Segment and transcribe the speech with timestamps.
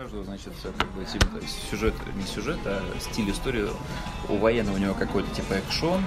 [0.00, 1.26] каждого, значит, как бы, типа,
[1.70, 3.68] сюжет, не сюжет, а стиль истории.
[4.30, 6.02] У военного у него какой-то типа экшон,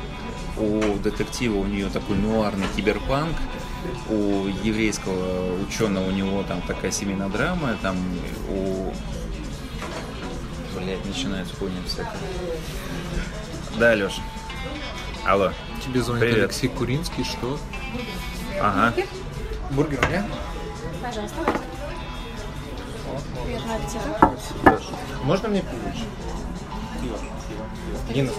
[0.58, 3.38] у детектива у нее такой нуарный киберпанк,
[4.10, 7.96] у еврейского ученого у него там такая семейная драма, там
[8.50, 8.92] у...
[10.76, 12.18] Блять, начинается хуйня всякая.
[13.78, 14.20] Да, Леш.
[15.24, 15.54] Алло.
[15.86, 16.50] Тебе звонит Привет.
[16.50, 17.60] Алексей Куринский, что?
[18.60, 18.92] Ага.
[19.70, 20.26] Бургер, да?
[21.00, 21.73] Пожалуйста.
[23.44, 24.82] Приятного аппетита.
[25.24, 25.92] Можно мне пиво?
[27.02, 27.18] Пиво.
[27.50, 28.14] Пиво.
[28.14, 28.34] Гиннес.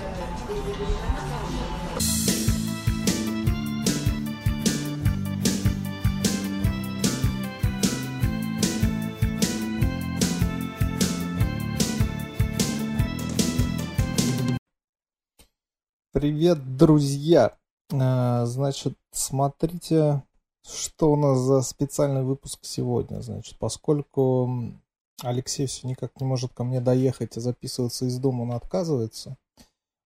[16.12, 17.58] Привет, друзья!
[17.92, 20.22] А, Значит, смотрите,
[20.66, 23.20] что у нас за специальный выпуск сегодня.
[23.20, 24.80] Значит, поскольку
[25.22, 29.36] Алексей все никак не может ко мне доехать и записываться из дома, он отказывается.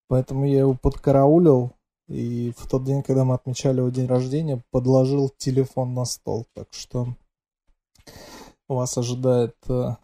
[0.07, 1.73] Поэтому я его подкараулил
[2.07, 6.47] и в тот день, когда мы отмечали его день рождения, подложил телефон на стол.
[6.53, 7.15] Так что
[8.67, 9.95] вас ожидает, э,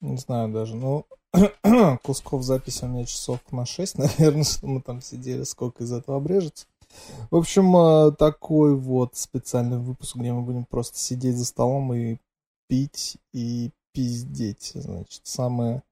[0.00, 1.06] не знаю даже, ну,
[2.02, 6.18] кусков записи у меня часов на 6, наверное, что мы там сидели, сколько из этого
[6.18, 6.66] обрежется.
[7.30, 12.18] В общем, э, такой вот специальный выпуск, где мы будем просто сидеть за столом и
[12.68, 14.72] пить и пиздеть.
[14.74, 15.82] Значит, самая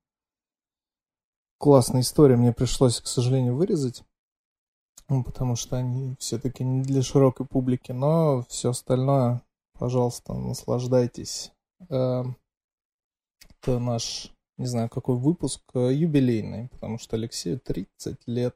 [1.57, 4.03] классная история мне пришлось, к сожалению, вырезать.
[5.09, 9.43] ну, Потому что они все-таки не для широкой публики, но все остальное,
[9.79, 11.53] пожалуйста, наслаждайтесь.
[11.89, 12.25] Э,
[13.63, 18.55] Это наш не знаю, какой выпуск, э, юбилейный, потому что Алексею 30 лет.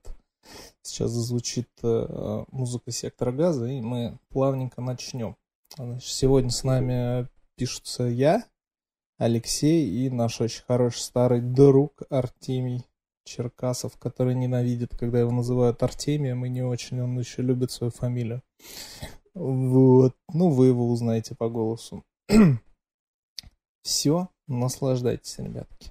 [0.82, 5.36] Сейчас зазвучит э, музыка сектора газа, и мы плавненько начнем.
[5.76, 8.44] Значит, сегодня с нами пишутся я,
[9.18, 12.86] Алексей и наш очень хороший старый друг Артемий
[13.24, 18.42] Черкасов, который ненавидит, когда его называют Артемием, и не очень он еще любит свою фамилию.
[19.34, 20.16] Вот.
[20.32, 22.04] Ну, вы его узнаете по голосу.
[23.82, 25.90] Все, наслаждайтесь, ребятки.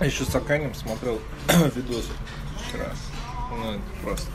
[0.00, 1.20] А еще с Аканем смотрел
[1.76, 2.06] видос
[2.66, 2.92] вчера.
[3.50, 4.26] Ну, это просто.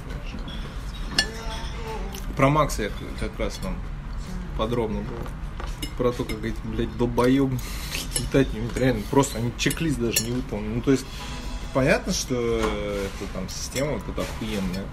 [2.38, 2.90] Про Макса я
[3.20, 3.76] как- раз там
[4.58, 5.26] подробно было.
[5.98, 7.50] Про то, как эти, блядь, долбоеб
[8.20, 8.62] летать не.
[8.80, 10.76] Реально, просто они чек-лист даже не выполнили.
[10.76, 11.06] Ну, то есть,
[11.74, 14.86] понятно, что это там система вот эта охуенная.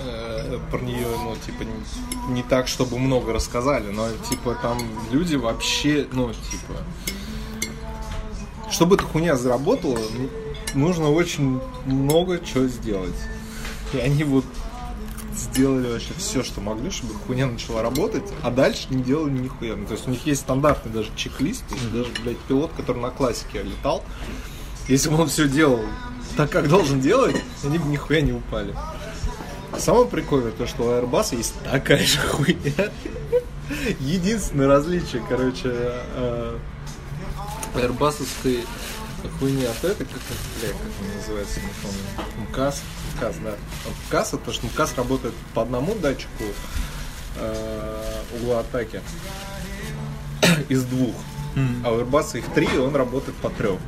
[0.00, 4.78] Э, про нее, ну, типа, не, не так, чтобы много рассказали, но, типа, там
[5.10, 6.74] люди вообще, ну, типа,
[8.70, 10.30] чтобы эта хуйня заработала, ну,
[10.74, 13.14] нужно очень много чего сделать.
[13.92, 14.44] И они вот
[15.34, 19.76] сделали вообще все, что могли, чтобы хуйня начала работать, а дальше не делали нихуя.
[19.76, 23.00] Ну, то есть у них есть стандартный даже чек-лист, то есть даже, блядь, пилот, который
[23.00, 24.04] на классике летал,
[24.88, 25.80] если бы он все делал
[26.36, 28.74] так, как должен делать, они бы нихуя не упали.
[29.78, 32.90] Самое прикольное то, что у Airbus есть такая же хуйня.
[34.00, 36.58] Единственное различие, короче, э,
[37.76, 38.64] Airbus'овской
[39.38, 42.48] хуйни от этой, как, это, бля, как она называется, не помню.
[42.50, 42.82] МКАС.
[43.16, 43.52] МКАС, да.
[44.08, 46.44] МКАС, это что МКАС работает по одному датчику
[47.36, 49.00] э, угла атаки
[50.68, 51.14] из двух.
[51.84, 53.78] А у Airbus их три, и он работает по трех.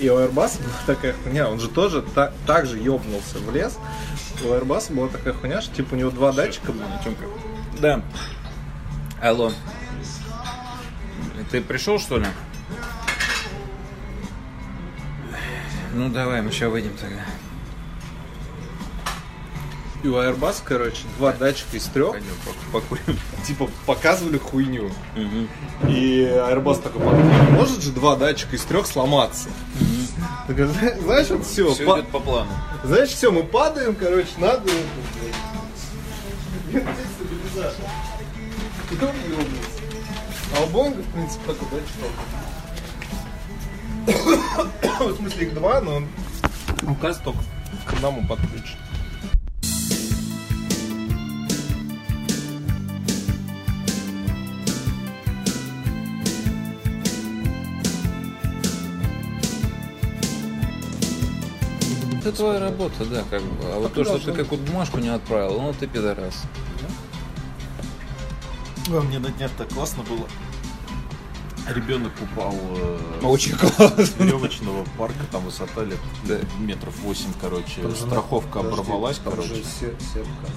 [0.00, 0.32] И у Airbus
[0.62, 3.76] была такая хуйня, он же тоже та- так же ёбнулся в лес.
[4.42, 6.72] У Airbus была такая хуйня, что типа у него два датчика
[7.04, 7.24] Тёмка.
[7.80, 8.02] Да.
[9.22, 9.52] Алло.
[11.50, 12.26] Ты пришел, что ли?
[15.98, 17.22] Ну давай, мы сейчас выйдем тогда.
[20.04, 23.18] И у Airbus, короче, два датчика из трех, Пойдем пок- покурим.
[23.44, 24.92] типа, показывали хуйню.
[25.88, 29.48] И Airbus такой «Не может же два датчика из трех сломаться.
[30.46, 32.52] Так, знаешь, вот все, Все идет по плану.
[32.84, 34.70] знаешь, все, мы падаем, короче, надо...
[40.56, 42.47] А у Боинга, в принципе, такой датчик.
[44.08, 46.02] В смысле, их два, но
[46.82, 47.40] указ только
[47.86, 48.78] к одному подключен.
[62.20, 63.64] Это твоя работа, да, как бы.
[63.64, 66.42] А вот то, что ты какую-то бумажку не отправил, ну ты пидорас.
[68.88, 70.26] Да, мне на днях так классно было.
[71.68, 74.22] Ребенок упал э, Очень с классно.
[74.24, 76.38] веревочного парка, там высота лет Да.
[76.58, 77.82] метров 8, короче.
[77.82, 79.54] Там же Страховка подожди, оборвалась, там короче.
[79.56, 80.52] же се- сетка.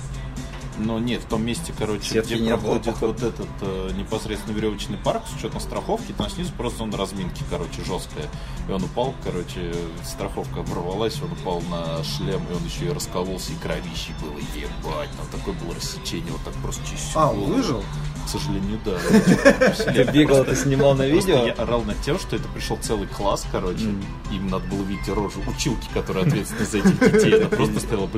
[0.78, 3.12] Но нет, в том месте, короче, Сетки где не было, проходит походу.
[3.14, 7.84] вот этот э, непосредственно веревочный парк с учетом страховки, там снизу просто зона разминки, короче,
[7.86, 8.28] жесткая.
[8.68, 13.52] И он упал, короче, страховка оборвалась, он упал на шлем, и он еще и раскололся,
[13.52, 17.84] и кровищей было, ебать, там такое было рассечение, вот так просто всю А, он выжил?
[18.26, 18.98] К сожалению, да.
[19.94, 21.46] Ты бегал, ты снимал на видео?
[21.46, 23.86] я орал над тем, что это пришел целый класс, короче.
[24.32, 27.36] Им надо было видеть рожу училки, которая ответственна за этих детей.
[27.40, 28.12] Она просто стояла вот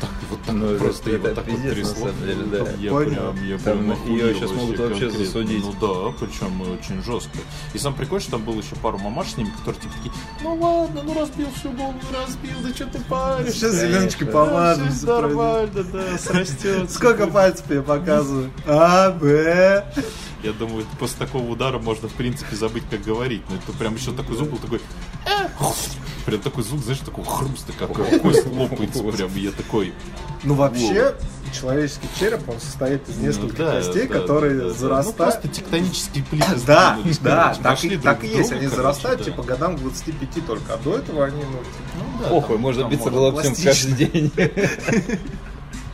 [0.00, 2.08] так, вот так, Ну, вот это- просто и вот так вот трясло.
[2.78, 5.64] Я прям, я прям охуел щас могут вообще засудить.
[5.64, 7.38] Ну да, причем очень жестко.
[7.74, 10.12] И сам прикол, что там было еще пару мамаш с ними, которые типа такие,
[10.42, 13.52] ну ладно, ну разбил всю голову, разбил, да что ты паришь?
[13.54, 14.28] Сейчас зеленочкой.
[14.28, 16.94] Все нормально, да, срастется.
[16.94, 18.50] Сколько пальцев я показываю?
[18.66, 19.49] А, Б.
[20.42, 23.42] Я думаю, после такого удара можно, в принципе, забыть, как говорить.
[23.48, 24.80] Но это прям еще такой звук был такой...
[25.26, 25.48] «Э».
[26.26, 29.34] Прям такой звук, знаешь, такой хруст, как кость лопается прям.
[29.36, 29.92] Я такой...
[30.42, 31.14] Ну вообще,
[31.52, 34.68] человеческий череп, он состоит из нескольких ну да, костей, да, которые да, да.
[34.68, 35.16] Ну, зарастают.
[35.16, 38.52] просто тектонические плиты Да, да, так, и, так есть.
[38.52, 42.56] Они зарастают типа годам к 25 только, а до этого они, ну, типа, Ну да,
[42.56, 43.64] можно биться пластично.
[43.64, 44.32] каждый день.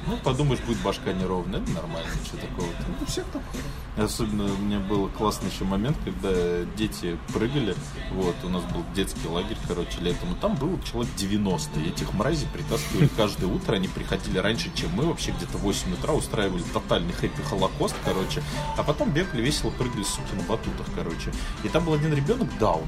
[0.07, 2.85] Ну, подумаешь, будет башка неровная, это нормально, что такого-то.
[2.89, 3.63] ну, у всех такое.
[3.97, 6.31] Особенно у меня был классный еще момент, когда
[6.77, 7.75] дети прыгали.
[8.13, 10.33] Вот, у нас был детский лагерь, короче, летом.
[10.33, 11.81] И там было человек 90.
[11.81, 13.75] И этих мразей притаскивали каждое утро.
[13.75, 15.07] Они приходили раньше, чем мы.
[15.07, 18.43] Вообще где-то в 8 утра устраивали тотальный хэппи-холокост, короче.
[18.77, 21.33] А потом бегали весело, прыгали, суки, на батутах, короче.
[21.65, 22.87] И там был один ребенок даун.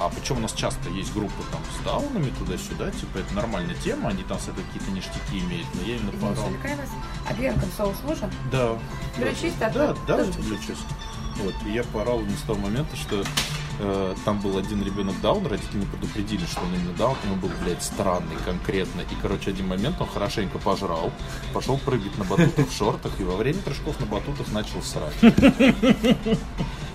[0.00, 2.90] А причем у нас часто есть группы там с даунами туда-сюда.
[2.90, 4.08] Типа это нормальная тема.
[4.08, 5.68] Они там с этой какие-то ништяки имеют.
[5.74, 6.50] Но я именно порал.
[7.28, 8.30] А гренком соус можно?
[8.50, 8.78] Да.
[9.14, 10.78] Включись, да, да, давайте включусь.
[11.36, 13.24] Вот, и я поорал не с того момента, что
[13.80, 17.50] э, там был один ребенок даун, родители не предупредили, что он именно даун, ему был,
[17.62, 19.00] блядь, странный конкретно.
[19.00, 21.10] И, короче, один момент он хорошенько пожрал,
[21.52, 25.14] пошел прыгать на батутах в шортах, и во время прыжков на батутах начал срать.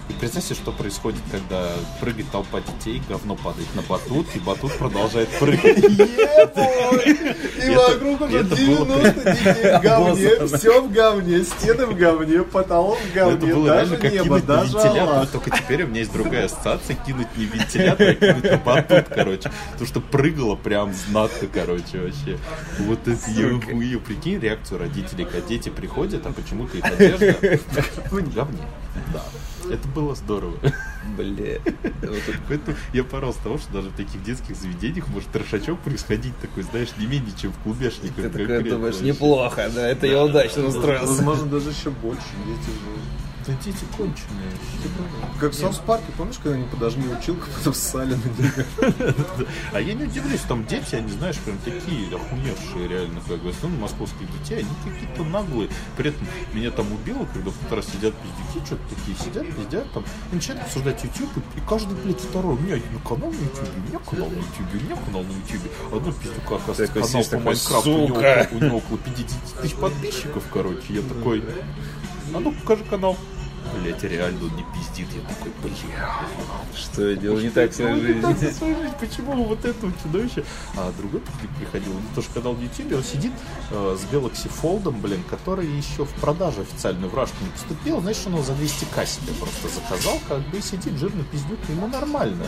[0.09, 1.67] И представьте, что происходит, когда
[2.01, 5.77] прыгает толпа детей, говно падает на батут, и батут продолжает прыгать.
[5.77, 6.67] И Это-
[7.75, 12.97] вокруг уже это было 90 детей в говне, все в говне, стены в говне, потолок
[12.97, 16.95] в Это говне, даже как небо, даже вентилятор, только теперь у меня есть другая ассоциация,
[17.05, 19.51] кинуть не вентилятор, а кинуть на батут, короче.
[19.73, 22.39] Потому что прыгало прям знатно, короче, вообще.
[22.79, 23.59] Вот это я.
[23.99, 27.35] Прикинь реакцию родителей, когда дети приходят, а почему-то их одежда
[28.09, 28.63] в говне.
[29.13, 29.23] Да.
[29.73, 30.57] Это было здорово.
[31.17, 31.59] Бля.
[31.63, 35.79] Вот это- Поэтому я поржал с того, что даже в таких детских заведениях может трешачок
[35.79, 38.15] происходить такой, знаешь, не менее, чем в клубешниках.
[38.15, 41.07] Ты такой думаешь, неплохо, да, это я удачно устроился.
[41.07, 42.69] Возможно, даже еще больше дети
[43.49, 44.51] Да дети конченые.
[45.39, 49.15] Как в Саус-парке, помнишь, когда они подожгли училку, потом ссали на нее?
[49.73, 53.69] А я не удивлюсь, там дети, они, знаешь, прям такие охуевшие реально, как бы, ну,
[53.69, 55.67] московских детей, они какие-то наглые.
[55.97, 59.91] При этом меня там убило, когда в тот раз сидят пиздюки, что-то такие сидят, пиздят,
[59.93, 63.69] там, и начинают обсуждать YouTube, и каждый, блядь, второй, у меня один канал на YouTube,
[63.75, 65.71] у меня канал на YouTube, у меня канал на YouTube.
[65.91, 70.43] Одно пиздюка, оказывается, канал по Майнкрафту, у него, «Сука!» у него около 50 тысяч подписчиков,
[70.53, 70.93] короче.
[70.93, 71.43] Я такой,
[72.33, 73.17] а ну покажи канал.
[73.81, 75.07] Блять, реально он не пиздит.
[75.13, 76.19] Я такой, бля.
[76.75, 78.47] Что я делал не так в своей Ну, не так жизни.
[78.49, 78.93] в своей жизни.
[78.99, 80.43] Почему вот этого чудовища?
[80.75, 83.31] А другой пиздюк приходил, он тоже канал на YouTube, он сидит
[83.71, 88.01] э, с Galaxy Fold, блин, который еще в продажу официальную в Рашку не поступил.
[88.01, 91.87] Знаешь, он его за 200к себе просто заказал, как бы и сидит жирный пиздюк, ему
[91.87, 92.45] нормально.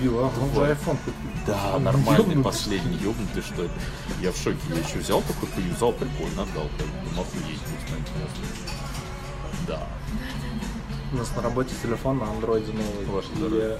[0.00, 1.30] Дебил, а он же iPhone купил.
[1.46, 2.42] Да, Он нормальный, ёбнутый.
[2.44, 3.70] последний, ёбнутый, что ли.
[4.20, 7.60] Я в шоке, я еще взял такой, поюзал, прикольно отдал, как бы, охуеть.
[9.66, 9.86] Да.
[11.12, 13.06] У нас на работе телефон на андроиде новый.
[13.06, 13.78] Ваш здоровье.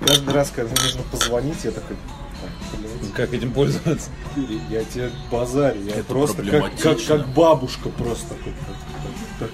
[0.00, 1.96] я Каждый раз, когда нужно позвонить, я такой,
[2.40, 4.10] «Так, блядь, Как этим пользоваться?
[4.70, 8.34] я тебе базарю, я Это просто как, как, как бабушка просто
[9.38, 9.50] так,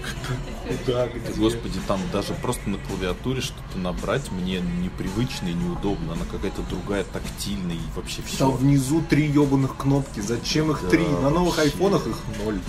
[0.64, 1.40] так, так, где?
[1.40, 6.14] Господи, там даже просто на клавиатуре что-то набрать мне непривычно и неудобно.
[6.14, 8.38] Она какая-то другая, тактильная и вообще все.
[8.38, 11.06] Там внизу три ебаных кнопки, зачем их Да, три?
[11.06, 11.72] На новых вообще.
[11.72, 12.60] айфонах их ноль.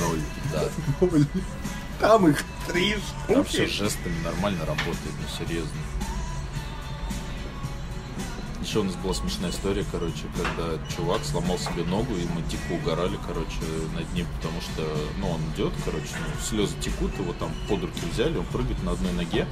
[0.00, 0.20] Ноль,
[0.52, 0.64] да.
[1.06, 1.26] Ноль.
[2.00, 3.78] Там их три Там все штуки.
[3.84, 5.80] жестами нормально работает, ну серьезно.
[8.62, 12.72] Еще у нас была смешная история, короче, когда чувак сломал себе ногу, и мы дико
[12.72, 13.60] угорали, короче,
[13.94, 14.82] над ним, потому что,
[15.18, 18.90] ну, он идет, короче, ну, слезы текут, его там под руки взяли, он прыгает на
[18.92, 19.46] одной ноге,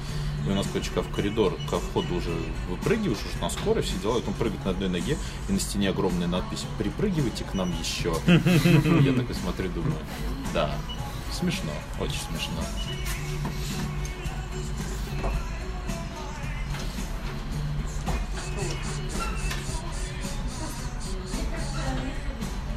[0.45, 2.29] и у нас, короче, в коридор, ко входу уже
[2.69, 6.27] выпрыгиваешь, уже на скорой все делают, он прыгает на одной ноге, и на стене огромная
[6.27, 8.13] надпись «Припрыгивайте к нам еще».
[8.27, 9.95] Я такой смотрю, думаю,
[10.53, 10.75] да,
[11.37, 12.61] Смешно, очень смешно.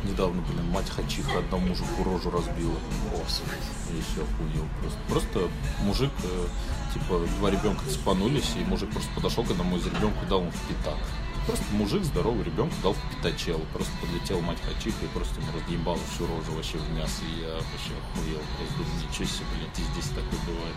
[0.03, 2.75] Недавно, блин, мать хачиха одному мужику рожу разбила.
[3.13, 3.53] Господи.
[3.91, 4.99] И все охуел просто.
[5.09, 5.51] Просто
[5.85, 6.47] мужик, э,
[6.93, 10.61] типа, два ребенка цепанулись, и мужик просто подошел к одному из ребенку дал ему в
[10.63, 10.99] пятак.
[11.49, 13.59] Просто мужик здоровый ребенку дал в пятачел.
[13.73, 17.23] Просто подлетел мать хачиха и просто ему разъебал всю рожу вообще в мясо.
[17.25, 18.43] И я вообще охуел.
[18.61, 20.77] Я думаю, ничего себе, блядь, и здесь такое бывает.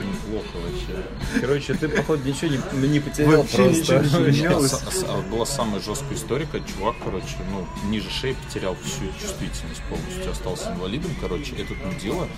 [0.00, 1.40] Неплохо вообще.
[1.40, 2.50] Короче, ты, походу, ничего
[2.80, 4.00] не, не потерял Вообще просто.
[4.00, 8.74] ничего не с- а была самая жесткая история, когда чувак, короче, ну, ниже шеи потерял
[8.76, 12.28] всю чувствительность полностью, остался инвалидом, короче, это ну, дело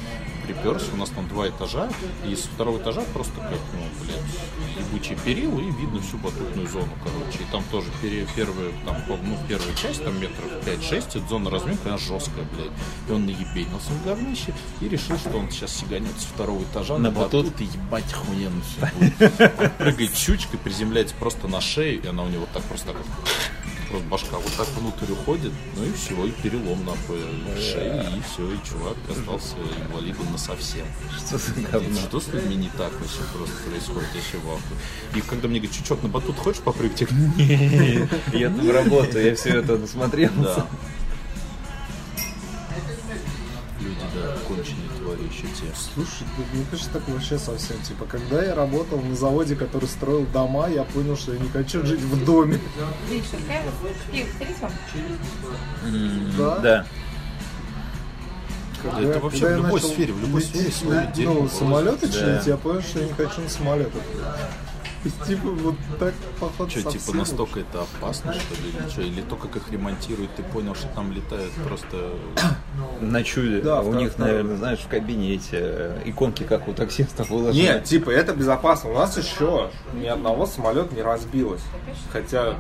[0.47, 1.89] приперся, у нас там два этажа,
[2.29, 6.89] и с второго этажа просто как, ну, блядь, ебучие перила, и видно всю батутную зону,
[7.03, 11.87] короче, и там тоже первая, там, ну, первая часть, там метров 5-6, это зона разминки,
[11.87, 12.71] она жесткая, блядь,
[13.09, 17.11] и он наебенился в говнище, и решил, что он сейчас сиганет с второго этажа На
[17.11, 19.77] на батут, и ебать охуенно все будет.
[19.79, 23.07] Прыгает щучкой, приземляется просто на шею, и она у него так просто так вот,
[23.95, 28.23] просто башка вот так внутрь уходит, ну и все, и перелом нахуй в шее, и
[28.23, 30.87] все, и чувак остался инвалидом на совсем.
[31.17, 32.01] Что за говно?
[32.01, 34.79] Что с людьми не так вообще просто происходит, вообще в ахуе.
[35.15, 37.03] И когда мне говорят, чучок, на батут хочешь попрыгать?
[37.03, 38.09] Я.
[38.33, 40.35] Я там работаю, я все это насмотрелся.
[40.43, 40.67] Да.
[45.35, 45.67] Еще те.
[45.95, 47.81] Слушай, да мне кажется, так вообще совсем.
[47.83, 51.85] Типа, когда я работал на заводе, который строил дома, я понял, что я не хочу
[51.85, 52.61] жить в доме.
[56.39, 56.59] Да?
[56.59, 56.87] Да.
[58.83, 62.07] Когда- это вообще когда в любой начал сфере, в любой лететь сфере дерьмо Ну, самолеты
[62.07, 62.13] Да.
[62.13, 64.03] чинить, я понял, что я не хочу на самолетах.
[65.05, 69.03] И типа вот так походу Что, типа, настолько это опасно, что ли, или что?
[69.03, 72.11] Или то, как их ремонтируют, ты понял, что там летают просто...
[73.01, 73.61] На чуде.
[73.61, 77.63] Да, у них, наверное, знаешь, в кабинете э, иконки, как у таксистов выложены.
[77.63, 78.91] Нет, типа, это безопасно.
[78.91, 81.63] У нас еще ни одного самолета не разбилось.
[82.13, 82.57] Хотя...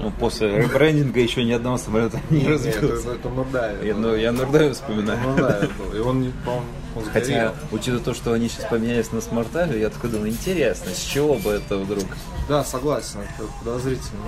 [0.00, 3.04] Ну, после ребрендинга еще ни одного самолета не разбилось.
[3.04, 3.84] это, это Нурдаев.
[3.84, 4.32] Я, ну, я
[4.72, 5.20] вспоминаю.
[5.20, 5.96] Нурдаев был.
[5.96, 6.66] И он, не- по-моему,
[7.12, 11.34] Хотя, учитывая то, что они сейчас поменялись на смартаве, я такой думаю, интересно, с чего
[11.34, 12.04] бы это вдруг?
[12.48, 14.24] Да, согласен, это подозрительно.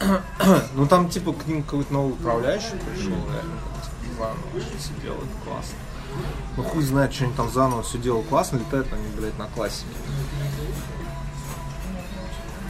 [0.74, 3.58] ну там типа к ним какой-то новый управляющий пришел, реально,
[4.02, 5.76] типа, заново все делают классно.
[6.56, 9.84] Ну хуй знает, что они там заново все делают классно, летают они, блядь, на классе.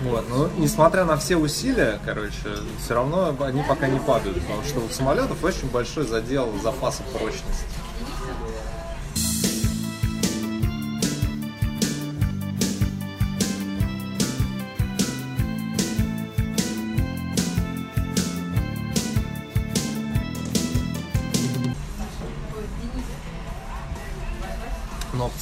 [0.02, 2.34] Вот, но несмотря на все усилия, короче,
[2.82, 7.64] все равно они пока не падают, потому что у самолетов очень большой задел запаса прочности.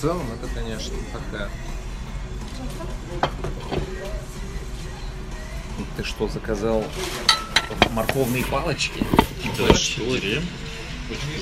[0.03, 1.49] Целом это, конечно, такая
[5.97, 6.85] Ты что, заказал
[7.93, 9.05] морковные палочки?
[9.59, 10.43] Да, сельдереем.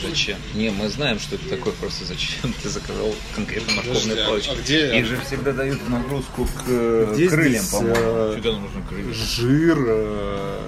[0.03, 0.37] Зачем?
[0.55, 4.51] Не, мы знаем, что это такое, просто зачем ты заказал конкретно морковные Подожди, а- палочки?
[4.51, 7.97] а где- Их же всегда дают нагрузку к э, Здесь крыльям, здесь, по-моему.
[7.99, 9.15] э, Всегда нам нужно крылья.
[9.15, 10.61] жир, э,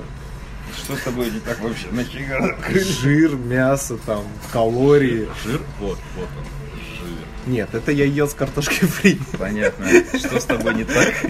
[0.78, 1.88] Что с тобой не так вообще?
[1.90, 5.28] Нафига жир, мясо, там, калории.
[5.44, 6.62] Жир, вот, вот он.
[7.46, 9.18] Нет, это я ел с картошкой фри.
[9.38, 9.87] Понятно.
[10.16, 11.14] Что с тобой не так?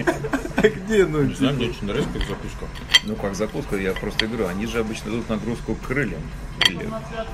[0.55, 2.65] А где, ну, Не знаю, мне очень нравится как закуска.
[3.03, 6.21] Ну, как закуска, я просто говорю, они же обычно дают нагрузку к крыльям.
[6.69, 6.89] Или,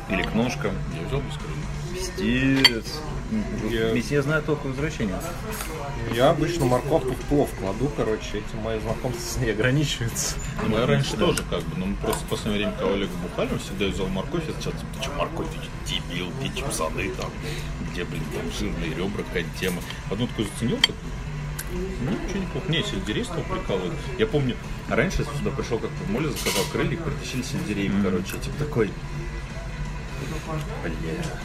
[0.09, 0.71] или к ножкам.
[0.99, 1.78] Я взял без крыльев.
[2.17, 2.85] Пиздец.
[3.69, 5.15] Я- Ведь я знаю только возвращение.
[6.15, 10.35] Я обычно морковку в плов кладу, короче, этим мои знакомства с ней ограничиваются.
[10.67, 13.49] Ну, я раньше тоже как бы, но мы просто в последнее время, когда Олег бухали,
[13.51, 15.47] он всегда взял морковь, я сначала, типа, ты что, морковь,
[15.85, 17.29] ты дебил, где чипсаны там,
[17.91, 19.81] где, блин, там жирные ребра, какая-то тема.
[20.09, 20.95] Одну такую заценил, так,
[21.71, 22.71] ну, ничего неплохо.
[22.71, 23.93] Не, сельдерей стал прикалывать.
[24.17, 24.55] Я помню,
[24.89, 28.89] раньше я сюда пришел как-то в моле, заказал крылья, притащили сельдерей, короче, я, типа такой,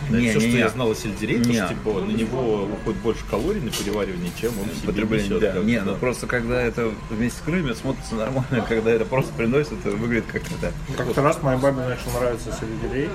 [0.09, 0.19] Бля.
[0.21, 0.59] Не, все, не, что не.
[0.59, 1.57] я знал о сельдерее, то, Не.
[1.57, 5.53] что типа на него уходит больше калорий на переваривание, чем он себе Потребление, несет, да.
[5.53, 5.85] как Не, да.
[5.93, 10.27] ну просто когда это вместе с крыльями смотрится нормально, когда это просто приносит, это выглядит
[10.33, 10.73] как это.
[10.97, 13.09] Как-то раз моей бабе начал нравиться сельдерей,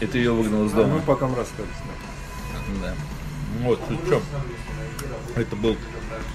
[0.00, 1.02] И ты ее выгнал из а мы дома.
[1.06, 1.68] потом расстались.
[2.82, 2.94] Да.
[3.62, 4.20] Вот, ну чё,
[5.36, 5.76] это был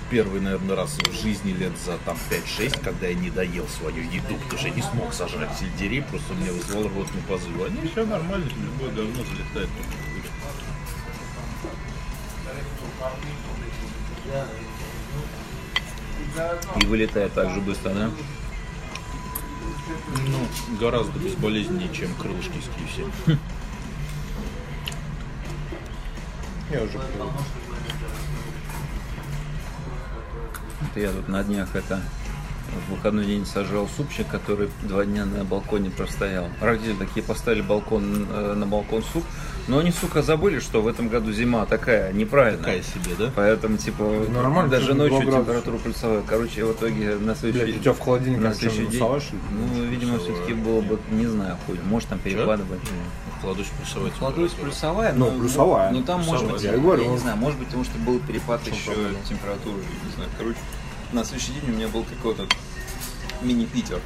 [0.09, 4.35] первый, наверное, раз в жизни лет за там 5-6, когда я не доел свою еду,
[4.35, 7.49] потому что я не смог сожрать сельдерей, просто мне вызвал рвотный позыв.
[7.65, 9.69] Они все нормально, любое говно залетает.
[16.81, 18.11] И вылетает так же быстро, да?
[20.27, 23.37] Ну, гораздо безболезненнее, чем крылышки из KFC.
[26.71, 27.68] Я уже привык.
[31.01, 31.99] Я тут на днях это
[32.87, 36.47] в выходной день сожрал супчик, который два дня на балконе простоял.
[36.61, 39.23] Родители такие поставили балкон, э, на балкон суп,
[39.67, 42.59] но они, сука, забыли, что в этом году зима такая неправильная.
[42.59, 43.31] Такая себе, да?
[43.35, 45.45] Поэтому, типа, Нормально, даже ночью 2 градуса.
[45.45, 46.21] температура плюсовая.
[46.27, 49.29] Короче, в итоге на следующий Блядь, у тебя в холодильнике на следующий день, насовашь?
[49.51, 52.81] ну, видимо, все-таки было бы, не знаю, хуй, может там перекладывать.
[53.41, 54.13] Кладусь плюсовать.
[54.13, 55.91] Кладусь плюсовая, Ну, но- плюсовая.
[55.91, 57.97] Ну, там может Плюсовая, быть, я я, говорю, не ну, знаю, может быть, потому что
[57.99, 58.91] был перепад еще
[59.27, 60.57] температуры, не знаю, короче.
[61.11, 62.47] На следующий день у меня был какой-то
[63.41, 63.99] мини-Питер.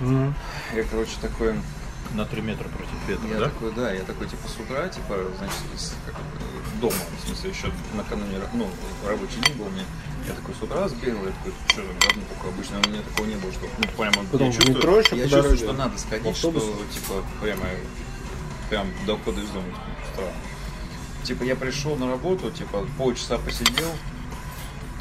[0.00, 0.34] Мгм.
[0.74, 1.54] Я, короче, такой,
[2.14, 3.44] На 3 метра против ветра, я да?
[3.46, 6.16] такой, да, я такой, типа, с утра, типа, значит, из, как,
[6.80, 8.68] дома, в смысле, еще накануне, ну,
[9.06, 9.84] рабочий день был у меня,
[10.26, 13.26] я такой с утра сбегал, я такой, что за говно такое, обычно у меня такого
[13.26, 16.34] не было, что, ну, прямо, Потом я чувствую, метро еще я чувствую, что надо сходить,
[16.34, 17.64] в что, типа, прямо,
[18.68, 19.66] прям до ухода из дома,
[20.12, 20.32] странно.
[21.22, 23.92] Типа, я пришел на работу, типа, полчаса посидел,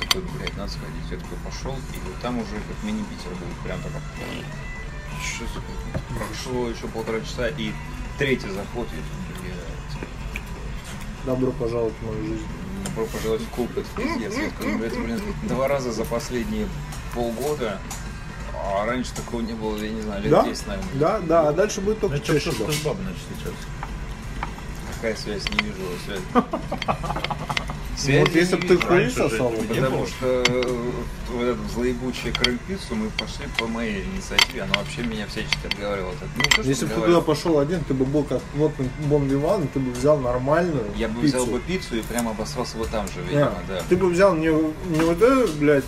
[0.01, 1.09] такой, блядь, надо сходить.
[1.11, 3.79] Я такой пошел, и вот там уже как мини-Питер был, прям.
[5.23, 6.25] Что за хуйня?
[6.27, 7.71] Прошло еще полтора часа, и
[8.17, 10.07] третий заход, я такой, блядь.
[11.25, 12.47] Добро пожаловать в мою жизнь.
[12.85, 14.33] Добро пожаловать в клуб, это пиздец.
[14.35, 16.67] Я такой, блядь, блин, два раза за последние
[17.13, 17.79] полгода,
[18.55, 20.43] а раньше такого не было, я не знаю, лет Да?
[20.43, 20.93] 10, наверное.
[20.95, 22.51] Да, да, а дальше будет только Это чаще.
[22.51, 22.71] что да.
[22.73, 23.65] с бабой начали встречаться.
[24.95, 25.49] Какая связь?
[25.49, 25.81] Не вижу
[28.01, 28.19] связи.
[28.19, 29.49] Вот если бы ты же сосал?
[29.51, 30.91] Потому что э,
[31.31, 34.63] вот эту злоебучую крыльпиццу мы пошли по моей инициативе.
[34.63, 36.13] Она вообще меня всячески отговаривала.
[36.37, 38.71] Ну, то, Если бы ты туда пошел один, ты бы был как вот
[39.05, 41.37] Бон Виван, ты бы взял нормальную Я бы пиццу.
[41.37, 43.81] взял бы пиццу и прямо обосрался бы там же, Не, видимо, да.
[43.89, 45.83] Ты бы взял не, не вот эту, блядь,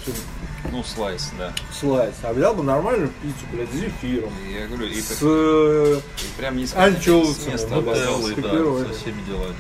[0.72, 1.54] Ну, слайс, да.
[1.78, 4.32] слайс, а взял бы нормальную пиццу, блядь, с зефиром.
[4.52, 5.18] Я говорю, и, С...
[5.22, 7.76] э, и прям не с, анчоусами, с места да.
[7.82, 9.56] Нутеллой, да, со всеми делами.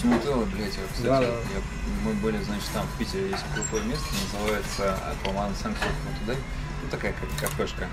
[0.00, 1.26] С нутеллой, блядь, я, кстати, Да, да.
[1.26, 5.78] я- мы были, значит, там в Питере есть крутое место, называется, по-моему, Санкт
[6.20, 6.34] туда,
[6.82, 7.88] ну, такая как кафешка,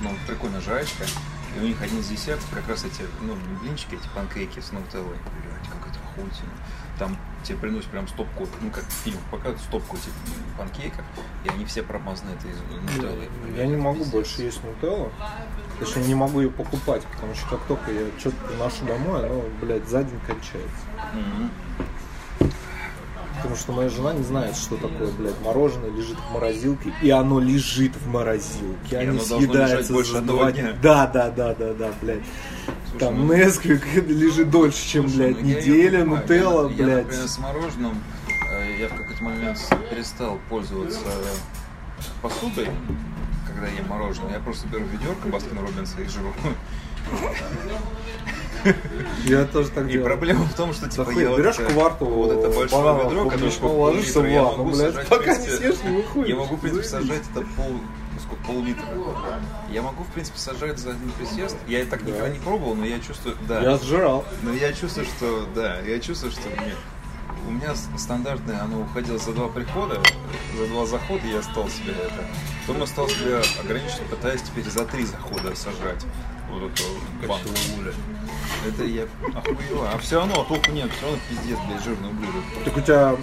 [0.00, 1.04] ну, прикольная жрачка,
[1.56, 4.72] и у них один из десертов как раз эти, ну, не блинчики, эти панкейки с
[4.72, 6.52] нутеллой, блядь, как это охуительно.
[6.98, 10.12] Там тебе приносят прям стопку, ну, как в фильмах показывают, стопку этих
[10.56, 11.04] панкейков,
[11.44, 13.28] и они все промазаны этой нутеллой.
[13.48, 14.12] Я блядь, не могу пиздец.
[14.12, 15.12] больше есть нутеллу.
[15.78, 19.88] Точнее, не могу ее покупать, потому что как только я что-то приношу домой, оно, блядь,
[19.88, 20.86] за день кончается.
[21.12, 21.50] Мгм.
[23.42, 27.40] Потому что моя жена не знает, что такое, блядь, мороженое лежит в морозилке, и оно
[27.40, 28.92] лежит в морозилке.
[28.92, 30.76] И Они съедаются больше одного дня.
[30.80, 32.22] Да, да, да, да, да, блядь.
[32.90, 37.04] Слушай, Там ну- Несквик лежит дольше, чем, Слушай, блядь, ну, неделя, нутелла, я, Я, блядь.
[37.06, 38.02] например, с мороженым,
[38.52, 39.58] э, я в какой-то момент
[39.90, 41.00] перестал пользоваться
[42.20, 42.68] посудой,
[43.46, 44.34] когда ем мороженое.
[44.34, 46.32] Я просто беру ведерко Баскин Робинса и жру.
[49.24, 50.04] Я тоже так И делаю.
[50.06, 53.72] проблема в том, что типа я вот берешь это- кварту вот это большое ведро, которое
[53.78, 56.28] ложишься в ванну, могу блядь, сажать, в пока не принципе, съешь, не выходишь.
[56.28, 57.72] Я могу, в принципе, сажать это пол,
[58.20, 58.84] сколько, пол-литра.
[59.70, 61.56] Я могу, в принципе, сажать за один присест.
[61.66, 63.60] Я так никогда не пробовал, но я чувствую, да.
[63.60, 64.24] Я сжирал.
[64.42, 66.74] Но я чувствую, что, да, я чувствую, что мне,
[67.46, 70.00] у меня стандартное, оно уходило за два прихода,
[70.56, 72.24] за два захода я стал себе это.
[72.66, 76.04] Потом я стал себя ограничивать, пытаясь теперь за три захода сожрать
[76.50, 77.48] вот эту банку.
[78.68, 79.90] Это я охуела.
[79.92, 82.42] А все равно толку нет, все равно пиздец, блядь, жирный ублюдок.
[82.64, 83.16] Так у тебя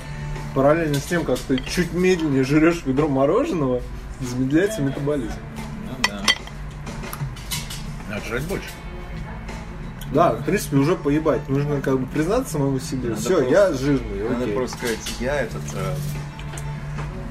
[0.53, 3.81] параллельно с тем, как ты чуть медленнее жрешь ведро мороженого,
[4.19, 5.31] замедляется метаболизм.
[5.85, 6.21] Ну да.
[8.09, 8.67] Надо жрать больше.
[10.13, 11.47] Да, в принципе, уже поебать.
[11.47, 13.09] Нужно как бы признаться самому себе.
[13.09, 14.55] Надо Все, просто- я жирный, Надо окей.
[14.55, 15.95] просто сказать, я этот э,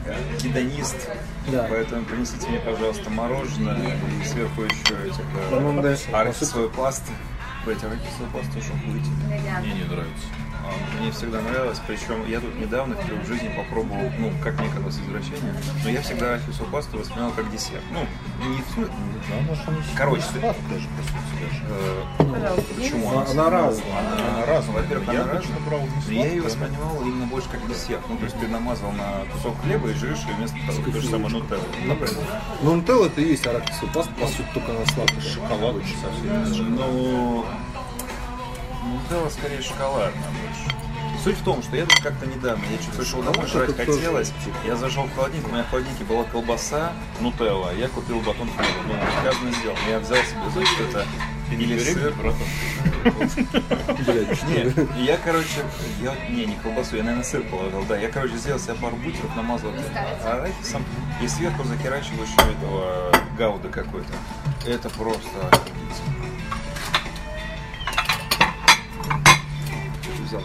[0.07, 0.97] э, гедонист,
[1.51, 1.67] Да.
[1.69, 7.11] поэтому принесите мне, пожалуйста, мороженое и сверху еще этих себе э, арахисовую пасту.
[7.69, 9.61] Блять, арахисовая паста уж охуительно.
[9.61, 10.27] Мне не нравится.
[11.01, 14.97] Мне всегда нравилось, причем я тут недавно впервые в жизни попробовал, ну, как мне казалось,
[14.99, 15.55] извращение,
[15.85, 17.83] но я всегда арахисовую пасту воспринимал как десерт.
[17.93, 18.01] Ну,
[18.49, 18.93] не в смысле,
[19.29, 21.63] Да, может, они Короче, сладкие даже, по сути, даже.
[21.71, 23.99] э, Пожалуйста, почему Она- она разная.
[23.99, 24.77] Она, Она разная.
[24.83, 25.59] Во-первых, Я она разная.
[25.67, 28.01] брал не Но я ее воспринимал именно больше как десерт.
[28.09, 31.09] Ну, то есть ты намазал на кусок хлеба и жрешь ее вместо того, то же
[31.09, 32.15] самое нутелла, например.
[32.63, 35.21] Ну, нутелла это и есть арахисовая паста, по сути, только она сладкая.
[35.21, 36.75] Шоколад совсем.
[36.77, 37.45] Ну,
[39.09, 41.23] нутелла скорее шоколадная больше.
[41.25, 44.33] Суть в том, что я тут как-то недавно, я что-то пришел домой, жрать хотелось,
[44.65, 48.73] я зашел в холодильник, у меня в холодильнике была колбаса, нутелла, я купил батон хлеба,
[48.87, 49.79] ну, сказано сделано.
[49.89, 51.07] Я взял себе, значит, это
[51.51, 52.15] или сыр,
[54.07, 54.75] Блядь, что ли?
[54.97, 55.65] Не, я, короче,
[56.01, 57.97] я, не, не колбасу, я, наверное, сыр положил, да.
[57.99, 59.73] Я, короче, сделал себе пару бутеров, намазал
[60.25, 60.85] арахисом
[61.23, 64.13] и сверху захерачил еще этого гауда какой-то.
[64.67, 65.51] Это просто
[70.29, 70.43] взял?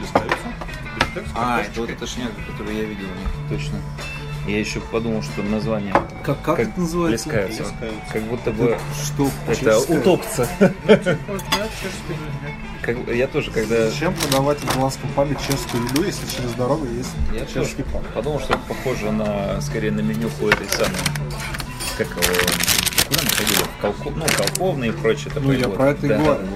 [0.00, 0.36] Листаются?
[0.96, 3.78] Листаются А, это вот эта шняга, которую я видел у них, точно.
[4.46, 5.92] Я еще подумал, что название
[6.24, 7.28] Как, как, это называется?
[7.28, 7.64] плескаются.
[7.64, 8.12] Плескаются.
[8.12, 9.30] Как будто бы Что?
[9.46, 9.64] это
[10.86, 12.54] да, чешский язык.
[12.80, 17.10] Как- Я тоже, когда Зачем продавать в голландском пабе чешскую еду, если через дорогу есть
[17.34, 18.02] Я чешский паб?
[18.14, 20.96] подумал, что это похоже на, скорее, на менюху этой самой,
[21.98, 22.20] как его,
[23.06, 23.60] куда мы ходили?
[23.82, 25.30] Колко- ну, Колковный и прочее.
[25.34, 25.76] Ну, такое я вот.
[25.76, 26.16] про это и Да.
[26.18, 26.46] говорю.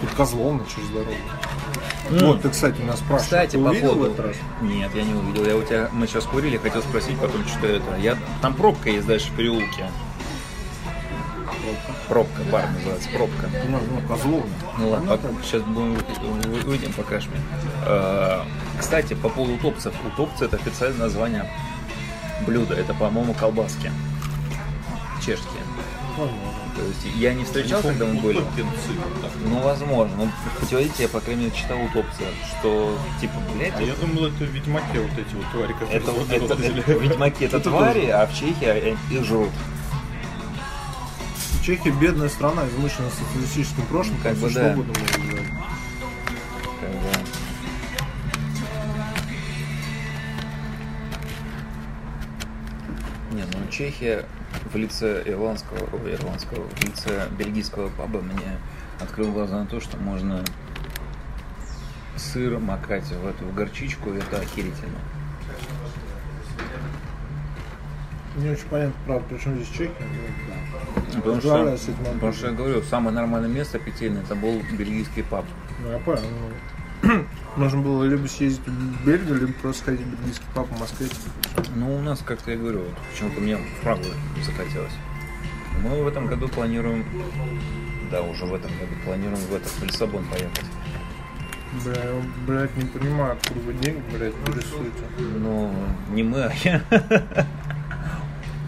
[0.00, 1.10] Тут Козловна через дорогу.
[2.10, 2.26] М.
[2.26, 3.18] Вот, ты, кстати, меня спрашивал.
[3.20, 4.12] Кстати, ты по увидел поводу...
[4.12, 4.36] этот раз?
[4.62, 5.44] Нет, я не увидел.
[5.46, 5.88] Я у тебя...
[5.92, 7.96] Мы сейчас курили, хотел спросить потом, что это.
[7.96, 8.16] Я...
[8.42, 9.86] Там пробка есть дальше в переулке.
[12.08, 13.48] Пробка, бар называется, пробка.
[13.68, 14.50] Ну, ну, Козловна.
[14.78, 17.40] Ну ладно, сейчас будем вы- выйдем, покажешь мне.
[17.86, 18.40] Э,
[18.78, 19.94] Кстати, по поводу утопцев.
[20.04, 21.48] Утопцы это официальное название
[22.46, 22.74] блюда.
[22.74, 23.92] Это, по-моему, колбаски.
[25.24, 25.62] Чешские.
[26.76, 28.42] То есть я не встречал, когда мы были.
[29.46, 30.32] Ну, возможно.
[30.60, 32.22] Путеводителе я, по крайней мере, читал утопцы,
[32.58, 36.10] что, типа, блядь, А я думал, это в Ведьмаке вот эти вот твари, которые это,
[36.10, 36.80] это, вылазили.
[36.86, 39.50] это- в Ведьмаке это твари, а в Чехии их жрут.
[41.64, 44.76] Чехия бедная страна, измышленная социалистическим прошлым, Как бы да.
[53.80, 54.26] Чехия
[54.74, 58.58] в лице ирландского, ой, ирландского, в лице бельгийского паба мне
[59.00, 60.44] открыл глаза на то, что можно
[62.14, 64.98] сыр макать в эту в горчичку, и это охерительно.
[68.36, 70.52] Не очень понятно, правда, причем здесь Чехия, ну,
[71.14, 71.16] да.
[71.16, 71.78] Потому что,
[72.12, 75.46] потому что я говорю, самое нормальное место питейное это был бельгийский паб.
[75.82, 76.20] Ну, я понял.
[77.56, 81.06] Можно было либо съездить в Бельгию, либо просто сходить в бельгийский паб в Москве.
[81.74, 84.04] Ну, у нас, как-то я говорю, вот почему-то мне в Прагу
[84.44, 84.92] захотелось.
[85.82, 87.04] Мы в этом году планируем,
[88.10, 90.64] да, уже в этом году планируем в этот в Лиссабон поехать.
[91.84, 95.04] Бля, я, блядь, не понимаю, откуда вы денег, блядь, рисуете.
[95.18, 95.72] Ну,
[96.10, 96.82] не мы, а я.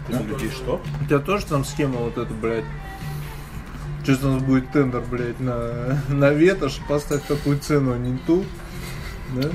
[0.07, 0.81] Людей что?
[1.01, 2.65] У тебя тоже там схема вот эта, блядь?
[4.03, 8.43] Сейчас у нас будет тендер, блядь, на, на ветошь, поставь такую цену, не ту.
[9.35, 9.49] Да?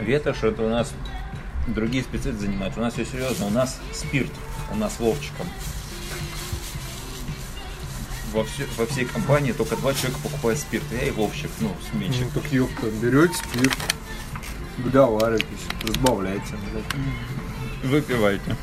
[0.00, 0.92] Ветошь, это у нас
[1.68, 2.80] другие специалисты занимаются.
[2.80, 4.32] У нас все серьезно, у нас спирт,
[4.72, 5.46] у нас Вовчиком.
[8.32, 10.84] Во, все- во всей компании только два человека покупают спирт.
[10.90, 12.26] Я и Вовчик, ну, сменщик.
[12.34, 13.76] Ну так ёпта, берете спирт,
[14.78, 15.46] договаривайтесь,
[15.84, 17.04] разбавляйте, блядь.
[17.84, 18.56] Выпивайте.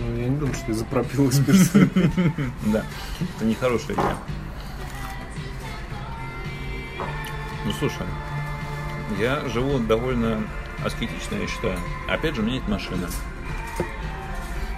[0.00, 1.30] Ну, я не думаю, что из-за пропила.
[2.66, 2.84] Да,
[3.20, 4.16] это нехорошая идея.
[7.64, 8.06] Ну слушай,
[9.18, 10.42] я живу довольно
[10.84, 11.78] аскетично, я считаю.
[12.08, 13.06] Опять же, у меня нет машины.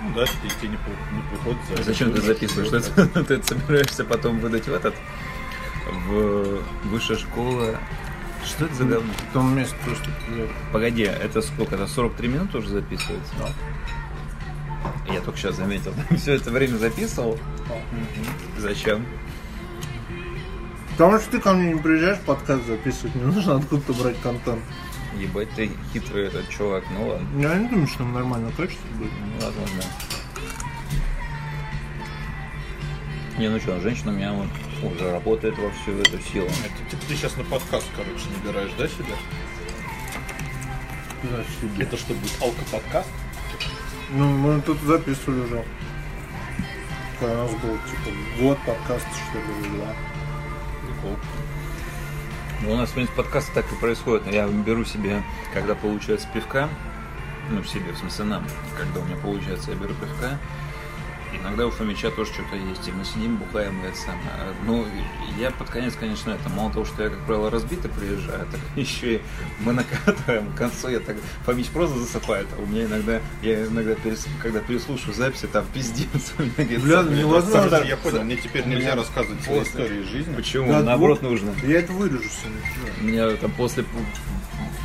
[0.02, 0.76] Ну да, тебе тебе не,
[1.16, 2.70] не приходит за Зачем ты записываешь?
[3.14, 4.94] Ты, ты собираешься потом выдать в этот
[6.06, 7.78] в высшая школа.
[8.44, 9.12] Что это за говно?
[9.30, 10.10] В том месте просто,
[10.72, 11.76] Погоди, это сколько?
[11.76, 13.32] Это 43 минуты уже записывается?
[15.08, 15.92] Я только сейчас заметил.
[16.16, 17.38] Все это время записывал.
[18.58, 19.04] Зачем?
[20.92, 24.62] Потому что ты ко мне не приезжаешь подкаст записывать, не нужно откуда-то брать контент.
[25.18, 26.84] Ебать ты хитрый этот чувак.
[26.90, 27.26] Ну ладно.
[27.40, 29.10] Я не думаю, что там нормальное качество будет.
[29.20, 29.82] Ну, возможно.
[33.38, 36.46] Не, ну что, женщина у меня вот уже работает во всю эту силу.
[36.46, 39.16] Это типа ты сейчас на подкаст, короче, набираешь, да, себя?
[41.78, 43.08] Это что будет, алкоподкаст?
[44.14, 45.64] Ну, мы тут записывали уже.
[47.22, 49.94] У нас был, типа, год подкаста, что ли, два.
[52.62, 54.26] Ну, у нас, в принципе, подкасты так и происходит.
[54.30, 55.22] Я беру себе,
[55.54, 56.68] когда получается пивка,
[57.48, 58.44] ну, себе, в смысле, нам,
[58.76, 60.38] когда у меня получается, я беру пивка,
[61.40, 64.20] Иногда у Фомича тоже что-то есть, и мы сидим, бухаем, и это самое.
[64.66, 64.86] Ну,
[65.38, 69.16] я под конец, конечно, это, мало того, что я, как правило, разбитый приезжаю, так еще
[69.16, 69.22] и
[69.60, 73.92] мы накатываем, к концу я так, Фомич просто засыпает, а у меня иногда, я иногда,
[73.92, 76.32] перес- когда переслушаю записи, там пиздец.
[76.38, 77.76] у меня какие-то Бля, невозможно.
[77.84, 80.34] Я понял, мне теперь нельзя рассказывать истории из жизни.
[80.34, 80.72] Почему?
[80.72, 81.52] Наоборот, нужно.
[81.62, 82.92] Я это вырежу сегодня.
[83.00, 83.84] У меня там после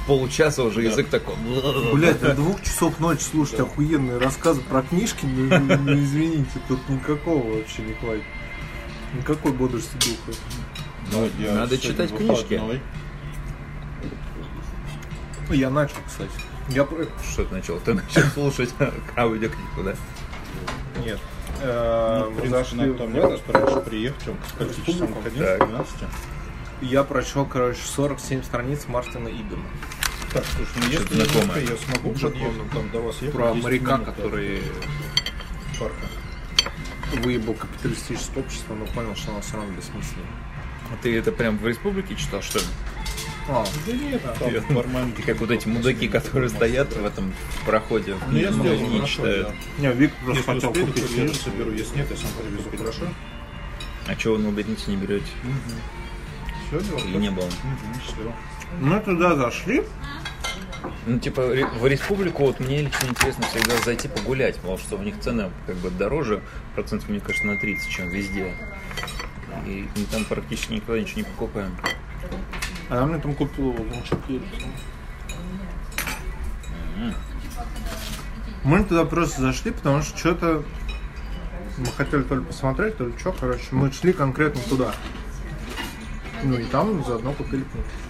[0.08, 1.36] п- получаса уже язык такой.
[1.94, 6.80] Блять, до двух часов ночи слушать охуенные рассказы про книжки, ну, ну, ну, извините, тут
[6.90, 8.24] никакого вообще не хватит.
[9.14, 10.38] Никакой бодрости духа.
[11.12, 12.54] Ну, Я надо читать книжки.
[12.56, 12.82] выходной.
[15.50, 16.32] Я начал, кстати.
[16.70, 17.80] Я про- Что ты начал?
[17.80, 18.74] Ты начал слушать
[19.16, 19.96] аудиокнигу, да?
[21.04, 21.20] Нет.
[21.62, 23.42] Ну, Э, в Мы принципе, зашли нам в там не город.
[23.48, 25.44] надо раньше к скольки часам ходил?
[25.44, 25.68] Так.
[25.70, 25.94] 12?
[26.82, 29.64] Я прочел, короче, 47 страниц Мартина Идема.
[30.34, 31.62] Так, слушай, ну Что-то если знакомое.
[31.62, 34.62] я смогу подъехать там до вас ехать, Про 10 моряка, минут, который
[35.80, 37.22] парка.
[37.24, 40.26] выебал капиталистическое общество, но понял, что оно все равно бессмысленно.
[40.92, 42.66] А ты это прям в республике читал, что ли?
[43.50, 45.14] А, Да нет, там нормально.
[45.16, 47.34] Ты как вот эти мудаки, которые стоят в этом
[47.66, 49.48] проходе Ну, я и хорошо, читают.
[49.48, 49.54] да.
[49.88, 51.72] не, Вик просто Если хотел успею, купить я соберу.
[51.72, 52.78] Если нет, я сам привезу.
[52.78, 53.08] Хорошо?
[54.08, 55.26] А чего вы на Убедните не берете?
[56.68, 56.98] Все, дело.
[57.00, 57.46] Или не было?
[57.46, 58.34] Угу, счастливо.
[58.80, 59.84] Мы туда зашли,
[61.06, 65.20] Ну, типа, в республику вот мне лично интересно всегда зайти погулять, потому что у них
[65.20, 66.42] цены как бы дороже,
[66.76, 68.54] процентов, мне кажется, на 30, чем везде.
[69.66, 71.76] И мы там практически никогда ничего не покупаем.
[72.90, 74.42] а я мне там купил лунчики.
[78.64, 80.64] Мы туда просто зашли, потому что что-то
[81.78, 84.94] мы хотели то ли посмотреть, то ли что, короче, мы шли конкретно туда.
[86.44, 88.07] Ну и там заодно купили книги.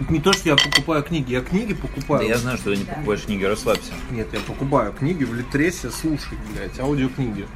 [0.00, 2.20] Это не то, что я покупаю книги, я книги покупаю.
[2.22, 3.92] Да я знаю, что ты не покупаешь книги, расслабься.
[4.10, 7.46] Нет, я покупаю книги в Литресе, слушать, блядь, аудиокниги.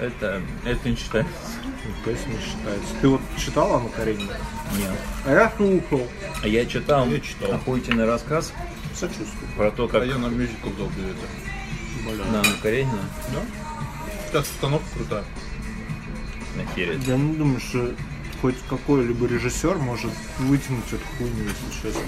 [0.00, 1.32] Это, это не считается.
[1.64, 2.94] Ну, Конечно, не считается.
[3.00, 4.30] Ты вот читал Анну Каренину?
[4.78, 4.90] Нет.
[5.26, 6.06] А я слушал.
[6.42, 7.52] А Я читал, Я читал.
[7.52, 8.52] охуительный рассказ
[8.94, 9.48] Сочувствую.
[9.56, 12.26] про то, как А я на мюзикл дал билеты.
[12.32, 12.98] на Анну Каренину
[13.32, 13.40] Да?
[14.28, 15.24] Сейчас установка крутая.
[16.56, 17.06] нахерить.
[17.06, 17.92] Я не думаю, что
[18.42, 22.02] хоть какой-либо режиссер может вытянуть эту хуйню, если честно.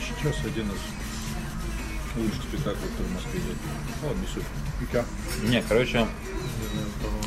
[0.00, 3.56] Сейчас один из лучших спектаклей, который в Москве идет.
[4.02, 5.50] Ну, ладно, не суть.
[5.50, 6.06] Не, короче,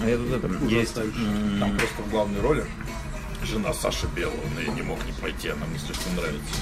[0.06, 0.95] я тут это, есть...
[0.95, 2.65] Там просто в главной роли
[3.43, 6.56] жена Саши Белого, но я не мог не пойти, она мне слишком нравится.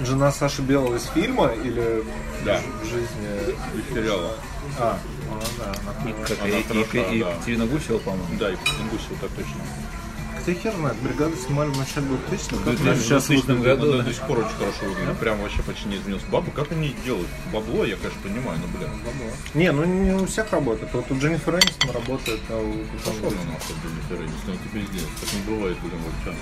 [0.00, 2.02] Жена Саши Белого из фильма или
[2.44, 2.62] Да.
[2.82, 3.78] в жизни?
[3.78, 4.36] Из сериала.
[4.78, 4.98] А,
[5.30, 7.30] ну да, она и как Она и- и- хороша, и- да.
[7.32, 8.26] Екатерина Гусева, по-моему.
[8.38, 9.60] Да, и Гусева так точно.
[10.36, 12.56] Хотя хер знает, бригаду снимали в начале 2000-х.
[12.56, 13.78] В как 2000 она сейчас 2000 выглядит?
[13.80, 13.92] году.
[13.92, 15.18] Она до сих пор очень хорошо выглядит.
[15.18, 16.26] Прям вообще почти не изменился.
[16.30, 17.28] Бабы, как они делают?
[17.52, 18.90] Бабло, я, конечно, понимаю, но, блин,
[19.54, 20.92] Не, ну не у всех работает.
[20.94, 22.72] Вот у Дженнифер Энистон работает, а у...
[23.04, 25.16] пошел на нахуй, Дженнифер Энистон, он тебе сделает.
[25.20, 26.34] Так не бывает, блин, вот что.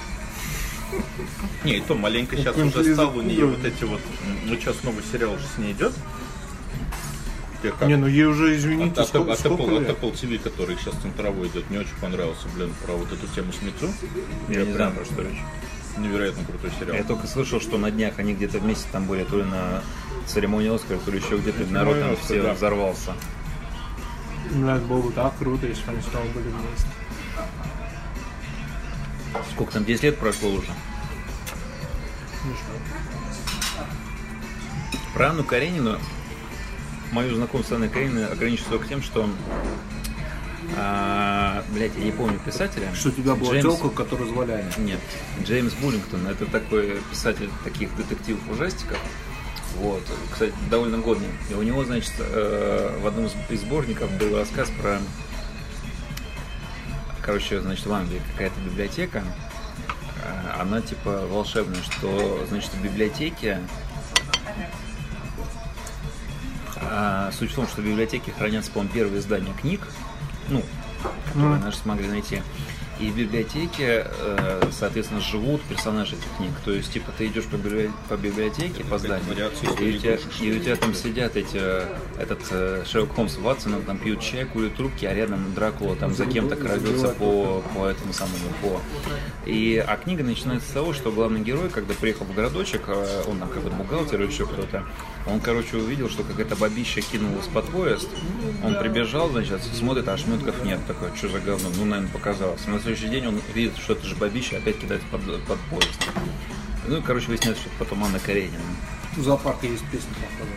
[1.64, 4.00] Не, и то маленько сейчас Какой-нибудь уже стал у нее вот эти вот...
[4.44, 5.92] Ну, сейчас новый сериал уже с ней идет.
[7.62, 7.88] Как?
[7.88, 9.98] Не, ну ей уже, извините, от, сколько, от сколько Apple, от?
[9.98, 13.62] Apple TV, который сейчас центровой идет, мне очень понравился, блин, про вот эту тему с
[13.62, 13.88] Митцу.
[14.48, 15.38] Я не знаю, прям про что речь.
[15.98, 16.96] Невероятно крутой сериал.
[16.96, 19.82] Я только слышал, что на днях они где-то вместе там были, то ли на
[20.26, 22.52] церемонии Оскара, то ли еще где-то народ там все да.
[22.52, 23.14] взорвался.
[24.50, 26.86] Блядь, было бы так круто, если бы они снова были вместе.
[29.52, 30.68] Сколько там, 10 лет прошло уже?
[35.14, 35.98] Про Анну Каренину,
[37.12, 39.28] мое знакомство с Анной Карениной ограничится только тем, что
[40.76, 42.88] а, блять, я не помню писателя.
[42.94, 44.70] Что у тебя была Джеймс- телка, которую звали Аня.
[44.78, 45.00] Нет,
[45.44, 48.98] Джеймс Буллингтон, это такой писатель таких детективов ужастиков.
[49.76, 51.28] Вот, кстати, довольно годный.
[51.50, 54.98] И у него, значит, э, в одном из- из сборников был рассказ про...
[57.22, 59.22] Короче, значит, в Англии какая-то библиотека,
[60.24, 63.60] э, она типа волшебная, что, значит, в библиотеке...
[66.90, 69.80] а, суть в том, что в библиотеке хранятся, по-моему, первые издания книг,
[70.48, 70.62] ну,
[71.32, 72.42] которые наши смогли найти.
[72.98, 76.52] И в библиотеке, э, соответственно, живут персонажи этих книг.
[76.64, 79.26] То есть, типа, ты идешь по, библи- по библиотеке, по зданию,
[79.78, 81.84] и у, тебя, и у тебя там сидят эти, э,
[82.18, 86.14] этот э, Шерлок Холмс с Ватсоном, там пьют чай, курят трубки, а рядом Дракула там
[86.14, 88.80] за кем-то крадется по, по этому самому, по...
[89.44, 93.48] И, а книга начинается с того, что главный герой, когда приехал в городочек, он там
[93.50, 94.86] какой-то бухгалтер или еще кто-то,
[95.26, 98.08] он, короче, увидел, что какая-то бабища кинулась под поезд,
[98.62, 102.66] он прибежал, значит, смотрит, а ошметков нет, такой, что за говно, ну, наверное, показалось.
[102.66, 106.08] На следующий день он видит, что это же бабища опять кидается под, под поезд.
[106.86, 108.58] Ну, и, короче, выясняется, что это потом Анна Каренина.
[109.16, 110.52] В зоопарке есть песня, походу.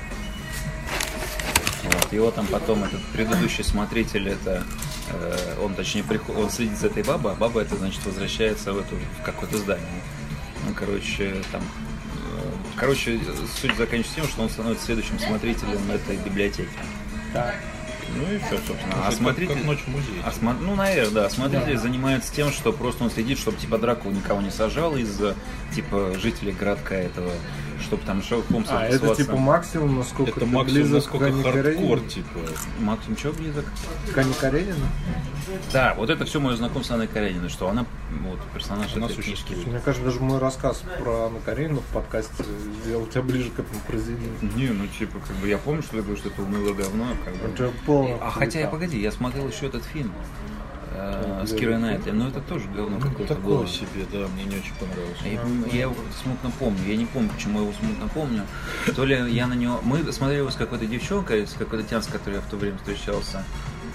[1.84, 2.14] Вот.
[2.14, 4.64] Его там потом этот предыдущий смотритель, это
[5.12, 8.80] э, он точнее приход, он следит за этой бабой, а баба это значит возвращается в
[8.80, 9.88] эту в какое-то здание.
[10.68, 11.64] Ну, короче, там.
[12.80, 13.20] Э, короче,
[13.62, 16.70] суть заканчивается тем, что он становится следующим смотрителем этой библиотеки.
[17.34, 17.56] Так.
[18.16, 18.94] Ну и все, собственно.
[18.96, 19.54] А Как- смотритель.
[19.54, 20.24] как ночь в музее.
[20.26, 21.30] а смо- Ну, наверное, да.
[21.30, 25.20] Смотритель занимается тем, что просто он следит, чтобы типа Дракула никого не сожрал из
[25.76, 27.32] типа жителей городка этого,
[27.82, 32.40] чтобы там Шерлок Холмс А, это типа максимум, насколько Это максимум, близок насколько хардкор, типа.
[32.80, 33.66] Максим чё близок?
[34.14, 34.76] К Ане Карениной?
[35.74, 37.86] Да, вот это все мое знакомство с Анной Карениной, что она
[38.28, 39.68] вот персонаж Она существует.
[39.68, 42.44] Мне кажется, даже мой рассказ про Анну Каренину в подкасте
[42.84, 44.36] сделал тебя ближе к этому произведению.
[44.56, 47.36] Не, ну типа, как бы я помню, что ты говоришь, что это унылое говно, как
[47.36, 48.20] бы.
[48.22, 50.12] А хотя, я погоди, я смотрел еще этот фильм
[51.00, 53.64] э, с Кирой Найтли, но это тоже говно какое-то было.
[53.64, 55.18] Такое себе, да, мне не очень понравилось.
[55.24, 58.44] Я, я его смутно помню, я не помню, почему я его смутно помню.
[58.96, 59.80] То ли я на него...
[59.84, 62.78] Мы смотрели его с какой-то девчонкой, с какой-то тян, с которой я в то время
[62.78, 63.44] встречался.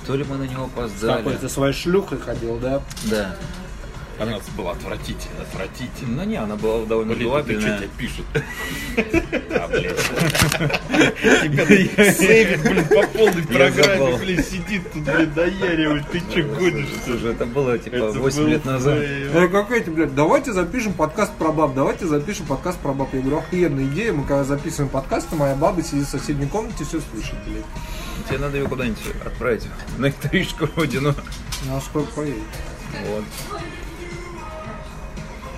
[0.07, 1.37] То ли мы на него С опоздали.
[1.37, 2.83] ты своей шлюхой ходил, да?
[3.05, 3.37] Да.
[4.18, 6.22] Она была отвратительно, отвратительно.
[6.22, 8.27] Ну не, она была довольно Блин, ты что тебе пишут?
[9.55, 9.98] А, блядь.
[12.16, 16.11] Сейвит, блин, по полной программе, блин, сидит тут, блин, наяривает.
[16.11, 16.88] Ты что гонишь?
[17.05, 18.98] Слушай, это было типа Это 8 был лет назад.
[18.99, 19.31] fail.
[19.33, 23.12] Э, как эти, блядь, давайте запишем подкаст про баб, давайте запишем подкаст про баб.
[23.14, 27.00] Я говорю, охуенная идея, мы когда записываем подкаст, моя баба сидит в соседней комнате, все
[27.00, 27.64] слышит, блядь.
[28.29, 29.66] Тебе надо ее куда-нибудь отправить
[29.98, 31.14] на историческую родину.
[31.66, 32.42] Ну, а сколько поедет?
[33.07, 33.24] Вот.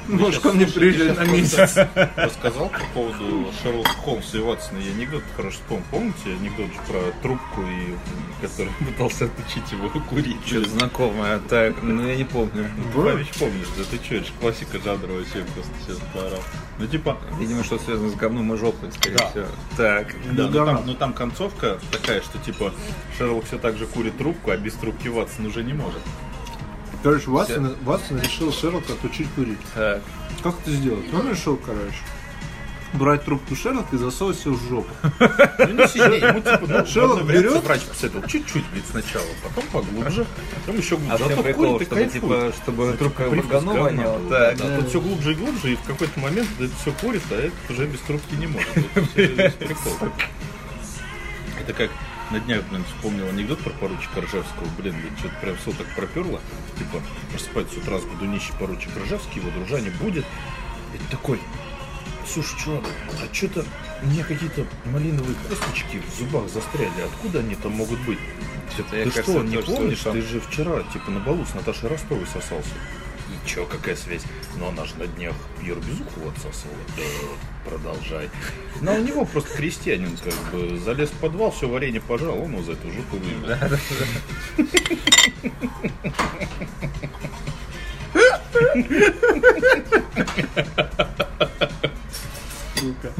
[0.08, 1.76] Может, ко мне приезжать на месяц.
[2.16, 4.78] Рассказал по поводу Шерлока Холмса и Ватсона.
[4.78, 5.84] Я анекдот хорошо вспомнил.
[5.90, 7.94] Помните анекдот про трубку, и
[8.40, 10.36] который пытался отучить его курить?
[10.46, 11.38] Что-то знакомое.
[11.48, 12.70] Так, ну я не помню.
[12.94, 16.42] Павич помнишь, да ты что, это классика жанра вообще просто сейчас поорал.
[16.78, 19.28] Ну типа, Видимо, что связано с говном и жопой, скорее Да.
[19.30, 19.46] всего.
[19.76, 20.14] Так.
[20.32, 22.72] да, ну, там, ну там концовка такая, что типа
[23.18, 26.00] Шерлок все так же курит трубку, а без трубки Ватсон уже не может.
[27.02, 29.58] Короче, Ватсон, Ватсон решил Шерлока отучить курить.
[29.74, 30.02] Так.
[30.42, 31.12] Как это сделать?
[31.12, 31.94] Он решил, короче,
[32.94, 34.88] брать трубку Шерлока и засовывать ее в жопу.
[35.58, 37.62] Ну не сильнее, ему типа, ну, в Шерлок берет?
[37.64, 41.12] врач посоветовал чуть-чуть, блин, сначала, потом поглубже, потом еще глубже.
[41.14, 42.12] А в чем прикол, и чтобы, кайфует.
[42.12, 44.18] типа, чтобы трубка Привкус говно говна воняла?
[44.18, 44.56] был, Так.
[44.56, 47.52] да, тут все глубже и глубже, и в какой-то момент это все курит, а это
[47.72, 48.68] уже без трубки не может.
[49.12, 49.92] Всё весь прикол.
[51.60, 51.90] Это как
[52.30, 54.66] на днях, блин, вспомнил анекдот про поручика Ржевского.
[54.78, 56.40] Блин, блин, что-то прям все так проперло.
[56.78, 60.24] Типа, просыпается с утра с гудунищий поручик Ржевский, его дружа не будет.
[60.94, 61.40] И такой,
[62.26, 62.84] слушай, чувак,
[63.22, 63.64] а что-то
[64.02, 67.02] у меня какие-то малиновые косточки в зубах застряли.
[67.04, 68.18] Откуда они там могут быть?
[68.72, 70.00] Что-то я, Ты кажется, что, не помнишь?
[70.00, 72.74] Ты же вчера, типа, на балу с Наташей Ростовой сосался.
[73.46, 74.22] Чё, какая связь?
[74.58, 76.74] Ну, она же на днях Пьер Безухову отсосала.
[76.96, 77.02] Да,
[77.70, 78.28] продолжай.
[78.80, 82.52] Ну, а у него просто крестьянин, как бы, залез в подвал, все варенье пожал, он
[82.52, 83.56] его за эту жопу вывел.
[92.74, 93.12] Сука.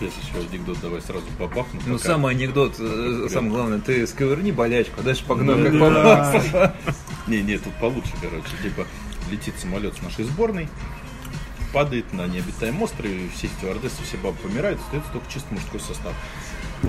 [0.00, 1.80] Если еще анекдот, давай сразу бабахну.
[1.86, 2.08] Ну, пока.
[2.08, 6.72] самый анекдот, э, самое главное, ты сковырни болячку, а дальше погнал, как попал.
[7.26, 8.46] Не, не, тут получше, короче.
[8.62, 8.86] Типа,
[9.30, 10.68] летит самолет с нашей сборной,
[11.72, 16.14] падает на необитаемый остров, и все стюардессы, все бабы помирают, остается только чисто мужской состав.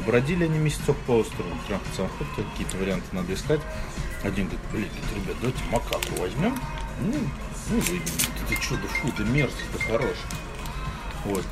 [0.05, 3.61] Бродили они месяцок по острову, транспорт самоход, какие-то варианты надо искать.
[4.23, 6.55] Один говорит, блин, ребят, давайте макаку возьмем.
[7.01, 7.13] Ну,
[7.69, 10.17] ну, вы, ты, ты что, да фу, да мерзкий, да хорош.
[11.25, 11.45] Вот.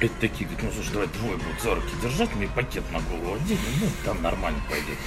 [0.00, 3.34] Это такие, говорят, ну слушай, давай двое будут за руки держать, мне пакет на голову
[3.36, 4.98] одели, ну там нормально пойдет.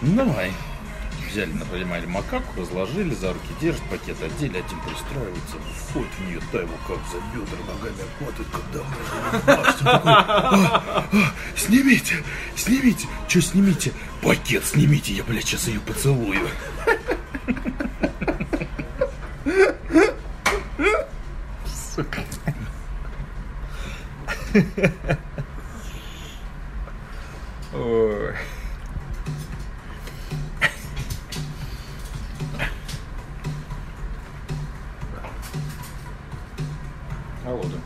[0.00, 0.52] Давай.
[1.30, 5.56] Взяли, например, макаку, разложили, за руки держат, пакет одели, один пристраивается,
[5.88, 8.78] входит в нее, та его как за бедра ногами обхватывает, когда
[9.64, 12.22] же такой, «А, а, снимите,
[12.54, 13.92] снимите, что снимите?
[14.22, 16.48] Пакет снимите, я, блядь, сейчас ее поцелую.
[24.54, 24.62] Ой.
[37.44, 37.78] Алло, да.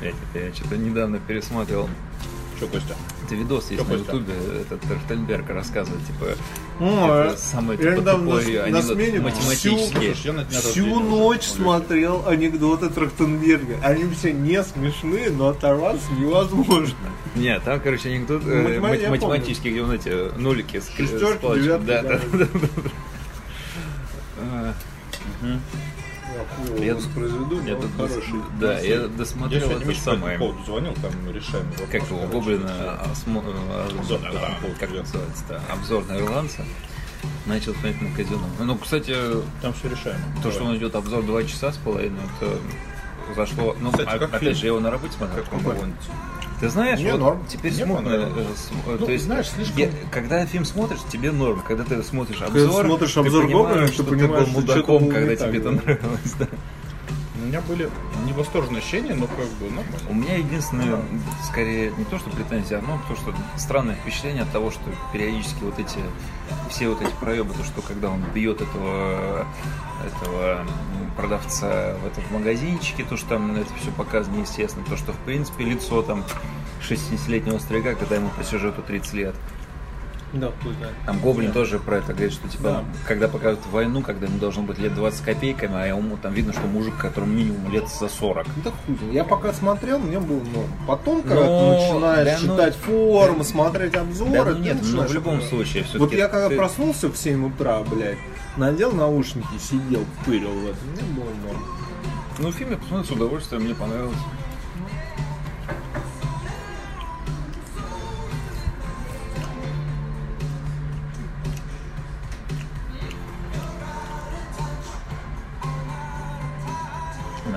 [0.00, 1.90] Блядь, это я что-то недавно пересматривал.
[2.56, 2.96] Что, Костя?
[3.28, 6.26] Это видос есть Чё, на ютубе, этот Трахтенберг рассказывает, типа,
[6.80, 10.08] О, это самый я типа, недавно тупой на- на анекдот математический.
[10.08, 13.76] На Всю рождения уже ночь смотрел анекдоты Трахтенберга.
[13.82, 16.96] Они все не смешные, но оторваться невозможно.
[17.36, 21.62] Нет, там, короче, анекдот э, мат- математический, где он эти нулики с Шестерки, с палочкой.
[21.64, 22.18] девятки, Да, да.
[22.32, 22.58] да, да,
[24.42, 25.54] да.
[26.70, 28.34] А, Я- воспроизведу, Я дос- хороший.
[28.60, 30.38] Да, я Я досмотрел сегодня это по самое.
[30.38, 31.88] поводу звонил, там решаем вопрос.
[31.90, 33.30] Как его, Гоблина, всё.
[33.30, 36.64] осмо- э, Обзор, да, да, как называется обзор на ирландца.
[37.46, 38.40] Начал смотреть на казино.
[38.60, 39.14] Ну, кстати,
[39.62, 40.20] Там все решаем.
[40.42, 42.58] то, что он идет обзор 2 часа с половиной, это
[43.34, 43.74] зашло.
[43.80, 44.54] Ну, Кстати, а- как опять фильм?
[44.54, 45.44] же, я его на работе смотрел.
[45.44, 45.92] Как он
[46.60, 47.44] Ты знаешь, Не, вот норм.
[47.48, 48.08] теперь Мне смутно.
[48.08, 51.62] э, с- э, Ну, то есть, знаешь, слишком- я- когда фильм смотришь, тебе норм.
[51.66, 54.60] Когда ты смотришь Когда обзор, смотришь ты обзор понимаешь, Гоблина, что ты ты понимаешь, был
[54.60, 56.34] мудаком, когда тебе это нравилось.
[56.38, 56.46] Да.
[57.38, 57.88] У меня были
[58.26, 60.10] невосторженные ощущения, но как бы У нормально.
[60.10, 61.00] меня единственное,
[61.46, 64.82] скорее, не то что претензия, но то, что странное впечатление от того, что
[65.12, 65.98] периодически вот эти,
[66.68, 69.46] все вот эти проебы, то, что когда он бьет этого,
[70.04, 70.66] этого
[71.16, 75.64] продавца в этом магазинчике, то, что там это все показано, естественно, то, что, в принципе,
[75.64, 76.24] лицо там
[76.88, 79.34] 60-летнего старика, когда ему по сюжету 30 лет.
[80.32, 80.94] Да, хуй знает.
[81.06, 82.84] Там Гоблин тоже про это говорит, что типа, Да.
[83.06, 86.52] когда показывают войну, когда ему должно быть лет 20 с копейками, а ему там видно,
[86.52, 88.46] что мужик, которому минимум лет за 40.
[88.62, 88.96] Да хуй.
[89.12, 90.70] Я пока смотрел, мне было норм.
[90.86, 94.76] Потом, когда Но- ты начинаешь да ну- читать форумы, смотреть обзоры, Да, ну ты нет,
[94.82, 98.18] ну в любом случае, все Вот я когда проснулся в 7 утра, блядь,
[98.56, 101.62] надел наушники, сидел, пырил в этом, мне было норм.
[102.40, 104.16] Ну, фильм я посмотрел с удовольствием, мне понравилось.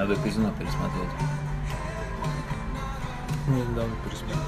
[0.02, 1.12] Надо казино пересмотреть.
[3.45, 4.41] Мне недавно пересмотрел.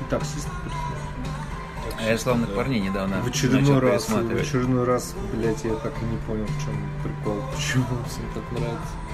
[0.00, 1.96] И таксист пересмотрел.
[1.96, 6.04] А я славных парней недавно В очередной раз, в очередной раз, блядь, я так и
[6.06, 9.09] не понял, в чем прикол, почему всем так нравится.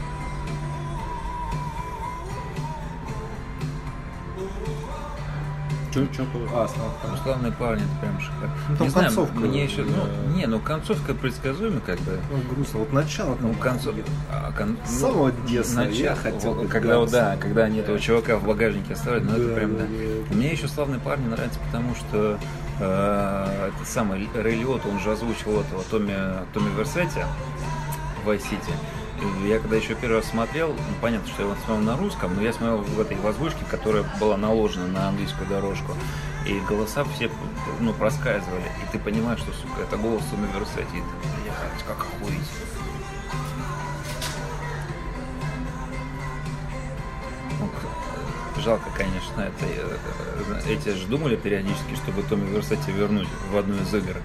[5.97, 8.55] Че, че, а, снова Ну, славные парни, это прям шикарно.
[8.69, 12.19] Ну, там не знаю, концовка, мне еще, ну, не, ну концовка предсказуема, как бы.
[12.31, 12.81] Ну, грустно.
[12.81, 13.37] Вот начало.
[13.41, 13.95] Ну, там, концов...
[14.31, 17.79] а, кон- С ну, самого детства начало- я хотел быть когда, вот, да, когда они
[17.79, 19.85] этого чувака в багажнике оставили, ну это Да, прям, да.
[19.85, 20.35] да.
[20.35, 22.39] Мне еще славные парни нравятся, потому что
[22.79, 26.15] э, этот самый Рэй Лиотта, он же озвучил этого Томми,
[26.53, 27.21] Томми Версетти
[28.23, 28.73] в Vice City.
[29.47, 32.43] Я когда еще первый раз смотрел, ну, понятно, что я его смотрел на русском, но
[32.43, 35.93] я смотрел в этой в озвучке, которая была наложена на английскую дорожку.
[36.47, 37.31] И голоса все
[37.81, 38.71] ну, проскальзывали.
[38.83, 40.23] И ты понимаешь, что, сука, это голос
[40.55, 40.99] Версетти.
[40.99, 41.01] И
[41.49, 42.41] ты, как охуеть.
[47.59, 53.75] Ну, Жалко, конечно, это, э, эти же думали периодически, чтобы Томми Версетти вернуть в одну
[53.77, 54.17] из игр.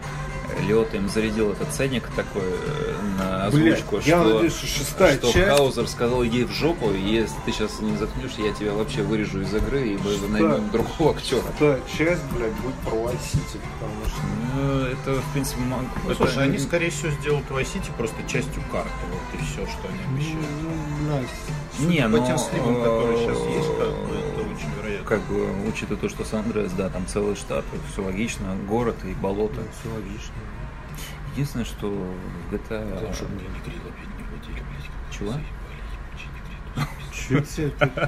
[0.68, 5.18] Леота им зарядил этот ценник такой э, на Блядь, озвучку, я что, надеюсь, что шестая
[5.18, 5.58] что часть...
[5.58, 9.54] Хаузер сказал, иди в жопу, если ты сейчас не заткнешься, я тебя вообще вырежу из
[9.54, 11.42] игры и мы наймем другого актера.
[11.52, 14.22] Шестая часть, блядь, будет про City, потому что...
[14.56, 18.64] Ну, это, в принципе, мог- Ну, это- слушай, они, скорее всего, сделают City просто частью
[18.72, 18.90] карты.
[19.12, 20.46] Вот и все, что они обещают.
[20.62, 20.70] Ну,
[21.08, 24.31] блядь, Не, По ну, тем сливам, которые сейчас есть, как э, бы.
[25.06, 29.62] Как бы, учитывая то, что Сан-Андреас, да, там целый штат, все логично, город и болото.
[29.80, 30.34] все логично.
[31.34, 33.14] Единственное, что в GTA...
[33.16, 34.90] Чтобы мне не грило опять не хватили, блядь.
[35.22, 35.34] Чего?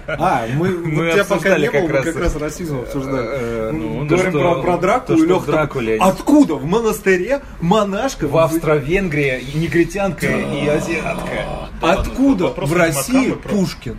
[0.07, 3.27] А, мы, Мы тебя пока не было, как мы раз- как раз расизм обсуждали.
[3.31, 6.55] Э, ну, Говорим про, про Дракулу, то, и что Лёха в Дракуле Откуда?
[6.55, 8.27] В монастыре монашка?
[8.27, 11.69] В Австро-Венгрии негритянка, и азиатка.
[11.81, 12.45] Откуда?
[12.45, 13.31] Вопрос в России.
[13.31, 13.97] Пушкин.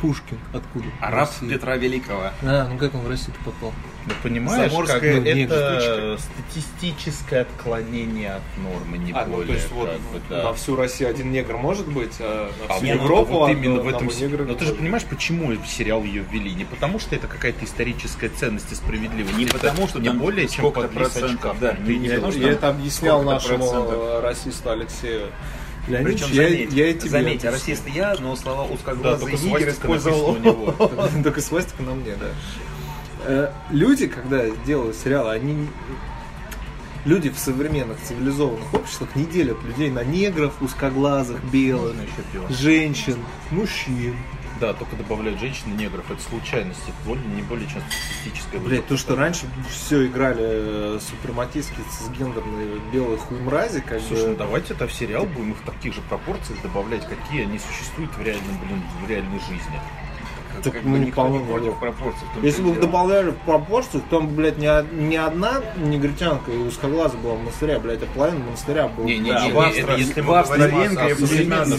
[0.00, 0.38] Пушкин.
[0.52, 0.86] Откуда?
[1.00, 1.30] Араб.
[1.48, 2.30] Петра Великого.
[2.42, 3.72] А, ну как он в Россию попал?
[4.06, 9.36] Ну, понимаешь, Заморская, как бы ну, негр, это статистическое отклонение от нормы, не А, ну
[9.36, 9.46] более.
[9.48, 10.42] то есть вот бы, да.
[10.44, 13.80] на всю Россию один негр может быть, а на А всю вот- Европу вот именно
[13.80, 16.52] в этом негру Но ты же понимаешь, почему сериал ее ввели?
[16.54, 19.38] Не потому, что это какая-то историческая ценность и справедливость.
[19.38, 22.32] Не Это потому, что не более чем под процентов, да, Ты не не потому, Я,
[22.32, 23.94] что я там это объяснял нашему процентов.
[23.94, 25.26] э, расисту Алексею
[25.88, 26.26] Леонидовичу.
[26.26, 29.68] Причем, я, заметь, я и тебе заметь, расист я, но слова Да, узкоглазый только нигер
[29.70, 30.36] использовал.
[30.36, 30.72] него.
[31.22, 32.26] Только свастика на мне, да.
[33.26, 35.68] Э, Люди, когда делают сериалы, они
[37.04, 41.94] люди в современных цивилизованных обществах не делят людей на негров, узкоглазых, белых,
[42.48, 43.16] женщин,
[43.50, 44.16] мужчин.
[44.64, 46.10] Да, только добавляют женщин и негров.
[46.10, 46.80] Это случайность.
[46.84, 52.80] Это более, не более чем статистическая Блять, то, что раньше все играли э, супрематистские цисгендерные
[52.90, 54.38] белые хуймрази, как Слушай, ну бы...
[54.38, 58.22] давайте это в сериал будем их в таких же пропорциях добавлять, какие они существуют в
[58.22, 59.80] реальном, блин, в реальной жизни.
[60.62, 62.26] Так Как мы бы не никто не против пропорций.
[62.42, 67.38] Если бы добавляли в пропорциях, то, блядь, не, не одна негритянка и узкоглаза была в
[67.40, 69.06] монастыре, а, блядь, а половина монастыря была.
[69.06, 71.18] Не, не, Да, не, в не, Австро- если в мы говорим о- Австро-Венгрии о в
[71.28, 71.78] 19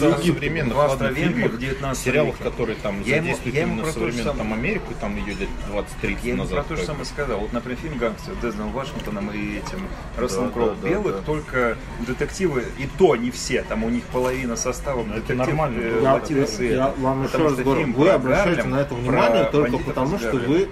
[0.78, 5.16] да, современных в 19 сериалах, которые там Я задействуют я именно современную там Америку, там
[5.16, 6.66] ее лет 20-30 Я ему назад.
[6.66, 7.38] про то же самое сказал.
[7.40, 10.74] Вот, например, фильм «Гангстер» с Дезном Вашингтоном и этим Расселом Кроу.
[10.82, 13.62] Белых, только детективы, и то не все.
[13.62, 16.00] Там у них половина состава это детектив, нормально э.
[16.02, 16.64] Я, латиносы.
[16.66, 20.18] я вам еще раз говорю, вы обращаете Гарлем, на это про внимание только бандитов потому,
[20.18, 20.68] что вы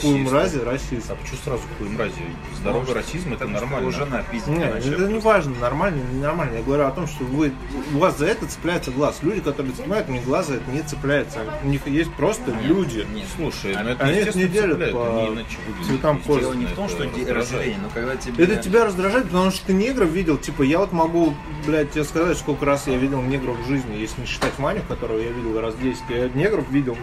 [0.00, 1.10] хуемрази расист.
[1.10, 2.14] А почему сразу хуй мрази?
[2.56, 3.80] Здоровый расизм это нормально.
[3.80, 4.90] его жена пиздит Не, иначе.
[4.92, 6.56] это не важно, нормально, не нормально.
[6.56, 7.52] Я говорю о том, что вы,
[7.94, 9.18] у вас за это цепляется глаз.
[9.22, 11.40] Люди, которые цепляют мне глаза, это не цепляется.
[11.62, 13.06] У них есть просто люди.
[13.14, 13.26] Нет.
[13.36, 15.46] Слушай, ну это Они естественно не делят по выглядят.
[15.86, 16.40] цветам кожи.
[16.40, 18.44] Дело не в Это том, что разделение, но когда тебе...
[18.44, 20.38] Это тебя раздражает, потому что ты негров видел.
[20.38, 21.34] Типа, я вот могу,
[21.66, 25.18] блядь, тебе сказать, сколько раз я видел негров в жизни, если не считать Маню, которого
[25.18, 26.02] я видел раз 10.
[26.10, 26.96] Я негров видел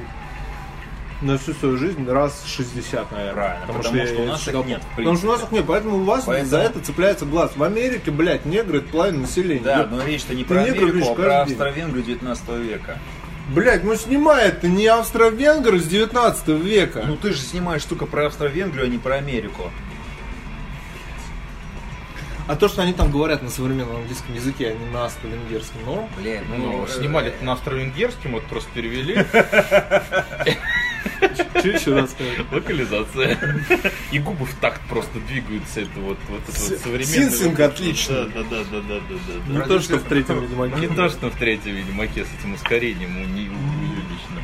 [1.21, 3.33] на всю свою жизнь раз 60, наверное.
[3.33, 5.65] Правильно, потому я- что у я нас их нет, Потому что у нас их нет,
[5.67, 7.51] поэтому у вас Поэтому- за это цепляется глаз.
[7.55, 9.61] В Америке, блядь, негры это половина населения.
[9.63, 11.41] Да, но речь-то не Ты про негров Америку, а про.
[11.43, 12.97] Австро-Венгрию 19 века.
[13.49, 17.03] Блять, ну снимает-то не австро-венгр из 19 века.
[17.05, 19.71] Ну ты же снимаешь штука про Австро-Венгрию, а не про Америку.
[22.47, 26.09] а то, что они там говорят на современном английском языке, а не на австро-венгерском норм.
[26.17, 29.15] Блин, Ну, снимали на австро-венгерском, вот просто перевели.
[31.59, 32.39] Что еще раз сказать?
[32.51, 33.37] Локализация.
[34.11, 35.81] И губы в такт просто двигаются.
[35.81, 37.05] Это вот, вот это вот современное.
[37.05, 38.25] синсинг отличный.
[38.29, 39.15] Да, да, да, да, да,
[39.47, 40.75] да, Не то, что в третьем Ведьмаке.
[40.75, 44.41] Не то, что в третьем Ведьмаке с этим ускорением у не- у Юлична.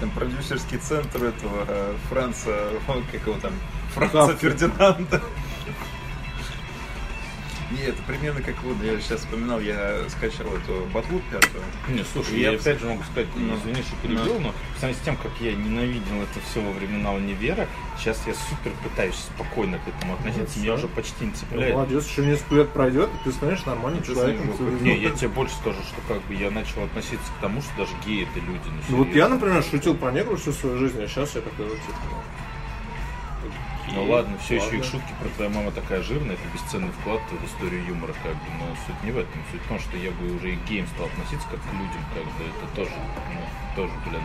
[0.00, 2.70] Там продюсерский центр этого э, Франца,
[3.12, 3.52] как его там,
[3.94, 4.34] Франца.
[4.36, 5.20] Фердинанда.
[7.70, 11.62] Не, это примерно как вот, я сейчас вспоминал, я скачал эту батлу пятую.
[11.88, 15.02] Не, слушай, Я я, опять же могу сказать, Ну, извини, что перебил, но по сравнению
[15.02, 19.78] с тем, как я ненавидел это все во времена универа, сейчас я супер пытаюсь спокойно
[19.78, 21.74] к этому относиться, меня уже почти не цепляет.
[21.74, 24.50] Молодец, еще несколько лет пройдет, и ты станешь нормальным Ты человеком.
[24.82, 27.92] Не, я тебе больше скажу, что как бы я начал относиться к тому, что даже
[28.04, 28.64] геи это люди.
[28.66, 31.66] Ну, Ну вот я, например, шутил про негров всю свою жизнь, а сейчас я такой,
[31.66, 31.98] вот, типа,
[33.94, 34.78] Ну ладно, все еще Ладно.
[34.78, 38.44] их шутки про твоя мама такая жирная, это бесценный вклад в историю юмора, как бы,
[38.58, 39.42] но суть не в этом.
[39.50, 42.02] Суть в том, что я бы уже и к геям стал относиться как к людям,
[42.14, 42.92] как бы это тоже,
[43.34, 43.40] ну,
[43.82, 44.22] тоже, блин,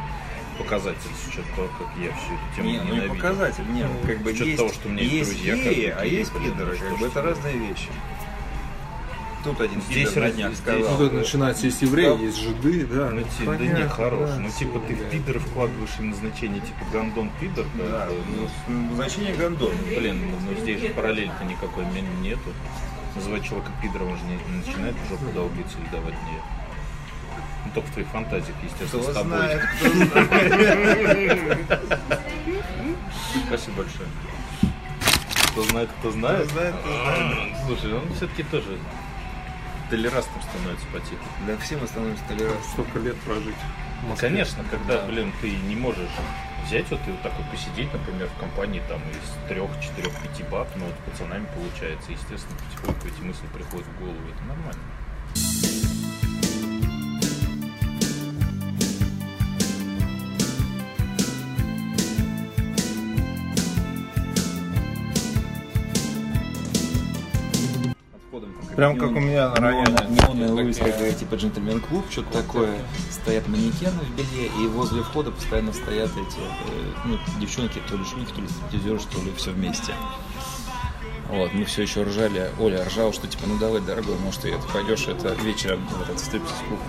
[0.57, 3.15] показатель с учетом того, как я всю эту тему Не, ну ненавидел.
[3.15, 5.85] показатель, не, ну, как бы есть, того, что у меня есть есть друзья, как геи,
[5.87, 7.89] бы, а есть пидоры, ну как бы это разные вещи.
[9.45, 10.91] Тут один Здесь пидор на раз- днях здесь- сказал.
[10.91, 12.23] Ну, тут начинается, есть евреи, Да.
[12.23, 13.09] есть жиды, да.
[13.11, 14.29] Ну, да понятно, не, хорош.
[14.31, 15.09] да, ну, типа, ты в да.
[15.09, 18.49] пидоры вкладываешь именно значение, типа, гандон пидор, как Да, бы, ну,
[18.89, 19.71] ну, значение гондон.
[19.95, 20.19] Блин,
[20.49, 21.85] ну здесь же параллель-то никакой
[22.21, 22.49] нету.
[23.15, 26.41] Называть человека пидором, он же не, не начинает в жопу долбиться или давать мне.
[27.65, 29.37] Ну, только в твоих фантазиях, естественно, Кто с тобой.
[29.37, 31.79] знает, кто знает.
[33.47, 34.09] Спасибо большое.
[35.51, 36.45] Кто знает, кто знает.
[36.47, 37.55] Кто знает, кто знает.
[37.67, 38.77] Слушай, он все-таки тоже
[39.89, 41.25] толерастным становится потихоньку.
[41.47, 42.71] Да все мы становимся толерантными.
[42.73, 43.55] Столько лет прожить.
[44.19, 46.09] Конечно, когда, блин, ты не можешь
[46.65, 50.43] взять вот и вот так вот посидеть, например, в компании там из трех, четырех, пяти
[50.43, 54.81] баб, но вот с пацанами получается, естественно, потихоньку эти мысли приходят в голову, это нормально.
[68.75, 69.95] Прям как у меня на районе.
[70.09, 72.77] Неонная вывеска, говорит, типа джентльмен-клуб, что-то такое.
[73.09, 78.03] Стоят манекены в белье, и возле входа постоянно стоят эти, э, ну, девчонки, то ли
[78.03, 79.93] шлюхи, то ли стриптизеры, что ли, все вместе.
[81.29, 84.67] Вот, мы все еще ржали, Оля ржала, что типа, ну давай, дорогой, может, ты это
[84.67, 86.79] пойдешь это вечером в этот стриптиз-клуб.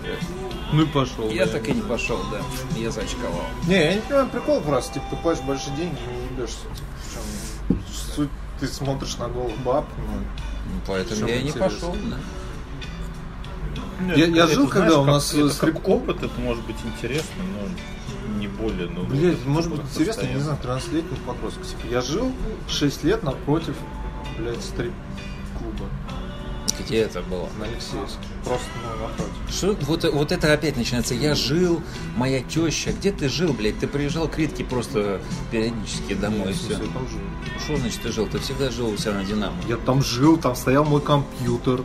[0.72, 1.30] Ну и пошел.
[1.30, 1.52] Я да.
[1.52, 2.40] так и не пошел, да.
[2.76, 3.44] Я зачковал.
[3.66, 6.58] Не, я не понимаю прикол просто, типа, ты платишь большие деньги и не ебешься.
[6.74, 7.78] Типа, в чем
[8.16, 8.30] суть?
[8.58, 10.22] Ты смотришь на голых баб, ну,
[10.72, 11.70] Ну, поэтому Чем я и не интересно?
[11.70, 12.16] пошел, да.
[14.14, 17.42] Я- я жил, когда у как- нас, это как стрип- опыт, это может быть интересно,
[17.54, 19.04] но не более, ну...
[19.04, 20.58] Блять, вот, может быть интересно, я не постоянно.
[20.62, 21.64] знаю, 13-летний подросток.
[21.66, 22.32] Типа, я жил
[22.68, 23.74] 6 лет напротив,
[24.38, 25.86] блядь, стрип-клуба
[26.78, 27.48] Где это было?
[27.58, 28.18] на Алексеевске.
[28.44, 29.34] Просто, ну, напротив.
[29.50, 31.14] Что, вот, вот это опять начинается.
[31.14, 31.82] Я жил,
[32.16, 32.92] моя теща.
[32.92, 33.78] Где ты жил, блядь?
[33.78, 36.50] Ты приезжал к Ритке просто периодически домой.
[36.50, 36.72] и все.
[36.72, 37.20] я там жил.
[37.64, 38.26] Что значит ты жил?
[38.26, 39.56] Ты всегда жил у себя на Динамо.
[39.68, 41.82] Я там жил, там стоял мой компьютер.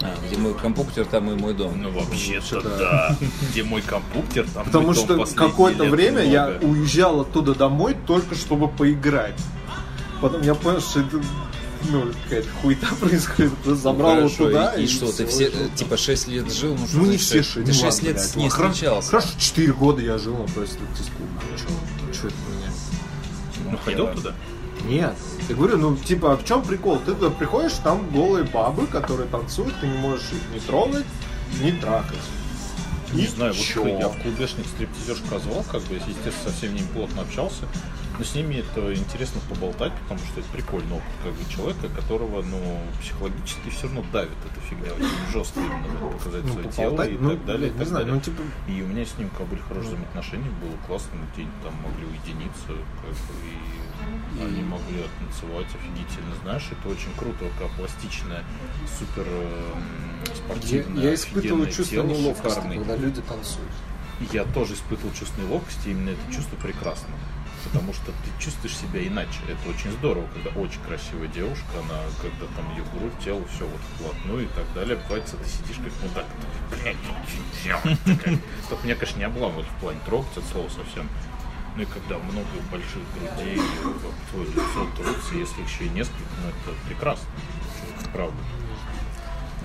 [0.00, 1.80] А, где мой компьютер, там и мой дом.
[1.82, 2.78] Ну, вообще-то, Вообще-то.
[2.78, 3.16] да.
[3.50, 6.64] Где мой компьютер, там Потому мой дом что какое-то время я много.
[6.66, 9.34] уезжал оттуда домой только чтобы поиграть.
[10.20, 11.20] Потом я понял, что это
[11.90, 13.52] ну, какая-то хуйта происходит.
[13.58, 16.52] Просто забрал его Хорошо, туда и, и что, ты все, и э, типа, 6 лет
[16.52, 16.76] жил?
[16.78, 17.50] Ну, что Ну не значит, все шесть?
[17.54, 17.66] шесть.
[17.66, 19.10] Ты ну 6 ладно, лет блядь, с ней ну, хорошо- встречался.
[19.10, 21.32] Хорошо, 4 года я жил на стриптиз-клубе.
[22.12, 22.36] Что это?
[23.72, 24.34] Ну, ходил туда?
[24.84, 25.14] Нет.
[25.48, 26.98] Я говорю, ну, типа, а в чем прикол?
[26.98, 31.06] Ты туда приходишь, там голые бабы, которые танцуют, ты не можешь их не трогать,
[31.60, 32.18] не трахать.
[33.12, 33.82] Не И знаю, чё?
[33.82, 37.64] вот я в клубешных стриптизерш позвал, как бы, естественно, со всеми ними плотно общался.
[38.18, 42.42] Но с ними это интересно поболтать, потому что это прикольный опыт как бы человека, которого,
[42.42, 47.02] ну, психологически все равно давит эта фигня очень жестко именно вот, показать Ну, свое тело
[47.06, 47.68] и ну, так далее.
[47.68, 48.14] и не так знаю, далее.
[48.14, 51.36] ну, типа, И у меня с ним как бы были хорошие взаимоотношения, было классно, мы
[51.36, 56.34] день там могли уединиться, как бы, и они могли танцевать офигительно.
[56.42, 58.42] Знаешь, это очень круто, как пластичная,
[58.98, 59.82] супер эм,
[60.26, 62.76] я, спортивная, я испытываю чувство тело, неловкости, шикарный.
[62.78, 63.70] когда люди танцуют.
[64.32, 67.14] Я тоже испытывал чувство неловкости, именно это чувство прекрасно.
[67.64, 69.40] Потому что ты чувствуешь себя иначе.
[69.48, 73.80] Это очень здорово, когда очень красивая девушка, она, когда там ее грудь, тело, все вот
[73.94, 76.26] вплотную и так далее, бывает, ты сидишь как мудак.
[76.70, 76.96] «Блядь,
[77.84, 78.38] ну, такая.
[78.68, 81.08] Только меня, конечно, не обламывают в плане трогать от слова совсем.
[81.76, 86.48] Ну и когда много больших грудей, в твое лицо трутся, если еще и несколько, ну
[86.48, 87.26] это прекрасно.
[88.12, 88.36] Правда.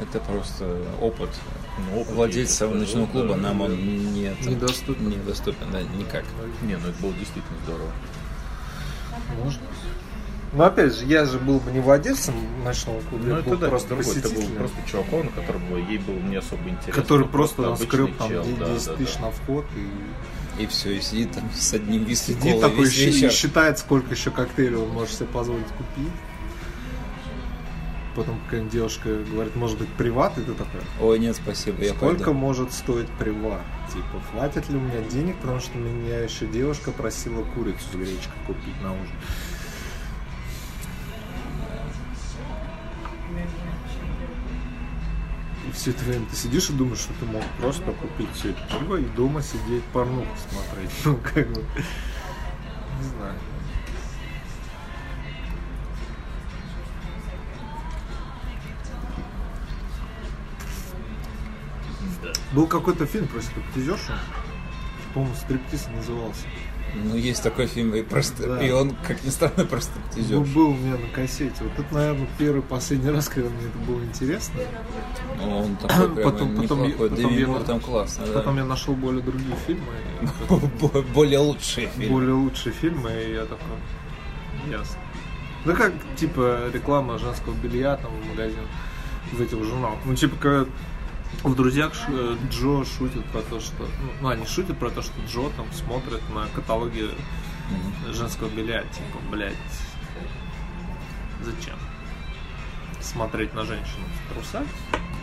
[0.02, 1.30] Это просто опыт.
[1.78, 5.09] Ну, Владельца ночного клуба нам он не, там, Недоступен.
[5.09, 6.24] недоступен, да, никак.
[6.61, 7.91] Не, ну это было действительно здорово.
[9.43, 9.61] Можно.
[10.53, 13.57] Но опять же, я же был бы не владельцем ночного клуба, Ну я это был
[13.57, 14.17] да, просто другой.
[14.17, 17.01] Это был просто чуваком, на которого ей было не особо интересно.
[17.01, 19.21] который просто обычный скрып там чел, 10 да, да, тысяч да.
[19.21, 23.80] на вход и И все, и сидит там с одним виски сидит такой и считает,
[23.80, 26.13] сколько еще коктейлей он может себе позволить купить.
[28.16, 32.26] Потом какая-нибудь девушка говорит, может быть, приват, и ты такой, Ой, нет, спасибо, я сколько
[32.26, 32.34] пойду.
[32.34, 33.61] может стоить приват?
[33.91, 38.34] Типа, хватит ли у меня денег, потому что меня еще девушка просила курицу с гречкой
[38.45, 39.16] купить на ужин.
[45.68, 48.61] И все это время ты сидишь и думаешь, что ты мог просто купить все это
[48.70, 50.91] пиво и дома сидеть порнуху смотреть.
[51.05, 53.36] Ну, как бы, не знаю.
[62.54, 64.14] Был какой-то фильм про стриптизершу.
[65.14, 66.45] По-моему, стриптиз назывался.
[66.95, 68.64] Ну, есть такой фильм, и просто, Да.
[68.64, 70.39] и он, как ни странно, Ну, стриптизер.
[70.41, 71.56] был у меня на кассете.
[71.62, 74.60] Вот это, наверное, первый, последний раз, когда мне это было интересно.
[75.39, 77.10] Ну, он такой прямо Потом- потом я- неплохой.
[77.18, 78.34] потом я- Мур там классно, да.
[78.34, 79.91] Потом я нашел более другие фильмы,
[81.16, 82.12] Более лучшие фильмы.
[82.12, 84.99] более лучшие фильмы, и я такой, ясно.
[85.66, 88.60] Ну как, типа, реклама женского белья там в магазин,
[89.32, 89.97] в этих журналах.
[90.06, 90.70] Ну, типа, когда
[91.41, 93.84] в «Друзьях» э, Джо шутит про то, что...
[93.84, 97.09] Ну, ну, они шутят про то, что Джо там смотрит на каталоги
[98.11, 99.55] женского белья, типа, блядь,
[101.41, 101.77] зачем?
[103.01, 104.67] Смотреть на женщину в трусах?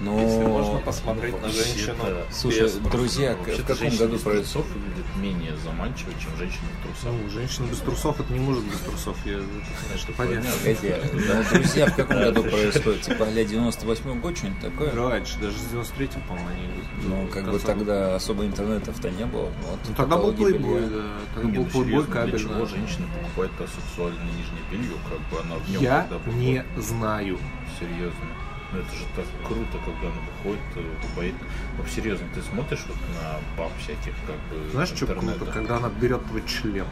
[0.00, 0.18] Но...
[0.18, 1.96] Если можно посмотреть на женщину.
[2.30, 7.12] Слушай, без друзья, в каком году без трусов выглядит менее заманчиво, чем женщина в трусах.
[7.12, 9.44] Ну, женщина без трусов, это не может без трусов, я это,
[9.86, 10.50] конечно, понятно.
[10.58, 13.02] Погоди, ну, друзья, в каком году происходит?
[13.02, 14.94] Типа, а 98 год, что-нибудь такое?
[14.94, 16.68] Раньше, даже с 93 по-моему, они
[17.04, 19.52] Ну, как бы тогда особо интернетов-то не было.
[19.68, 21.04] Вот, Ну, тогда был плейбой, да.
[21.34, 25.44] Тогда был ну, плейбой серьезно, для чего женщина покупает то сексуальное нижнее белье, как бы
[25.44, 27.38] она в нем Я не знаю.
[27.78, 28.49] Серьезно.
[28.72, 31.34] Ну это же так круто, когда она выходит, э, убоит.
[31.76, 35.44] Ну серьезно, ты смотришь вот на баб всяких, как бы, Знаешь, что круто?
[35.46, 36.86] Когда она берет твой член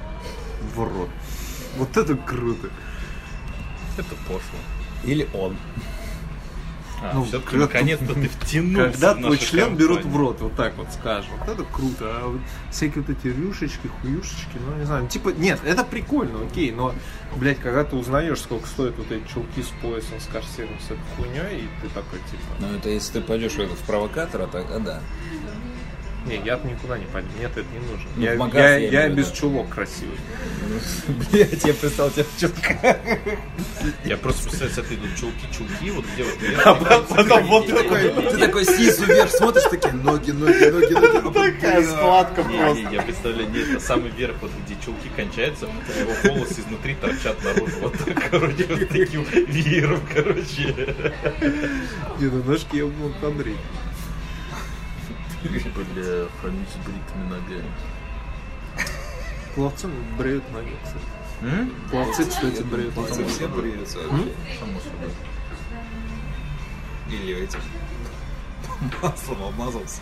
[0.74, 1.10] в рот.
[1.76, 2.68] Вот это круто.
[3.96, 4.58] Это пошло.
[5.04, 5.56] Или он.
[7.02, 10.88] А, Ну, все-таки наконец-то ты втянулся Когда твой член берут в рот, вот так вот
[10.92, 11.30] скажем.
[11.38, 12.04] Вот это круто.
[12.04, 12.40] А вот
[12.70, 15.04] всякие вот эти рюшечки, хуюшечки, ну не знаю.
[15.04, 16.94] ну, Типа, нет, это прикольно, окей, но,
[17.36, 20.98] блядь, когда ты узнаешь, сколько стоят вот эти чулки с поясом, с корсетом, с этой
[21.16, 25.00] хуйней, и ты такой, типа, Ну, это если ты пойдешь в провокатора, тогда да.
[26.26, 28.10] Не, я никуда не пойду, мне это не нужно.
[28.16, 30.16] Ну, я, в магаз я, я я в без чулок красивый.
[31.30, 32.98] Блять, я представил тебя четко.
[34.04, 38.36] Я просто представляю, если ты идут чулки-чулки, вот где вот А потом вот такой, Ты
[38.36, 41.32] такой снизу вверх смотришь, такие ноги, ноги, ноги, ноги.
[41.52, 42.82] такая складка Не, просто.
[42.82, 45.66] не, я представляю, нет, это самый верх, вот где чулки кончаются,
[45.98, 47.76] его волосы изнутри торчат наружу.
[47.80, 50.94] Вот так, короче, вот таким веером, короче.
[52.18, 53.56] Не, ну ножки я мог побрить.
[55.42, 57.70] Бля, ходить с бритыми ногами.
[59.54, 61.68] Пловцы бреют ноги, кстати.
[61.90, 63.30] Пловцы, кстати, бреют Пловцы ноги.
[63.30, 63.98] все бреются.
[63.98, 65.10] Само собой.
[67.10, 67.60] Или этим
[69.02, 70.00] маслом обмазался.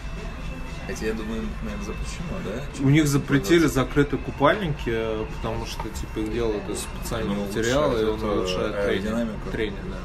[0.86, 2.62] Хотя я думаю, наверное, запрещено, да?
[2.84, 8.00] У них запретили закрытые купальники, э, потому что типа их делают из специального Они материала,
[8.00, 9.30] и он улучшают, э, улучшает тренинг.
[9.50, 9.96] Тренинг, да.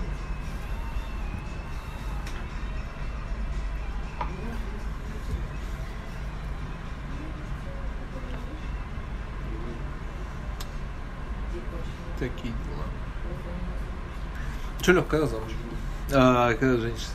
[12.21, 12.85] Такие дела.
[14.79, 15.51] Че, Лёх, когда замуж?
[16.13, 17.09] А, когда женишься?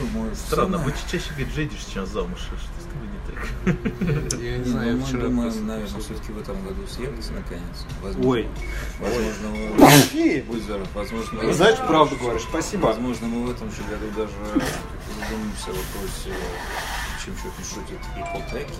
[0.00, 2.40] Думаю, Странно, вы чаще говорит, женишься, чем замуж.
[2.40, 3.20] Что с тобой не
[4.32, 4.40] так?
[4.42, 7.32] Я не Не, знаю, ну, я вчера думаем, просто- наверное, все-таки в этом году съехаться
[7.34, 7.86] наконец.
[8.02, 8.48] Возможно, Ой.
[8.98, 10.42] Возможно.
[10.48, 12.86] Будь здоров, возможно, мы- Знаешь, правду говоришь, спасибо.
[12.86, 16.34] Возможно, мы в этом же году даже задумаемся о вопросе,
[17.24, 18.74] чем что-то шутит ипотеки.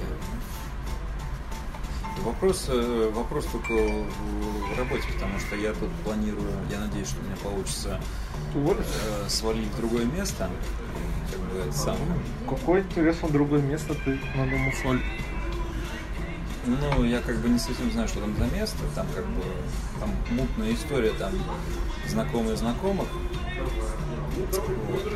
[2.25, 7.25] Вопрос, э, вопрос только в работе, потому что я тут планирую, я надеюсь, что у
[7.25, 8.01] меня получится
[8.55, 10.51] э, свалить в другое место.
[11.31, 12.21] Как бы это самое.
[12.49, 15.03] Какое интересно другое место ты надумал свалить?
[16.67, 18.79] Ну, я как бы не совсем знаю, что там за место.
[18.95, 19.43] Там как бы
[20.01, 21.33] там мутная история, там
[22.09, 23.07] знакомые знакомых.
[24.37, 25.13] Вот.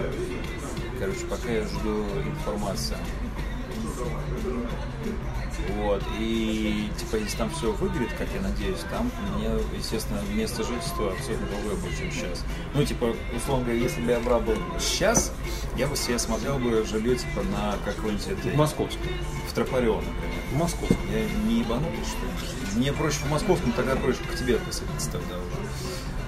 [0.99, 2.97] Короче, пока я жду информации.
[5.77, 11.13] Вот, и типа если там все выгорит, как я надеюсь, там мне, естественно, место жительства
[11.13, 12.45] абсолютно другое будет, чем сейчас.
[12.75, 15.33] Ну, типа, условно говоря, если бы я брал бы сейчас,
[15.77, 18.55] я бы себе смотрел бы жилье, типа, на какой-нибудь этой...
[18.55, 19.11] Московский.
[19.49, 20.41] В Тропарево, например.
[20.53, 20.97] В Московский.
[21.13, 22.77] Я не ебанутый, что ли?
[22.77, 25.69] Мне проще в московском, тогда проще к тебе поселиться тогда уже.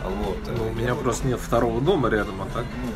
[0.04, 0.38] А вот.
[0.46, 2.64] Ну, э, у меня я- просто нет второго дома рядом, а так.
[2.84, 2.92] Ну,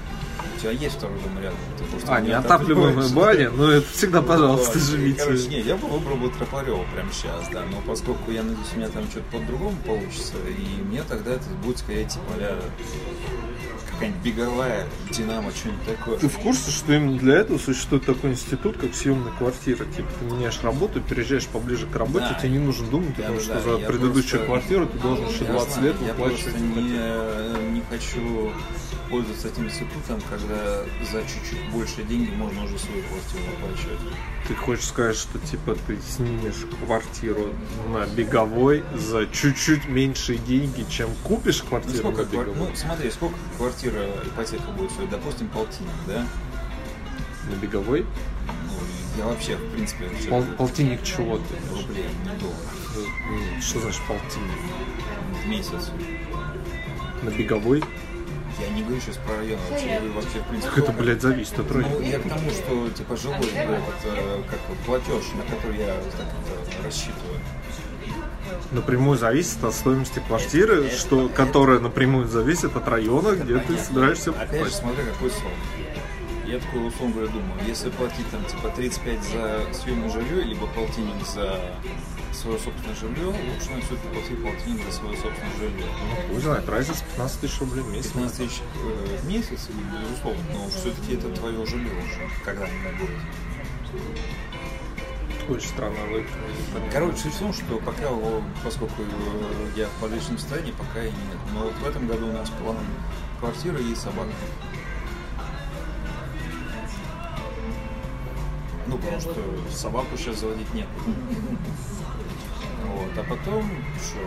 [0.57, 1.59] у тебя есть второй дом рядом.
[1.91, 5.25] просто А, не отапливаемая баня, ну это всегда, пожалуйста, Вот, и, живите.
[5.25, 7.63] Короче, не, я бы выбрал бы Тропарева прямо сейчас, да.
[7.71, 11.79] Но поскольку я надеюсь, у меня там что-то по-другому получится, и мне тогда это будет
[11.79, 12.61] скорее типа а
[13.93, 16.19] какая-нибудь беговая Динамо, что-нибудь такое.
[16.19, 19.85] Ты в курсе, что именно для этого существует такой институт, как съемная квартира?
[19.85, 22.39] Типа, ты меняешь работу, переезжаешь поближе к работе, Да.
[22.39, 24.99] тебе не нужно думать, Да, потому да, что да, за я предыдущую просто- квартиру ты
[24.99, 26.43] должен еще Я 20 знаю, лет Я выплачивать.
[26.43, 28.53] просто не, не хочу
[29.11, 30.83] пользоваться этим институтом, когда
[31.13, 34.01] за чуть-чуть больше деньги можно уже свою квартиру оплачивать.
[34.49, 37.51] Ты хочешь сказать, что типа ты снимешь квартиру
[37.93, 42.55] на беговой за чуть-чуть меньшие деньги, чем купишь Ну, квартиру сколько, на беговой?
[42.57, 43.35] ну, смотри, сколько
[43.77, 45.11] квартира ипотека будет стоить?
[45.11, 46.27] Допустим, полтинник, да?
[47.51, 48.05] На беговой?
[48.47, 51.45] Ну, я вообще, в принципе, Пол- полтинник чего ты?
[51.75, 54.59] рублей, не долларов Ну, Что значит полтинник?
[55.45, 55.91] в месяц.
[57.23, 57.85] На беговой?
[58.59, 60.71] Я не говорю сейчас про район, вообще, вообще в принципе.
[60.75, 62.03] Как это, блядь, зависит от Ну, района?
[62.05, 66.27] я к тому, что, типа, жилой, этот, э, как платеж, на который я так
[66.73, 67.36] это рассчитываю.
[68.73, 73.79] Напрямую зависит от стоимости квартиры, что, которая напрямую зависит от района, где ты Понятно.
[73.79, 74.73] собираешься Опять же, покупать.
[74.75, 75.53] смотря какой срок.
[76.47, 81.27] Я такой, условно говоря, думаю, если платить там типа 35 за съемное жилье, либо полтинник
[81.27, 81.61] за
[82.33, 85.87] свое собственное жилье, лучше на все-таки платить полтинник за свое собственное жилье.
[86.31, 88.13] Не знаю, разница 15 тысяч рублей в месяц.
[88.13, 89.69] 15 тысяч э, в месяц,
[90.03, 94.01] безусловно, но все-таки это твое жилье уже когда-нибудь будет.
[95.49, 95.97] Очень странно.
[96.93, 98.09] Короче, суть в том, что пока,
[98.65, 101.39] поскольку э, я в подвешенном состоянии, пока и нет.
[101.55, 102.79] Но вот в этом году у нас план
[103.39, 104.31] квартиры и собака.
[108.89, 109.35] Ну, потому что
[109.71, 110.89] собаку сейчас заводить нет.
[112.87, 114.19] Вот, а потом, что,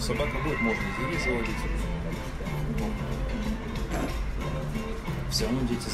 [0.00, 1.56] собака будет, можно и заводить.
[5.30, 5.88] Все равно дети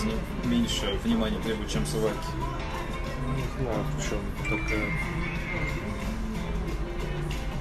[0.45, 2.16] меньше внимания требуют, чем собаки.
[3.59, 4.92] Знаю, в чем такая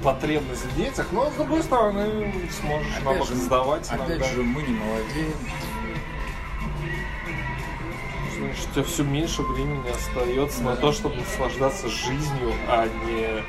[0.03, 2.31] потребность в детях, но с другой стороны
[2.61, 4.25] сможешь навык сдавать опять иногда.
[4.25, 5.33] же, мы не молодеем.
[8.37, 13.43] Значит, у тебя все меньше времени остается на то, чтобы наслаждаться жизнью, а не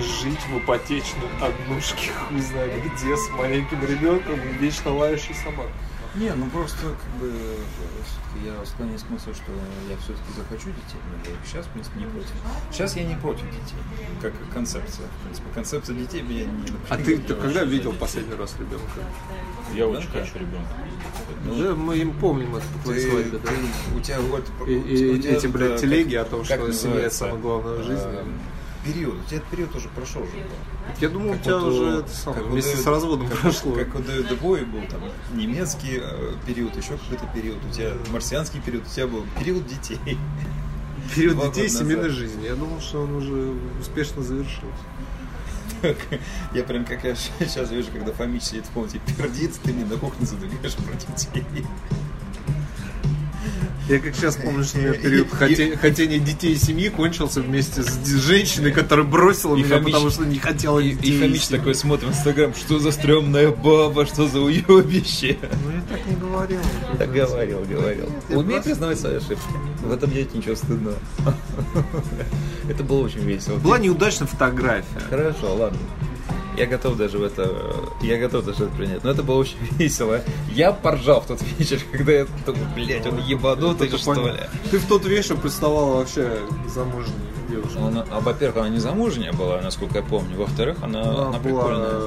[0.00, 5.72] жить в ипотечной однушке, хуй знает где, с маленьким ребенком и вечно лающей собакой.
[6.14, 9.52] Не, ну просто как бы все-таки я склоняюсь к мысли, что
[9.88, 12.30] я все-таки захочу детей, но я сейчас, в принципе, не против.
[12.72, 13.76] Сейчас я не против детей,
[14.20, 15.06] как концепция.
[15.06, 18.86] В принципе, концепция детей меня не А ты, ты когда видел последний раз ребенка?
[19.74, 20.70] Я очень хочу ребенка.
[21.44, 23.48] Да, мы им помним это по твоей свадьбе, да?
[23.50, 26.44] ты- у тебя вот И- и у тебя эти, блядь, э, телеги как- о том,
[26.44, 28.18] как что семья самое главное в жизни.
[28.92, 29.14] Период.
[29.14, 30.30] У тебя этот период уже прошел же.
[31.00, 33.38] Я думал, у Как тебя вот у- уже это самое, вместе Дэвида- с разводом как-
[33.40, 33.72] прошло.
[33.72, 35.00] Как у Дэвида Боя был там
[35.34, 39.98] немецкий э, период, еще какой-то период, у тебя марсианский период, у тебя был период детей.
[41.14, 42.44] Период Два детей и семейной жизни.
[42.44, 44.66] Я думал, что он уже успешно завершился.
[46.52, 49.96] Я прям как я сейчас вижу, когда Фомич сидит в комнате пердит, ты мне на
[49.96, 51.44] кухне задвигаешь про детей.
[53.88, 57.82] Я как сейчас помню, что у меня период хоте- хотения детей и семьи кончился вместе
[57.82, 61.12] с женщиной, которая бросила И меня, потому что не хотела И, детей.
[61.12, 61.40] и семьи.
[61.58, 65.38] такой смотрит в Инстаграм, что за стрёмная баба, что за уебище.
[65.64, 66.60] Ну я так не говорил.
[66.98, 68.10] Так говорил, говорил.
[68.28, 69.38] Умей признавать свои ошибки.
[69.82, 70.96] В этом нет ничего стыдного.
[72.68, 73.56] Это было очень весело.
[73.56, 75.00] Была неудачная фотография.
[75.08, 75.78] Хорошо, ладно.
[76.58, 77.50] Я готов даже в это,
[78.02, 79.04] я готов даже это принять.
[79.04, 80.20] Но это было очень весело.
[80.52, 84.20] Я поржал в тот вечер, когда я думаю, блядь, он ебанутый, Это что ли?
[84.22, 84.58] понятно.
[84.70, 87.14] Ты в тот вечер представала вообще замужней
[87.48, 87.78] девушкой.
[87.82, 90.36] Она, а во-первых, она не замужняя была, насколько я помню.
[90.36, 91.62] Во-вторых, она, она, Она была...
[91.64, 92.00] прикольная.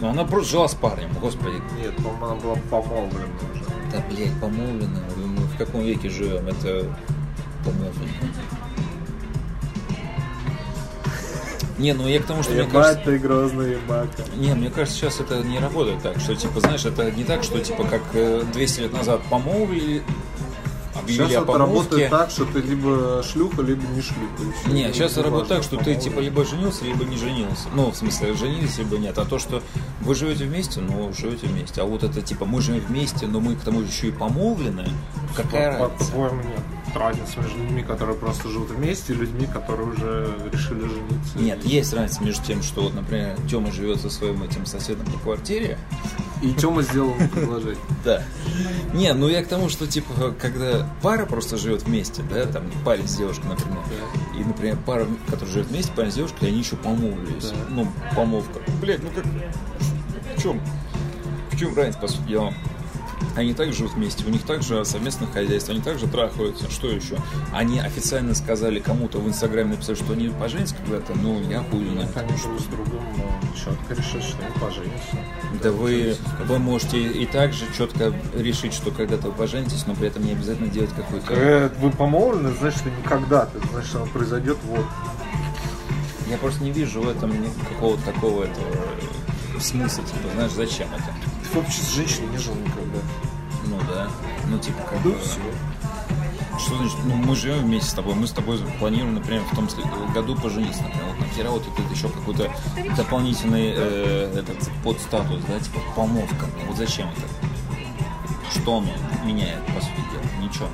[0.00, 1.62] Ну, она просто жила с парнем, господи.
[1.80, 3.24] Нет, по-моему, она была помолвлена
[3.54, 3.64] уже.
[3.92, 5.00] Да, блядь, помолвлена.
[5.16, 6.46] Мы в каком веке живем?
[6.48, 6.84] Это
[7.64, 8.10] помолвлена.
[11.78, 13.04] Не, ну я к тому, что мне кажется...
[13.04, 14.22] ты грозный ебака.
[14.36, 17.58] Не, мне кажется, сейчас это не работает так, что, типа, знаешь, это не так, что,
[17.60, 20.02] типа, как э, 200 лет назад помолвили,
[20.94, 21.74] объявили Сейчас о это помолвке.
[21.74, 24.70] работает так, что ты либо шлюха, либо не шлюха.
[24.70, 26.00] Не, сейчас это работает так, что ты, помолвлена.
[26.00, 27.68] типа, либо женился, либо не женился.
[27.74, 29.18] Ну, в смысле, женились, либо нет.
[29.18, 29.62] А то, что
[30.00, 31.80] вы живете вместе, ну, живете вместе.
[31.82, 34.88] А вот это, типа, мы живем вместе, но мы к тому же еще и помолвлены.
[35.36, 36.04] Какая По- разница?
[36.04, 36.60] По-твоему, нет.
[36.94, 41.38] Может разница между людьми, которые просто живут вместе, и людьми, которые уже решили жениться.
[41.38, 45.18] Нет, есть разница между тем, что вот, например, Тёма живет со своим этим соседом по
[45.18, 45.78] квартире.
[46.42, 47.76] И Тёма сделал предложение.
[48.04, 48.22] Да.
[48.92, 53.08] Не, ну я к тому, что типа, когда пара просто живет вместе, да, там парень
[53.08, 53.78] с девушкой, например,
[54.38, 57.52] и, например, пара, которая живет вместе, парень с девушкой, они еще помолвились.
[57.70, 58.60] Ну, помолвка.
[58.80, 59.24] Блять, ну как.
[60.36, 60.60] В чем?
[61.50, 62.52] В чем разница, по сути дела?
[63.36, 66.70] Они также живут вместе, у них также совместное хозяйство, они также трахаются.
[66.70, 67.16] Что еще?
[67.52, 72.08] Они официально сказали кому-то в Инстаграме, написали, что они поженятся когда-то, ну, я хуй знаю.
[72.14, 75.16] Они друг с другом ну, четко решили, что они поженятся.
[75.62, 76.16] Да вы,
[76.46, 80.32] вы можете и так же четко решить, что когда-то вы поженитесь, но при этом не
[80.32, 81.26] обязательно делать какую-то...
[81.26, 84.84] Когда вы помолвлены, значит, что никогда, это значит, оно произойдет вот.
[86.28, 88.66] Я просто не вижу в этом ни- какого-то такого этого
[89.56, 91.14] э, смысла, типа, знаешь, зачем это?
[91.42, 92.83] Ты вообще с женщиной не жил никогда.
[93.88, 94.08] Да,
[94.48, 95.16] ну типа как бы...
[95.18, 95.40] все.
[96.58, 99.68] Что значит, ну мы живем вместе с тобой, мы с тобой планируем, например, в том
[99.68, 102.48] след- году пожениться, например, вот нахера вот это еще какой-то
[102.96, 108.60] дополнительный э, этот подстатус, да, типа помолвка, вот зачем это?
[108.60, 108.92] Что оно
[109.24, 110.22] меняет, по сути дела?
[110.40, 110.68] Ничего.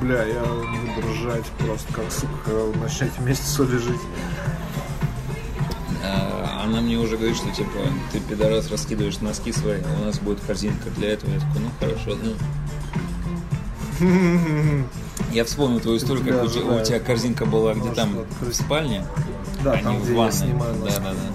[0.00, 4.00] Бля, я буду ржать просто как, сука, начать вместе с Олей жить.
[6.64, 7.70] А, Она мне уже говорит, что типа
[8.12, 11.30] ты пидорас раскидываешь носки свои, а у нас будет корзинка для этого.
[11.30, 12.34] Я такой, ну хорошо, ну.
[15.32, 19.06] Я вспомнил твою историю, как у, тебя- корзинка была где Может, там в спальне,
[19.64, 20.52] а не в ванной.
[20.84, 21.33] да, да, да.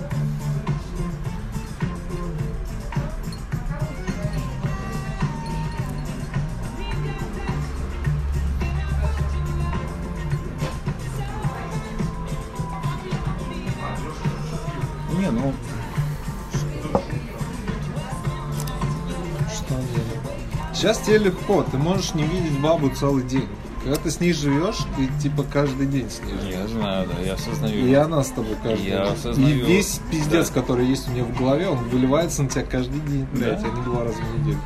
[20.90, 23.48] Сейчас тебе легко, ты можешь не видеть бабу целый день.
[23.84, 26.56] Когда ты с ней живешь, ты типа каждый день с ней живешь.
[26.56, 27.86] я знаю, да, я осознаю.
[27.88, 29.14] И она с тобой каждый Я день.
[29.14, 29.50] осознаю.
[29.50, 30.62] И весь пиздец, Да.
[30.62, 33.68] который есть у нее в голове, он выливается на тебя каждый день, блядь, Да.
[33.72, 34.58] а не два раза в неделю.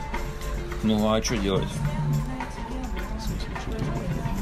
[0.83, 1.67] Ну а что делать?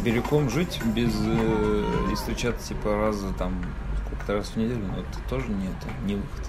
[0.06, 3.60] Бирюком жить без э, и встречаться типа раза там
[4.06, 6.48] сколько-то раз в неделю, ну это тоже не это, не выход.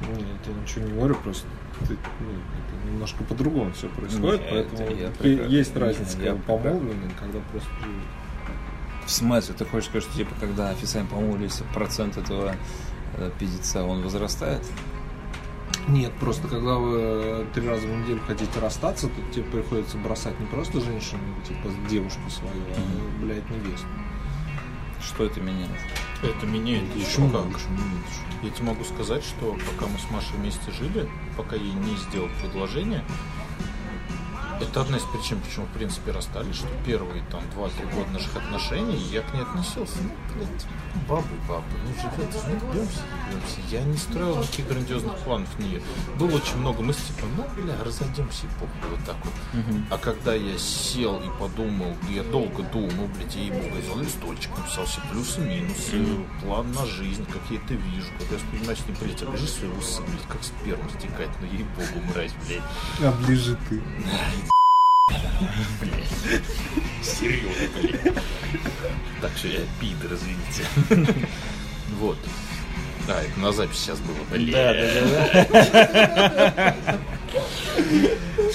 [0.00, 1.46] Ну, нет, я ничего не говорю, просто
[1.86, 6.30] ты, ну, это немножко по-другому все происходит, Не, поэтому это я прекрасно- есть разница, я
[6.32, 7.68] когда помолвлены, когда просто.
[9.06, 12.54] В смысле, ты хочешь сказать, что типа когда официально помолвились, процент этого
[13.16, 14.62] э, пиздеца он возрастает?
[15.88, 20.38] Нет, просто когда вы э, три раза в неделю хотите расстаться, то тебе приходится бросать
[20.38, 23.86] не просто женщину, типа девушку свою, а, блядь, невесту.
[25.02, 25.70] Что это меняет?
[26.22, 27.30] Это меняет еще Почему?
[27.30, 27.60] как.
[28.42, 31.96] Я тебе могу сказать, что пока мы с Машей вместе жили, пока я ей не
[31.96, 33.04] сделал предложение,
[34.60, 38.96] это одна из причин, почему, в принципе, расстались, что первые там 2-3 года наших отношений
[39.12, 40.66] я к ней относился, ну, блядь,
[41.08, 43.00] бабы, бабы, ну, живет, ну, любимся,
[43.30, 43.60] любимся.
[43.70, 45.82] Я не строил никаких грандиозных планов в нее.
[46.18, 49.34] Было очень много мыслей, типа, ну, бля, разойдемся и похуй, вот так вот.
[49.90, 54.84] А когда я сел и подумал, я долго думал, блядь, я ему взял листочек, написал
[54.84, 56.04] все плюсы, минусы,
[56.42, 60.02] план на жизнь, как я это вижу, как я с ним, блядь, оближи свои усы,
[60.02, 63.14] блядь, как сперма стекает, ну ей-богу, мразь, блядь.
[63.14, 63.82] Оближи ты.
[67.02, 68.14] Серьезно, блядь.
[69.20, 70.64] Так что я пидор, извините.
[71.98, 72.18] Вот.
[73.06, 74.92] Да, это на запись сейчас было, блядь.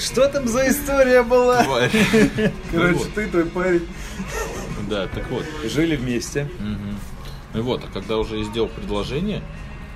[0.00, 1.64] Что там за история была?
[1.64, 3.14] Короче, Вот.
[3.14, 3.86] ты твой парень.
[4.88, 5.44] Да, так вот.
[5.64, 6.48] Жили вместе.
[7.52, 9.42] Ну вот, а когда уже я сделал предложение,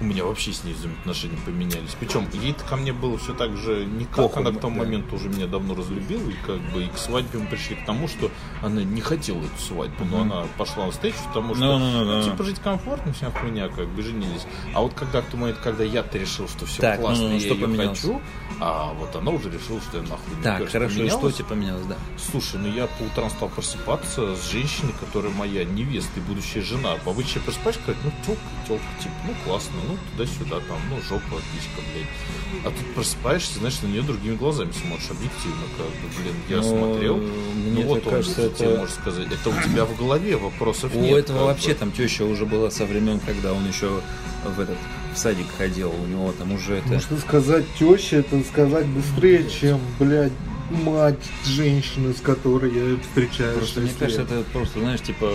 [0.01, 1.97] у меня вообще с ней взаимоотношения поменялись.
[1.99, 4.17] Причем ей-то ко мне было все так же никак.
[4.17, 4.85] Похуй, она к тому да.
[4.85, 6.29] моменту уже меня давно разлюбила.
[6.31, 8.31] И как бы и к свадьбе мы пришли к тому, что
[8.63, 12.17] она не хотела эту свадьбу, но она пошла на встречу, потому что Ну, ну, ну,
[12.19, 12.23] ну.
[12.25, 14.47] типа жить комфортно, вся хуйня, как бы женились.
[14.75, 17.35] А вот когда к тому моменту, когда я-то решил, что все Так, классно, ну, ну,
[17.35, 18.01] я что ее поменялось?
[18.01, 18.21] хочу,
[18.61, 21.87] а вот она уже решила, что я нахуй не Так, хорошо, и что тебе поменялось,
[21.87, 21.97] да?
[22.31, 26.95] Слушай, ну я по утрам стал просыпаться с женщиной, которая моя невеста и будущая жена.
[27.07, 31.81] Обычно просыпаешься, сказать, ну тёлка, тёлка, типа, ну классно, ну туда-сюда, там, ну жопа, писька,
[31.93, 32.65] блядь.
[32.65, 36.63] А тут просыпаешься, знаешь, на нее другими глазами смотришь, объективно, как бы, блин, я Ну,
[36.63, 37.17] смотрел.
[37.17, 40.95] мне ну вот он, кажется, тебе это- можно сказать, это у тебя в голове вопросов
[40.95, 41.19] У нет.
[41.19, 41.75] этого как вообще бы.
[41.75, 44.01] там теща уже была со времен, когда он еще
[44.45, 44.77] в этот
[45.15, 45.91] в садик ходил.
[45.91, 46.89] У него там уже это.
[46.89, 50.33] Можно сказать теща, это сказать быстрее, чем, блядь,
[50.71, 53.57] мать женщины, с которой я встречаюсь.
[53.59, 55.27] Просто мне кажется, это просто, знаешь, типа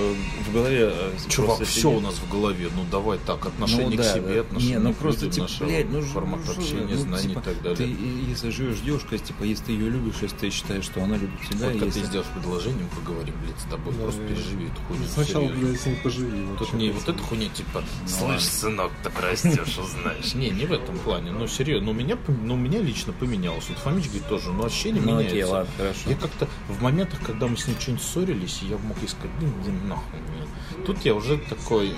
[0.47, 0.91] в голове...
[0.93, 1.97] э, Чувак, просто все сидит.
[1.97, 2.69] у нас в голове.
[2.75, 4.41] Ну давай так, отношение Ну, к да, себе, да.
[4.41, 7.39] отношение Не, ну к просто, людям, типа, блядь, ну, формат ну, общения, ну, знаний типа,
[7.39, 7.75] и так далее.
[7.77, 7.95] Ты,
[8.29, 11.65] если живешь девушкой, типа, если ты ее любишь, если ты считаешь, что она любит тебя,
[11.67, 11.99] Вот когда если...
[12.01, 14.27] ты сделаешь предложение, мы поговорим, блядь, с тобой, Да, просто да.
[14.27, 15.03] переживи эту хуйню.
[15.13, 16.41] Сначала, блядь, с ней поживи.
[16.45, 18.39] вот Тут не вот эта хуйня, типа, слышь, ладно.
[18.39, 20.33] сынок, ты растешь, узнаешь.
[20.35, 23.65] Не, не в этом плане, ну, серьезно, ну, меня, ну, меня лично поменялось.
[23.69, 25.22] Вот Фомич говорит тоже, ну, ощущение Ну, меняется.
[25.27, 26.09] Окей, ладно, хорошо.
[26.09, 29.47] Я как-то в моментах, когда мы с ним что-нибудь ссорились, я мог ей сказать, ну,
[29.61, 30.19] иди нахуй.
[30.19, 30.85] мне».
[30.85, 31.95] Тут я уже такой,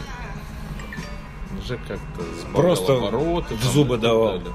[1.63, 2.23] уже как-то
[2.53, 3.55] Просто обороты.
[3.55, 4.39] в там зубы давал.
[4.39, 4.53] далее.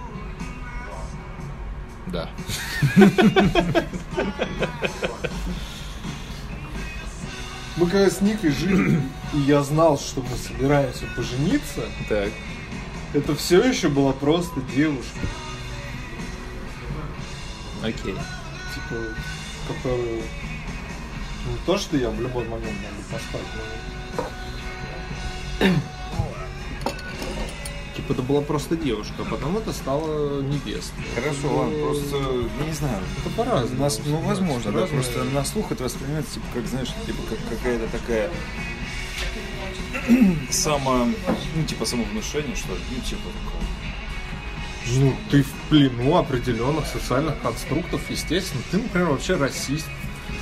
[2.06, 2.28] Да.
[7.76, 9.00] Мы когда с Никой жили,
[9.32, 12.30] и я знал, что мы собираемся пожениться, Так.
[13.14, 15.18] это все еще была просто девушка,
[17.82, 18.12] Окей.
[18.12, 18.20] типа,
[19.68, 20.22] которую
[21.46, 23.46] не то, что я в любой момент могу поспать,
[25.58, 25.66] но
[27.96, 30.94] Типа это была просто девушка, а потом это стало невеста.
[31.14, 33.02] Хорошо, ладно, просто, ну, не знаю.
[33.18, 33.82] Это по-разному.
[33.82, 37.86] Нас, ну, возможно, да, просто на слух это воспринимается, типа, как, знаешь, типа, как какая-то
[37.88, 38.30] такая
[40.50, 41.08] само,
[41.56, 43.28] ну, типа, самовнушение, что ли, ну, типа.
[44.98, 48.62] Ну, ты в плену определенных социальных конструктов, естественно.
[48.70, 49.86] Ты, например, вообще расист.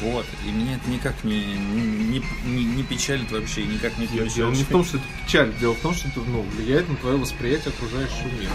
[0.00, 4.56] Вот, и меня это никак не, не, не, не печалит вообще, никак не Дело печалит.
[4.56, 7.16] не в том, что это печаль, дело в том, что это ну, влияет на твое
[7.16, 8.52] восприятие окружающего мира.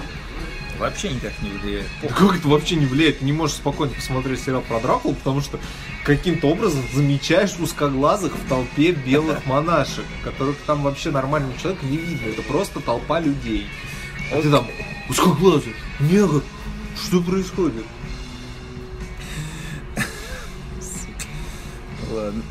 [0.80, 1.88] Вообще никак не влияет.
[2.02, 3.20] Да как это вообще не влияет?
[3.20, 5.60] Ты не можешь спокойно посмотреть сериал про Дракулу, потому что
[6.04, 12.28] каким-то образом замечаешь узкоглазых в толпе белых монашек, которых там вообще нормального человека не видно.
[12.28, 13.68] Это просто толпа людей.
[14.32, 14.68] А ты там,
[15.10, 16.44] узкоглазый, негр,
[16.96, 17.86] что происходит?
[22.12, 22.44] Ладно.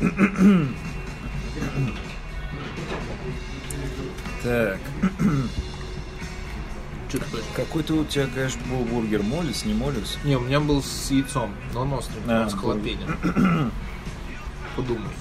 [4.43, 4.79] Так.
[7.55, 9.21] Какой-то у тебя, конечно, был бургер.
[9.21, 10.17] Молис, не молис?
[10.23, 13.05] Не, у меня был с яйцом, но он острый, А, он с халапеньо.
[14.75, 15.11] Подумай.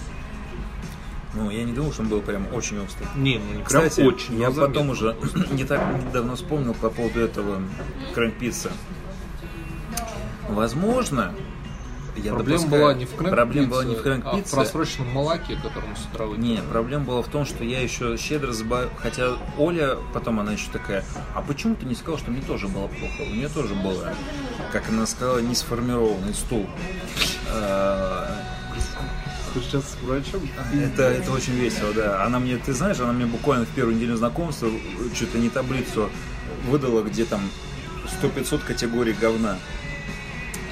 [1.34, 3.06] Ну, я не думал, что он был прям очень острый.
[3.16, 4.38] Не, ну не прям Кстати, очень.
[4.38, 4.90] я потом заметно.
[4.92, 5.16] уже
[5.52, 7.62] не так недавно вспомнил по поводу этого
[8.14, 8.70] крэмпицца.
[10.48, 11.32] Возможно,
[12.16, 15.10] я Проблема допускаю- была не в крэнк Проблема была не в крэнк а в просроченном
[15.12, 16.44] молоке, которому с утра выпили.
[16.44, 18.90] Не, проблема была в том, что я еще щедро забавил.
[18.98, 21.02] Хотя Оля, потом она еще такая,
[21.34, 23.22] а почему ты не сказал, что мне тоже было плохо?
[23.22, 24.12] У нее тоже было,
[24.72, 26.66] как она сказала, не сформированный стул.
[29.54, 30.48] А, сейчас с врачом?
[30.74, 32.24] Это, это очень весело, да.
[32.24, 34.68] Она мне, ты знаешь, она мне буквально в первую неделю знакомства
[35.14, 36.10] что-то не таблицу
[36.68, 37.40] выдала, где там
[38.22, 39.56] 100-500 категорий говна.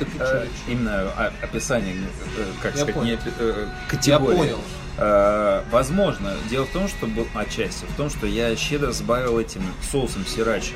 [0.00, 1.10] Чё, именно
[1.42, 1.94] описание,
[2.38, 3.06] э, как Я сказать, понял.
[3.06, 3.66] не э,
[4.04, 4.58] Я понял.
[4.96, 6.34] Э, возможно.
[6.48, 10.74] Дело в том, что был отчасти в том, что я щедро сбавил этим соусом сирача.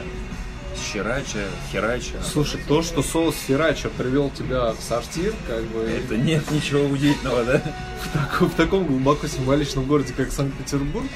[0.77, 2.23] Сирача, херача.
[2.23, 7.45] Слушай, то, что соус сирача привел тебя в сортир, как бы Это нет ничего удивительного,
[7.45, 7.63] да?
[8.03, 11.07] в, таком, в таком глубоко символичном городе, как Санкт-Петербург,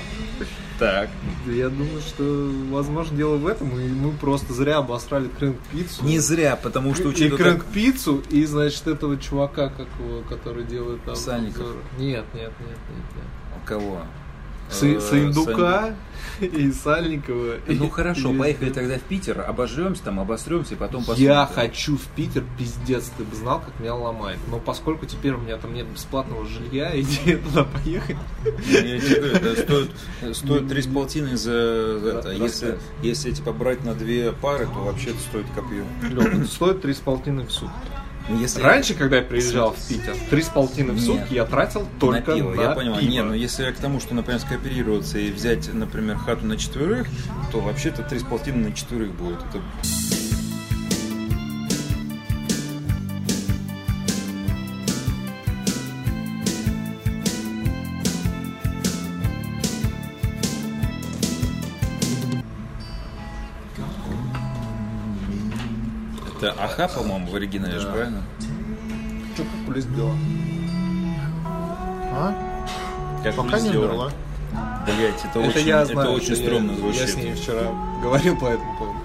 [0.78, 1.10] Так.
[1.46, 6.04] я думаю, что, возможно, дело в этом, и мы просто зря обосрали крэнк-пиццу.
[6.04, 10.64] Не зря, потому что и учитывая, как- крэнк-пиццу, и, значит, этого чувака, как его, который
[10.64, 11.00] делает.
[11.16, 11.66] Сальников.
[11.98, 12.78] Нет, нет, нет, нет.
[13.16, 13.24] нет.
[13.62, 14.02] У кого?
[14.70, 15.94] С- Э, Саиндука
[16.40, 17.54] и Сальникова.
[17.66, 21.24] Ну хорошо, поехали тогда в Питер, обожремся там, обосремся и потом посмотрим.
[21.24, 24.38] Я хочу в Питер, пиздец, ты бы знал, как меня ломает.
[24.50, 28.16] Но поскольку теперь у меня там нет бесплатного жилья, идея туда поехать.
[30.32, 32.30] Стоит, три с полтиной за, это.
[33.02, 35.84] Если, типа брать на две пары, то вообще это стоит копье.
[36.46, 37.74] Стоит три с полтиной в сутки.
[38.28, 41.86] Ну, Если Раньше, когда я приезжал в Питер, три с полтиной в сутки я тратил
[41.98, 42.98] только на пиво, на я понял.
[42.98, 43.10] пиво.
[43.10, 47.06] Не, ну если я к тому, что, например, скооперироваться и взять, например, хату на четверых,
[47.52, 49.38] то вообще-то три с полтиной на четверых будет.
[49.38, 49.62] Это
[66.50, 67.92] Это Аха, по-моему, в оригинале же, Да.
[67.92, 68.22] правильно?
[69.34, 70.14] Что кукуля сделала?
[72.12, 72.34] А?
[73.22, 73.86] Как Пока не сделали?
[73.88, 74.10] умерла.
[74.86, 76.12] Блять, это, Это очень, я это знаю.
[76.12, 77.00] очень что стрёмно я, звучит.
[77.02, 77.62] Я с ней вчера
[78.02, 78.97] говорил по этому поводу.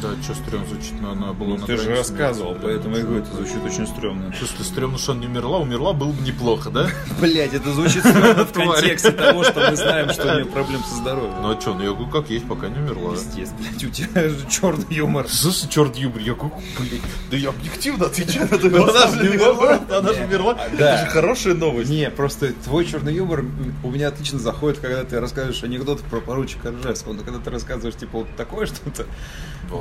[0.00, 3.02] Да, что стрёмно звучит, но она была Ну, на ты же рассказывал, смерти, поэтому я
[3.02, 4.30] говорю, это звучит очень стрёмно.
[4.32, 5.58] В смысле, стрёмно, что она не умерла?
[5.58, 6.88] Умерла было бы неплохо, да?
[7.20, 10.94] Блять, это звучит стрёмно в контексте того, что мы знаем, что у нее проблем со
[10.96, 11.34] здоровьем.
[11.42, 13.12] Ну а что, ну я говорю, как есть, пока не умерла.
[13.12, 15.28] Пиздец, блядь, у тебя же черный юмор.
[15.28, 18.96] Слушай, черт юмор, я говорю, блин, да я объективно отвечаю на вопрос.
[18.96, 20.58] Она же не умерла, она же умерла.
[20.72, 21.90] Это же хорошая новость.
[21.90, 23.44] Не, просто твой черный юмор
[23.82, 27.14] у меня отлично заходит, когда ты рассказываешь анекдоты про поручика Ржевского.
[27.14, 29.06] Но когда ты рассказываешь, типа, вот такое что-то,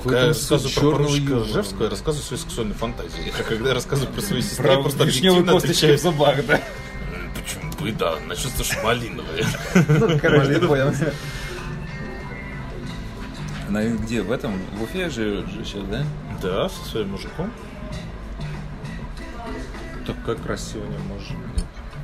[0.07, 3.33] Когда я рассказываю про поручика Ржевского, я рассказываю свои сексуальные фантазии.
[3.39, 5.97] А когда я рассказываю про свои сестры, про я просто объективно отвечаю.
[5.97, 6.55] в зубах, да?
[6.55, 9.45] «М, Почему бы, да, начнется что малиновые.
[9.87, 10.93] Ну, короче, ты понял.
[13.67, 14.21] Она где?
[14.21, 14.53] В этом?
[14.77, 16.05] В Уфе живет же сейчас, да?
[16.41, 17.51] Да, со своим мужиком.
[20.05, 21.37] Такой красивый не мужик.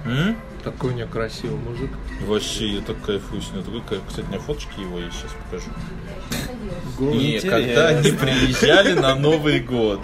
[0.06, 0.36] М?
[0.64, 1.90] Такой у нее красивый мужик.
[2.26, 3.64] Вообще, я так кайфую с ним.
[4.08, 5.70] Кстати, у меня фоточки его есть, сейчас покажу.
[6.98, 7.18] Голый.
[7.18, 10.00] Не, когда они приезжали на Новый год.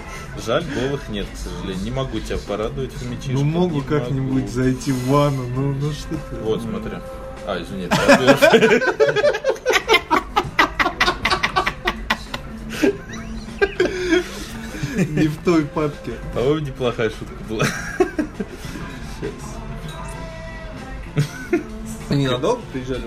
[0.46, 1.84] Жаль, голых нет, к сожалению.
[1.84, 3.32] Не могу тебя порадовать, хомячишка.
[3.32, 6.36] Ну могу как-нибудь зайти в ванну, ну, ну что ты.
[6.42, 6.98] Вот, смотри.
[7.46, 7.88] А, извини,
[15.10, 16.12] Не в той папке.
[16.34, 17.66] По-моему, неплохая шутка была.
[22.20, 23.04] Они надолго приезжали?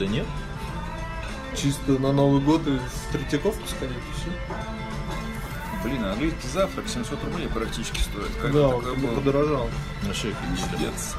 [0.00, 0.26] Да нет?
[1.56, 4.30] Чисто на Новый год и в Третьяковку сходить и все.
[5.84, 8.32] Блин, а английский завтрак 700 рублей практически стоит.
[8.42, 9.14] Как Да, он было?
[9.14, 9.70] подорожал.
[10.02, 10.72] Вообще офигели.
[10.72, 11.14] Пиздец.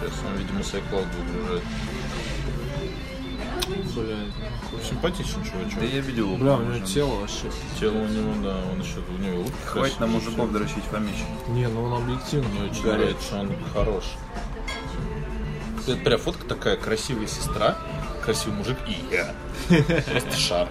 [0.00, 1.62] Сейчас он, видимо, с iCloud выгружает.
[3.94, 4.84] Блядь.
[4.84, 5.78] Симпатичный чувачок.
[5.78, 6.36] Да я видел его.
[6.38, 7.50] Бля, у него тело вообще.
[7.78, 11.16] Тело у него, да, он еще, у него утка Хватит на мужиков дрочить Фомич.
[11.48, 12.48] Не, ну он объективно.
[12.60, 12.82] Горячий.
[12.82, 14.04] нравится, что он хорош.
[15.86, 17.76] Это прям фотка такая, красивая сестра,
[18.22, 19.34] красивый мужик и я.
[20.10, 20.68] Просто шар.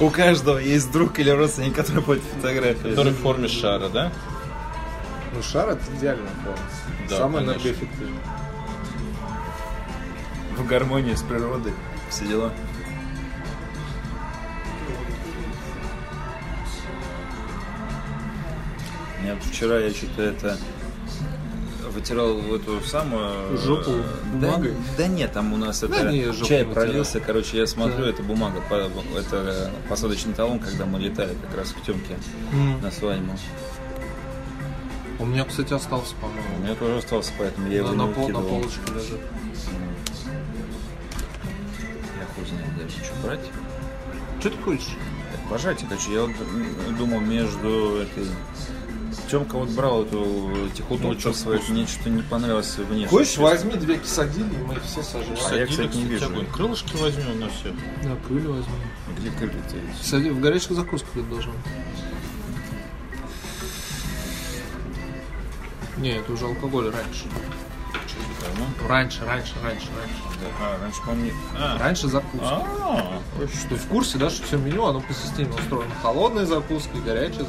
[0.00, 2.88] У каждого есть друг или родственник, который будет фотографии.
[2.90, 4.12] Который в форме шара, да?
[5.34, 6.58] Ну шар это идеально форма.
[7.08, 8.18] Да, Самый энергоэффективный.
[10.56, 11.72] В гармонии с природой.
[12.10, 12.52] Все дела.
[19.22, 20.58] Вот вчера я что-то это
[21.90, 24.02] вытирал в эту самую Жопу э,
[24.32, 24.72] бумагой?
[24.72, 26.74] Да, да нет, там у нас это не, жопу чай вытирал.
[26.86, 28.10] пролился, короче, я смотрю, Да.
[28.10, 28.62] это бумага,
[29.16, 32.16] это посадочный талон, когда мы летали как раз в Темке
[32.82, 33.32] на свадьбу.
[35.18, 36.58] У меня, кстати, остался, У по-моему.
[36.64, 39.20] меня тоже остался, поэтому я его На, не пол- на полочке лежит.
[42.18, 43.40] Я хуй знает даже, что брать.
[44.40, 44.96] Что ты хочешь?
[45.32, 46.12] Так, пожать хочу.
[46.12, 46.32] Я вот
[46.98, 48.26] думал между этой...
[49.32, 53.06] Тёмка вот брал эту тихуточку Ну, свою, мне что-то не понравилось внешне.
[53.06, 55.38] Хочешь, возьми две кисадили, и мы их все сожрем.
[55.50, 56.28] А я, кстати, не вижу.
[56.52, 57.72] Крылышки возьмем на все.
[58.02, 58.74] Да, крылья возьми.
[59.18, 60.02] Где крылья-то есть?
[60.02, 61.60] Кисадили, в горячих закусках это должно быть.
[65.96, 67.24] Не, это уже алкоголь раньше.
[68.42, 68.66] Давно?
[68.86, 70.22] Раньше, раньше, раньше, раньше.
[70.42, 70.48] Да.
[70.60, 72.46] А, раньше, не- А, Раньше закуска.
[72.46, 73.22] А,
[73.70, 75.94] Ты в курсе, да, что все меню, оно по системе устроено.
[76.02, 77.44] Холодная закуска и горячая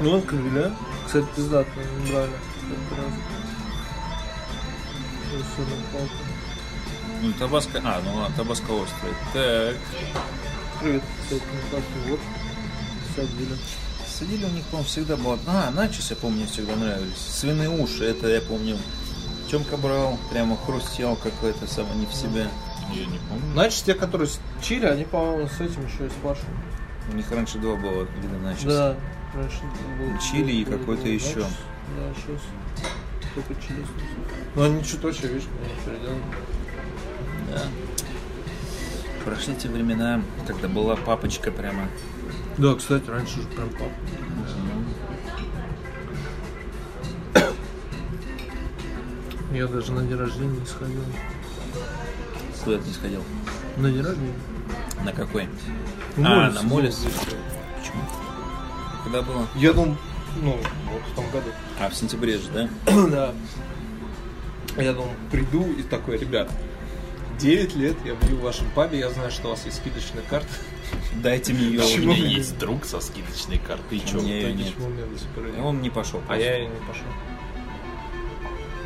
[0.00, 0.72] Ну, крылья.
[1.06, 1.68] Кстати, пиздато,
[2.10, 2.30] брали.
[7.22, 7.82] ну, табаско...
[7.84, 9.12] А, ну ладно, табаско острый.
[9.34, 9.76] Так.
[10.80, 11.42] Привет, кстати,
[12.06, 12.20] не вот.
[13.14, 13.56] Садили.
[14.08, 15.38] Садили у них, по-моему, всегда было...
[15.46, 17.18] А, начос, я помню, мне всегда нравились.
[17.18, 18.78] Свиные уши, это я помню.
[19.50, 22.48] Тёмка брал, прямо хрустел какой-то, сам не в себя.
[22.94, 23.52] я не помню.
[23.52, 26.48] Значит, те, которые с чили, они, по-моему, с этим еще и с фаршем.
[27.12, 28.64] У них раньше два было вида начос.
[28.64, 28.96] Да.
[30.20, 31.40] Чили и какой-то еще.
[31.40, 32.40] Да, сейчас.
[33.34, 33.84] Только чили.
[34.54, 36.20] Ну, они что-то вообще, видишь, не переделали.
[37.50, 37.62] Да.
[39.24, 41.88] Прошли те времена, когда была папочка прямо.
[42.58, 43.92] Да, кстати, раньше же прям пап.
[49.52, 51.02] Я даже на день рождения не сходил.
[52.64, 53.24] Куда ты не сходил?
[53.76, 54.34] На день рождения?
[55.04, 55.48] На какой?
[56.16, 57.06] Ну, а, Молис, на Молис?
[59.04, 59.46] Когда было?
[59.54, 59.96] Я думал,
[60.42, 60.58] ну,
[60.92, 61.50] вот в том году.
[61.78, 62.68] А, в сентябре же, да?
[62.86, 63.34] да.
[64.76, 66.50] Я думал, приду и такой, ребят,
[67.38, 70.48] 9 лет я бью в вашем пабе, я знаю, что у вас есть скидочная карта.
[71.22, 71.80] Дайте мне ее.
[71.80, 72.12] У Почему?
[72.12, 73.98] меня есть друг со скидочной картой.
[73.98, 74.04] И У.
[74.04, 75.58] Почему у меня до сих пор нет?
[75.60, 76.20] Он не пошел.
[76.28, 77.06] А я и не пошел.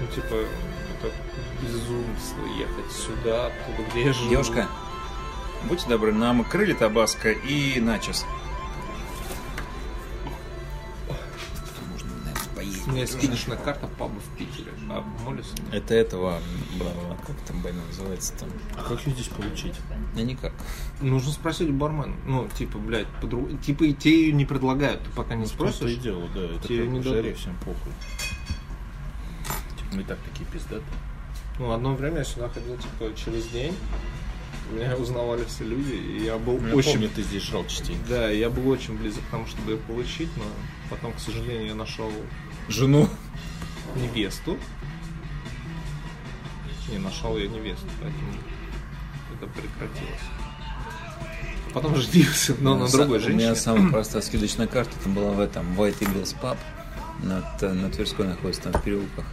[0.01, 1.13] Ну, типа, это
[1.63, 4.31] безумство ехать сюда, оттуда, где я живу.
[4.31, 4.69] Девушка,
[5.65, 8.25] будьте добры, нам крылья табаско и начос.
[12.87, 14.71] У меня есть скидочная карта паба в Питере.
[14.91, 15.45] А нет.
[15.73, 16.39] Это этого,
[16.79, 16.91] бла,
[17.27, 18.51] как там байна называется там?
[18.77, 19.75] А как ее здесь получить?
[20.15, 20.53] Да никак.
[21.01, 22.15] Нужно спросить у бармена.
[22.27, 25.03] Ну, типа, блядь, по-друг- типа и те ее не предлагают.
[25.03, 25.99] Ты пока не В том-то и спросишь.
[25.99, 26.45] дело, да.
[26.45, 27.93] Это тебе не жаре всем похуй.
[29.79, 30.85] Типа мы и так такие пиздаты.
[31.59, 33.75] Ну, одно время я сюда ходил, типа, через день.
[34.73, 36.93] Меня узнавали все люди, и я был Я очень...
[36.93, 38.03] помню, ты здесь жрал частенько.
[38.09, 40.45] Да, я был очень близок к тому, чтобы ее получить, но
[40.91, 42.11] потом, к сожалению, я нашел
[42.69, 43.09] Жену.
[43.97, 44.59] невесту.
[46.91, 48.33] Не нашел я невесту, поэтому
[49.35, 50.21] это прекратилось.
[51.73, 53.55] Потом женился, но на Са- другой У меня женщине.
[53.57, 56.57] самая простая скидочная карта там была в этом White Eagles Pub
[57.23, 59.25] на, Т- на Тверской находится, там в переулках.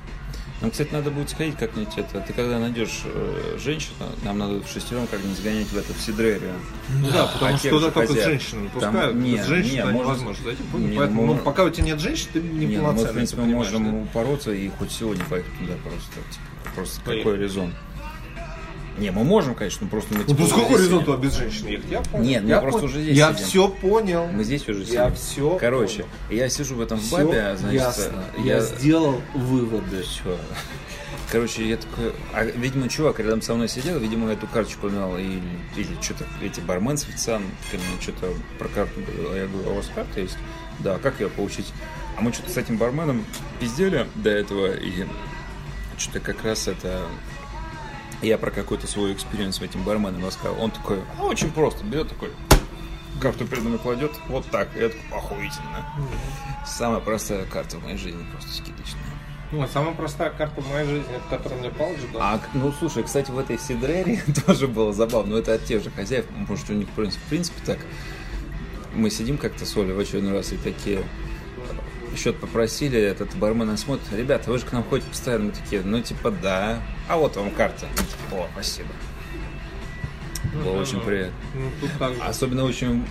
[0.62, 2.22] Нам, кстати, надо будет сходить как-нибудь это.
[2.22, 6.54] Ты когда найдешь э, женщину, нам надо в шестером как-нибудь сгонять в эту в Сидрерию.
[7.02, 9.16] Ну да, потому что туда только с женщинами Там- пускают.
[9.16, 10.64] не, Без женщин не, туда можно- невозможно зайти.
[10.74, 13.12] не, Поэтому, ну, ну, пока у тебя нет женщин, ты не Не, ну, мы, полноценный,
[13.12, 13.98] в принципе, можем да?
[14.04, 16.12] упороться и хоть сегодня поехать туда просто.
[16.30, 17.24] Типа, просто Поехать.
[17.24, 17.74] какой резон?
[18.98, 20.24] Не, мы можем, конечно, но просто мы...
[20.26, 21.04] Типа, ну, сидим.
[21.04, 21.90] туда без женщин ехать?
[21.90, 22.26] Я понял.
[22.26, 22.92] Нет, мы я просто понял.
[22.94, 23.46] уже здесь Я сидим.
[23.48, 24.28] все понял.
[24.28, 25.16] Мы здесь уже Я сидим.
[25.16, 28.24] все Короче, я сижу в этом Всё бабе, значит, ясно.
[28.38, 30.04] я, Я сделал выводы.
[30.04, 30.38] Все.
[31.32, 32.14] Короче, я такой...
[32.34, 35.42] А, видимо, чувак рядом со мной сидел, видимо, эту карточку дал, или,
[35.78, 39.00] или что-то, эти бармен с официантом мне что-то про карту.
[39.32, 40.38] А я говорю, а у вас карта есть?
[40.80, 41.72] Да, как ее получить?
[42.18, 43.26] А мы что-то с этим барменом
[43.62, 45.06] пиздели до этого, и
[45.98, 47.02] что-то как раз это...
[48.22, 50.62] Я про какой-то свой experience с этим барменом рассказал.
[50.62, 52.30] Он такой, а очень просто, берет такой,
[53.22, 54.70] карту передо мной кладет, вот так.
[54.76, 55.86] И я такой, охуительно.
[56.66, 59.02] Самая простая карта в моей жизни, просто скидочная.
[59.52, 62.22] Ну, самая простая карта в моей жизни, это которую мне Павлович дал.
[62.22, 65.92] А, ну, слушай, кстати, в этой Сидрере тоже было забавно, но это от тех же
[65.92, 67.80] хозяев, может, у них, в принципе, в принципе так.
[68.94, 71.04] Мы сидим как-то с Олей в очередной раз и такие
[72.18, 75.82] счет попросили, этот бармен нас смотрит, ребята, вы же к нам ходите постоянно, мы такие,
[75.82, 77.88] ну, типа, да, а вот вам карта.
[77.92, 78.90] Мы такие, О, спасибо.
[80.64, 81.34] Было очень приятно.
[81.54, 82.22] Ну, так же.
[82.22, 83.06] Особенно очень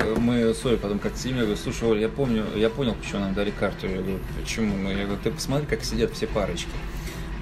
[0.00, 2.94] э, мы с Олей потом как-то сидим, я говорю, слушай, Оля, я помню, я понял,
[2.94, 3.86] почему нам дали карту.
[3.86, 4.76] Я говорю, почему?
[4.76, 6.68] Ну, я говорю, ты посмотри, как сидят все парочки.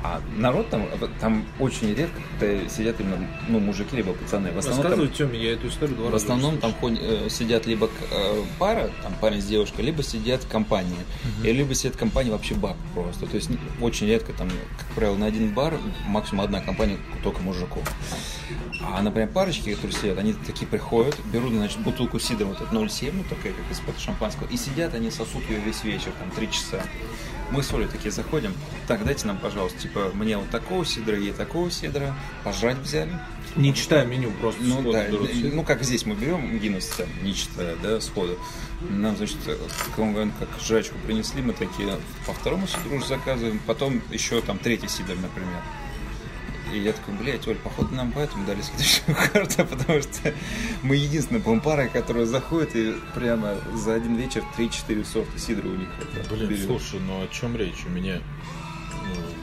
[0.04, 0.86] А народ там,
[1.20, 2.20] там очень редко,
[2.68, 4.50] сидят именно, ну, мужики, либо пацаны.
[4.50, 8.42] В основном там, Тёме, я эту историю два в основном там э, сидят либо э,
[8.58, 10.96] пара, там парень с девушкой, либо сидят компании.
[11.44, 13.26] И либо сидят компании вообще баб просто.
[13.26, 13.50] То есть
[13.80, 14.48] очень редко там,
[14.78, 17.84] как правило, на один бар максимум одна компания только мужиков.
[18.84, 23.12] А, например, парочки, которые сидят, они такие приходят, берут, значит, бутылку сидра, вот этот 0,7,
[23.14, 26.82] ну, такая, как из-под шампанского, и сидят, они сосут ее весь вечер, там, три часа.
[27.52, 28.54] Мы с Олей такие заходим,
[28.88, 32.14] так, дайте нам, пожалуйста, типа, мне вот такого сидра, ей такого сидра,
[32.44, 33.12] пожрать взяли.
[33.56, 36.90] Не читая меню, просто Ну, сходу да, берут ну, как здесь мы берем Гиннес,
[37.22, 38.38] не читая, да, сходу.
[38.80, 40.06] Нам, значит, как,
[40.38, 45.14] как жрачку принесли, мы такие по второму сидру уже заказываем, потом еще там третий сидр,
[45.16, 45.60] например.
[46.72, 50.34] И я такой, блядь, Оль, походу нам поэтому дали следующую карту, потому что
[50.82, 55.74] мы единственная, по пара, которая заходит и прямо за один вечер 3-4 сорта сидра у
[55.76, 56.66] них это Блин, берет.
[56.66, 57.84] слушай, ну о чем речь?
[57.86, 58.20] У меня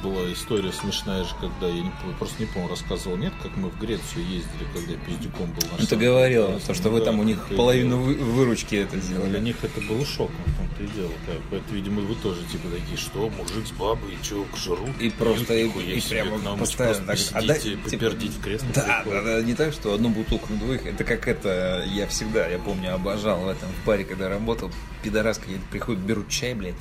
[0.03, 3.79] была история смешная же, когда я не, просто не помню, рассказывал, нет, как мы в
[3.79, 5.61] Грецию ездили, когда пиздюком был.
[5.71, 6.59] на Ну, ты деле.
[6.65, 9.39] то, что вы там у них и половину выручки это Для сделали.
[9.39, 11.11] них это было шоком, в том-то и дело.
[11.27, 11.59] Так.
[11.59, 14.89] Это, видимо, вы тоже типа такие, что, мужик с бабой, что, жрут?
[14.99, 18.67] И просто, и- и прямо постоянно так, посидите, отдай, типа, попердить в кресло.
[18.73, 19.25] Да, приходят.
[19.25, 20.85] да, да, не так, что одну бутылку на двоих.
[20.85, 24.71] Это как это, я всегда, я помню, обожал в этом в баре, когда работал,
[25.03, 26.75] пидораска приходит, берут чай, блядь,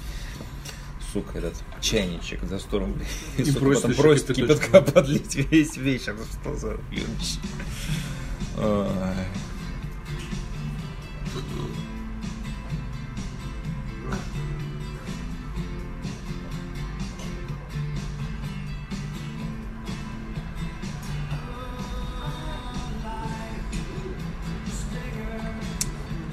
[1.12, 3.06] сука, этот чайничек за 100 рублей.
[3.36, 6.16] И, сука, просит потом просит кипятка подлить весь вечер.
[6.18, 7.40] Ну, Что за ёбище.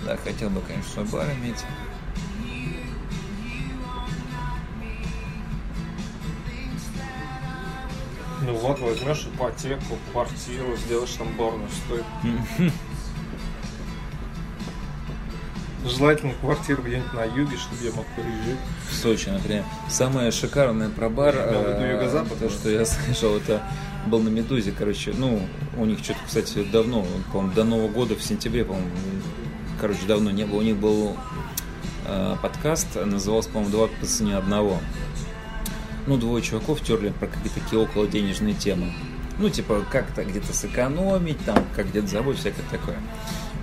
[0.05, 1.63] Да, хотел бы, конечно, бар иметь.
[8.41, 12.05] Ну вот, возьмешь ипотеку, квартиру, сделаешь там барную стойку.
[15.85, 18.57] Желательно квартиру где-нибудь на юге, чтобы я мог приезжать.
[18.89, 19.63] В Сочи, например.
[19.87, 22.49] Самое шикарное про бар, виду э, то, да.
[22.49, 23.61] что я слышал, это
[24.07, 25.41] был на Медузе, короче, ну,
[25.77, 28.89] у них что-то, кстати, давно, по-моему, до Нового года, в сентябре, по-моему,
[29.79, 30.59] короче, давно не было.
[30.59, 31.15] У них был
[32.07, 34.79] э, подкаст, назывался, по-моему, «Два по цене одного».
[36.07, 38.93] Ну, двое чуваков терли про какие-то такие около денежные темы.
[39.39, 42.97] Ну, типа, как-то где-то сэкономить, там, как где-то забыть, всякое такое.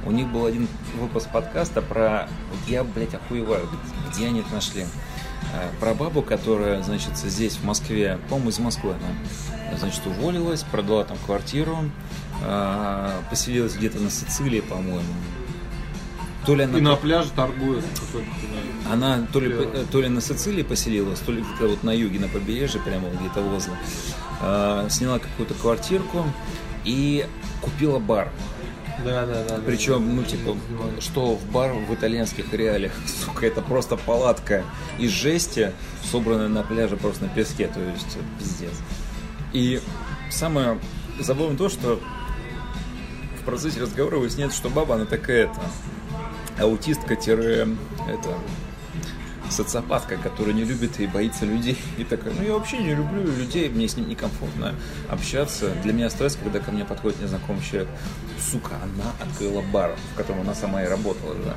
[0.04, 2.28] У них был один выпуск подкаста про...
[2.50, 3.68] Вот я, блядь, охуеваю,
[4.10, 4.82] где они это нашли.
[5.52, 11.04] э, про бабу, которая, значит, здесь, в Москве, по-моему, из Москвы она, значит, уволилась, продала
[11.04, 11.78] там квартиру,
[12.42, 15.02] э, поселилась где-то на Сицилии, по-моему.
[16.46, 17.84] То ли она И на пляже торгует.
[18.92, 22.20] Она то ли, по- то ли на Сицилии поселилась, то ли где-то вот на юге,
[22.20, 23.72] на побережье, прямо где-то возле.
[24.40, 26.24] А, сняла какую-то квартирку
[26.84, 27.26] и
[27.62, 28.30] купила бар.
[29.04, 29.58] Да, да, да.
[29.64, 30.56] Причем, ну, типа,
[31.00, 32.92] что в бар в итальянских реалиях,
[33.24, 34.64] сука, это просто палатка
[34.98, 35.72] из жести,
[36.10, 38.74] собранная на пляже просто на песке, то есть э, пиздец.
[39.52, 39.80] И
[40.30, 40.78] самое
[41.18, 42.00] забавное то, что
[43.40, 45.60] в процессе разговора выясняется, что баба, она такая это
[46.58, 47.68] аутистка-это
[49.52, 51.78] социопатка, которая не любит и боится людей.
[51.98, 54.74] И такая, ну я вообще не люблю людей, мне с ним некомфортно
[55.08, 55.70] общаться.
[55.82, 57.88] Для меня стресс, когда ко мне подходит незнакомый человек.
[58.40, 61.56] Сука, она открыла бар, в котором она сама и работала, да.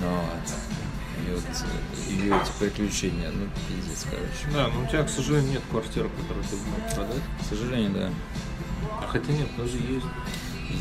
[0.00, 0.24] Но
[1.24, 4.52] ее, вот, э, ее эти приключения, ну пиздец, короче.
[4.52, 7.22] Да, но у тебя, к сожалению, нет квартиры, которую ты мог продать.
[7.40, 8.10] К сожалению, да.
[9.00, 10.06] А хотя нет, даже есть.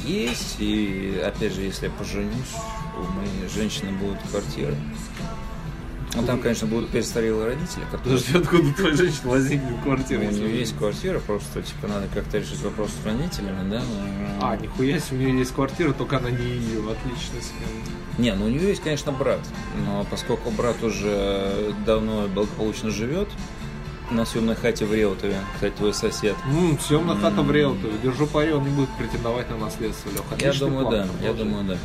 [0.05, 2.55] Есть, и опять же, если я поженюсь,
[2.97, 4.75] у моей женщины будут квартиры.
[6.13, 8.17] Ну, там, конечно, будут престарелые родители, которые...
[8.17, 10.21] Подожди, откуда у твоей женщины возникнет У квартира?
[10.23, 13.81] если нее у есть квартира, просто, типа, надо как-то решить вопрос с родителями, да?
[14.41, 17.38] А, нихуя себе, у нее есть квартира, только она не ее, отлично.
[18.17, 19.39] Не, ну у нее есть, конечно, брат,
[19.85, 23.29] но поскольку брат уже давно благополучно живет
[24.11, 27.93] на съемной хате в Реутове, кстати, твой сосед, Ммм, съемная хата в Реутове.
[28.03, 30.45] Держу пари, он не будет претендовать на наследство, Леха.
[30.45, 31.77] я думаю, план, да, я думаю, да.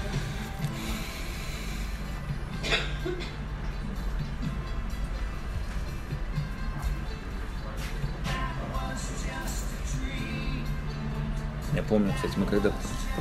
[11.89, 12.73] Помню, кстати, мы когда...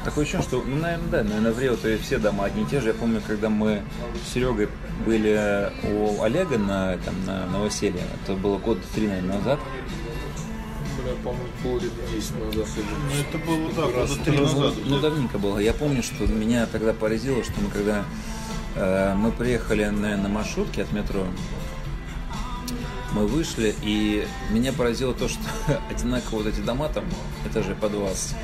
[0.03, 2.89] Такое ощущение, что, ну, наверное, да, наверное, в Реутове все дома одни и те же.
[2.89, 3.81] Я помню, когда мы
[4.25, 4.69] с Серегой
[5.05, 9.59] были у Олега на, там, на новоселье, это было года три, наверное, назад.
[11.01, 12.67] Бля, по-моему, лет 10 назад.
[12.75, 14.73] Ну, это было, да, Раз, года три раз, назад.
[14.85, 15.59] Ну, давненько было.
[15.59, 18.03] Я помню, что меня тогда поразило, что мы когда
[18.75, 21.25] э, мы приехали на, на маршрутке от метро,
[23.15, 25.41] мы вышли, и меня поразило то, что
[25.89, 27.05] одинаково вот эти дома там,
[27.49, 28.35] этажей по 20.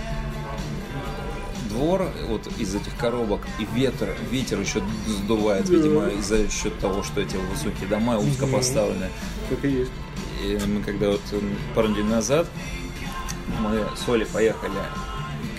[1.69, 7.21] Двор вот из этих коробок и ветер, ветер еще сдувает, видимо, из-за счет того, что
[7.21, 9.09] эти высокие дома узко поставлены.
[9.49, 9.91] Так и есть.
[10.43, 12.47] И мы когда вот м, пару недель назад
[13.59, 14.71] мы с Олей поехали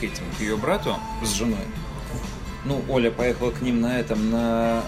[0.01, 1.65] к этим, к ее брату с женой.
[2.65, 4.83] Ну, Оля поехала к ним на этом, на...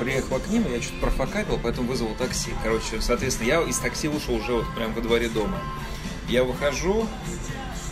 [0.00, 2.52] Приехала к ним, и я что-то профокапил, поэтому вызвал такси.
[2.62, 5.58] Короче, соответственно, я из такси ушел уже вот прям во дворе дома.
[6.28, 7.06] Я выхожу,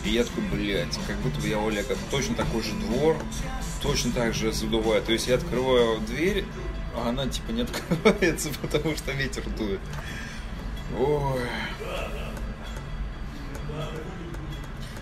[0.03, 3.17] и я такой, блядь, как будто бы я у Олега точно такой же двор,
[3.81, 5.05] точно так же задувает.
[5.05, 6.45] То есть я открываю дверь,
[6.95, 9.79] а она типа не открывается, потому что ветер дует.
[10.97, 11.41] Ой.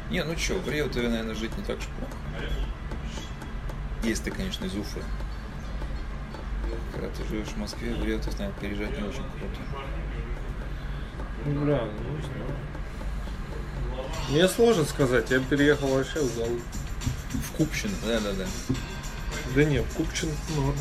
[0.10, 2.14] Не, ну чё, в Реутове, наверное, жить не так уж плохо.
[4.04, 5.02] Если ты, конечно, из Уфы.
[6.92, 9.60] Когда ты живешь в Москве, в Реутов, наверное, переезжать не очень круто.
[11.46, 12.56] Ну, Бля, ну, знаю.
[14.30, 16.48] Мне сложно сказать, я переехал вообще в зал.
[17.34, 18.46] В Купчино, да-да-да.
[19.56, 20.76] Да не, в Купчин норм.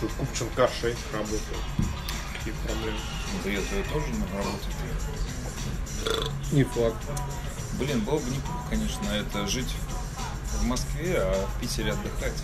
[0.00, 1.42] Че, в Купчин К6 работает.
[2.36, 2.98] Какие проблемы?
[3.42, 4.76] В Реутове тоже не работает.
[6.52, 6.96] Не факт.
[7.78, 9.99] Блин, было бы неплохо, конечно, это жить в
[10.62, 12.34] Москве, а в Питере отдыхать.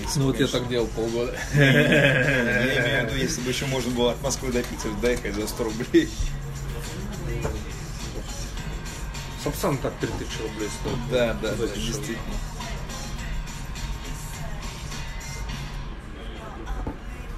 [0.00, 1.36] Если Ну вот я конечно, так делал полгода.
[1.54, 5.48] Я имею в виду, если бы еще можно было от Москвы до Питера доехать за
[5.48, 6.08] 100 рублей.
[9.42, 11.10] Сапсан так 3000 рублей стоит.
[11.10, 12.18] Да, да, да, действительно.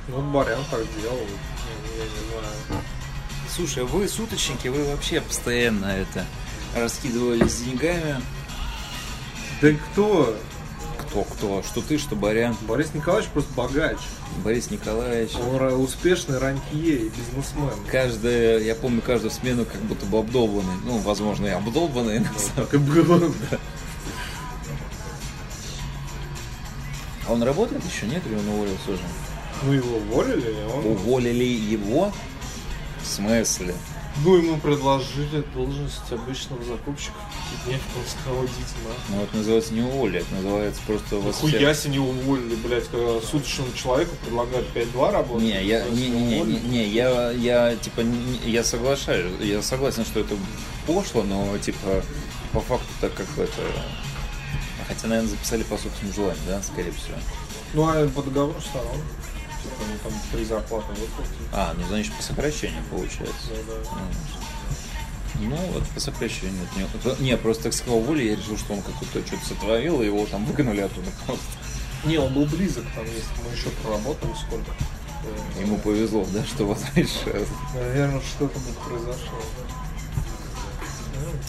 [0.09, 1.19] Ну, Барян так делал.
[1.19, 2.83] Я, я не знаю.
[3.49, 6.25] Слушай, вы суточники, вы вообще постоянно это
[6.75, 8.21] раскидывались деньгами.
[9.61, 10.37] Да кто?
[10.99, 11.63] Кто, кто?
[11.63, 13.99] Что ты, что Барян, Борис Николаевич просто богач.
[14.45, 15.33] Борис Николаевич.
[15.37, 17.71] Он успешный рантье и бизнесмен.
[17.91, 20.77] Каждая, я помню каждую смену как будто бы обдолбанный.
[20.85, 22.19] Ну, возможно, и обдолбанный.
[22.39, 23.33] самом- Так и было.
[27.29, 28.23] А он работает еще, нет?
[28.27, 29.03] Или он уволился уже?
[29.63, 30.87] Ну, его уволили, он...
[30.87, 32.13] Уволили его?
[33.03, 33.75] В смысле?
[34.23, 37.15] Ну, ему предложили должность обычного закупщика
[37.65, 38.07] пятидневного,
[38.85, 39.17] на.
[39.17, 43.21] Ну, это называется не уволили, это называется просто вас Хуя себе не уволили, блядь, когда
[43.21, 45.43] суточному человеку предлагают 5-2 работать.
[45.43, 50.05] Не, я, не, не, не, не, не, я, я, типа, не- я соглашаюсь, я согласен,
[50.05, 50.37] что это
[50.87, 52.03] пошло, но, типа,
[52.53, 53.63] по факту так как это,
[54.87, 57.17] Хотя, наверное, записали по собственному желанию, да, скорее всего.
[57.75, 58.97] Ну, а по договору сторон.
[59.81, 61.49] Ну, там три зарплаты выплатили.
[61.53, 63.49] А, ну, значит, по сокращению получается.
[63.67, 64.01] Да, да.
[65.41, 66.67] Ну, вот по сокращению.
[66.77, 70.27] Не, не, просто так сказал воли, я решил, что он какой-то что-то сотворил, и его
[70.27, 71.45] там выгнали оттуда просто.
[72.05, 74.73] Не, он был близок, там, если мы еще проработали сколько.
[75.59, 77.09] Ему повезло, да, что вот знаешь,
[77.75, 79.39] Наверное, что-то бы произошло.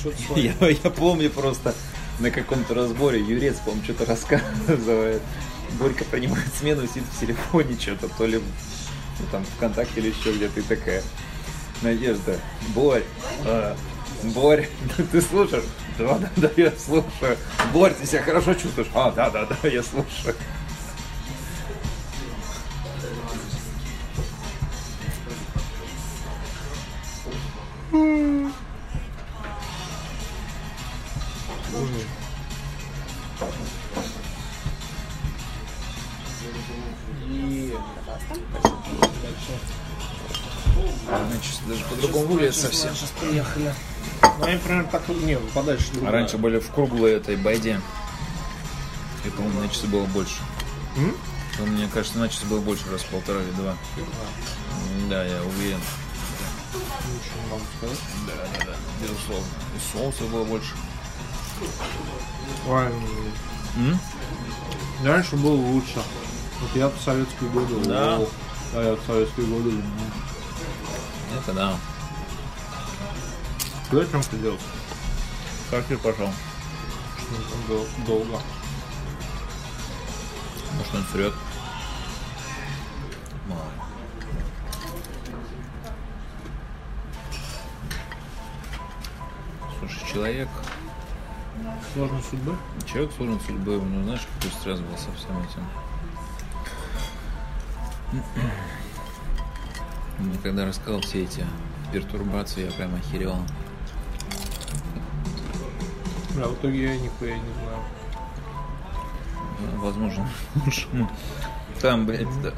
[0.04, 0.12] да.
[0.30, 1.74] Ну, я, я помню просто
[2.20, 5.22] на каком-то разборе Юрец, по-моему, что-то рассказывает.
[5.80, 10.60] Борька принимает смену, сидит в телефоне что-то, то ли ну, там ВКонтакте или еще где-то
[10.60, 11.04] и такая.
[11.82, 12.40] Надежда,
[12.76, 13.04] Борь,
[13.46, 13.76] а,
[14.24, 14.70] Борь,
[15.12, 15.64] ты слушаешь?
[15.98, 17.38] Да, да, да, я слушаю.
[17.74, 18.88] Борь, ты себя хорошо чувствуешь?
[18.94, 20.36] А, да, да, да, я слушаю.
[42.52, 42.96] Выглядит совсем.
[42.96, 43.74] Сейчас приехали.
[44.40, 47.80] Ну, они примерно так, не, подальше А раньше были в круглой этой байде.
[49.26, 50.38] И, по-моему, на часы было больше.
[50.98, 51.16] М?
[51.58, 53.76] То, мне кажется, на часы было больше, раз полтора или два.
[55.10, 55.80] Да, я уверен.
[56.74, 58.00] Ничего сказать.
[58.28, 59.46] Да, да, да, безусловно.
[59.76, 60.74] И соуса было больше.
[62.68, 62.86] Ой,
[63.78, 64.00] М?
[65.04, 66.02] раньше было лучше.
[66.62, 67.76] Вот я в советские годы.
[67.86, 68.18] Да.
[68.18, 68.28] о,
[68.76, 69.72] А я в советские годы.
[71.38, 71.76] Это да.
[73.92, 74.58] Зачем ты делал?
[75.70, 76.30] Харьков пошел.
[77.18, 78.42] Что там дол- долго.
[80.78, 81.34] Может, он срет.
[83.48, 83.66] Мало.
[89.80, 90.48] Слушай, человек,
[91.94, 92.56] Сложной судьбы?
[92.86, 95.66] человек сложной судьбы, у него, знаешь, какой стресс был со всем этим.
[100.20, 101.46] Мне когда рассказал все эти
[101.92, 103.36] пертурбации, я прям охерел.
[106.36, 107.80] Да, в итоге я нихуя не знаю.
[109.78, 110.28] Возможно.
[111.82, 112.54] Там, блядь, да,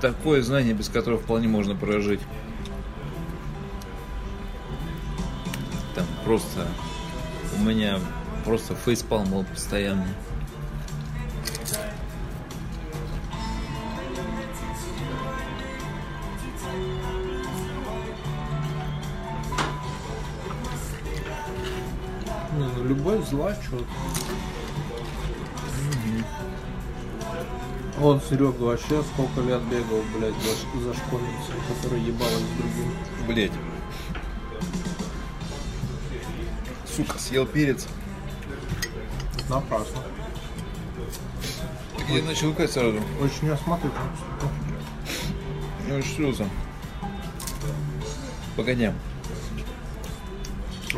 [0.00, 2.20] такое знание, без которого вполне можно прожить.
[5.94, 6.66] Там просто
[7.58, 7.98] у меня
[8.44, 10.06] просто фейспалм был постоянно.
[22.82, 23.84] Не, ну любовь зла, что
[28.00, 32.92] Он, Серега, вообще сколько лет бегал, блядь, за, за школьницей, которая ебалась с другим.
[33.28, 33.52] Блять.
[36.84, 37.86] Сука, съел перец.
[39.48, 40.02] Напрасно.
[41.96, 42.98] Так я начал икать сразу.
[43.20, 44.10] Очень осмотрительно.
[45.88, 46.48] Ну и что за?
[48.56, 48.90] Погоди.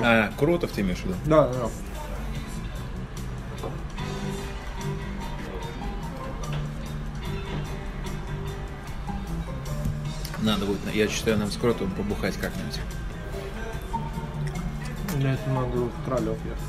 [0.02, 1.14] А, Кротов ты имеешь в виду?
[1.26, 1.68] Да, да.
[10.42, 12.78] Надо будет, я считаю, нам с Кротовым побухать как-нибудь.
[15.16, 16.60] Для этого надо в Троллёв ехать.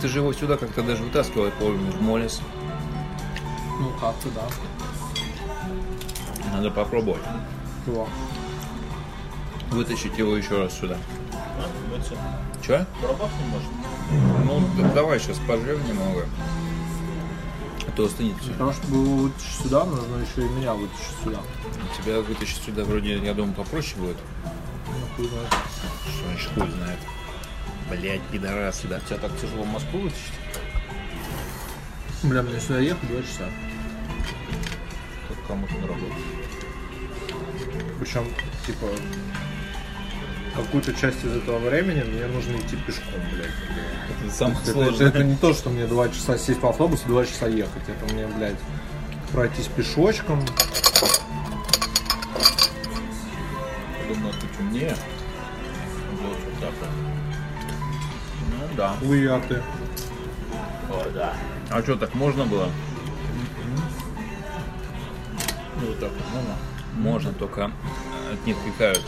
[0.00, 2.42] Ты же его сюда как-то даже вытаскивал, я помню, в Молес.
[3.80, 4.46] Ну как-то, да.
[6.52, 7.22] Надо попробовать.
[7.84, 8.08] Чего?
[9.74, 10.96] Вытащить его еще раз сюда.
[12.64, 12.86] Че?
[14.44, 16.26] Ну, да- давай сейчас пожрем немного.
[17.86, 18.52] А то остынет все.
[18.52, 21.40] Того, чтобы его вытащить сюда, нужно еще и меня вытащить сюда.
[21.98, 24.16] Тебя вытащить сюда вроде, я думаю, попроще будет.
[24.86, 25.48] Ну, хуй знает.
[25.48, 26.98] Что значит хуй знает.
[27.90, 29.00] Блять, пидорасы, да.
[29.00, 30.32] Тебя так тяжело в Москву вытащить?
[32.22, 33.50] Бля, мне сюда ехать два часа.
[35.28, 36.14] Как кому-то на работу.
[38.00, 38.26] Причем,
[38.66, 38.86] типа,
[40.56, 43.50] какую-то часть из этого времени мне нужно идти пешком, блядь.
[44.24, 45.08] Это самое Это, это- сложное.
[45.08, 47.82] это не то, что мне два часа сесть в автобус и два часа ехать.
[47.88, 48.56] Это мне, блядь,
[49.32, 50.40] пройтись пешочком.
[54.08, 54.96] Я думаю, ты умнее.
[56.22, 56.88] Вот, вот так вот.
[58.50, 58.94] Ну да.
[59.00, 59.62] Хуя ты.
[60.90, 61.34] О, да.
[61.70, 62.68] А что, так можно было?
[65.80, 66.56] Ну вот так вот, можно.
[66.96, 67.64] Можно, только
[68.32, 69.02] от них пикают.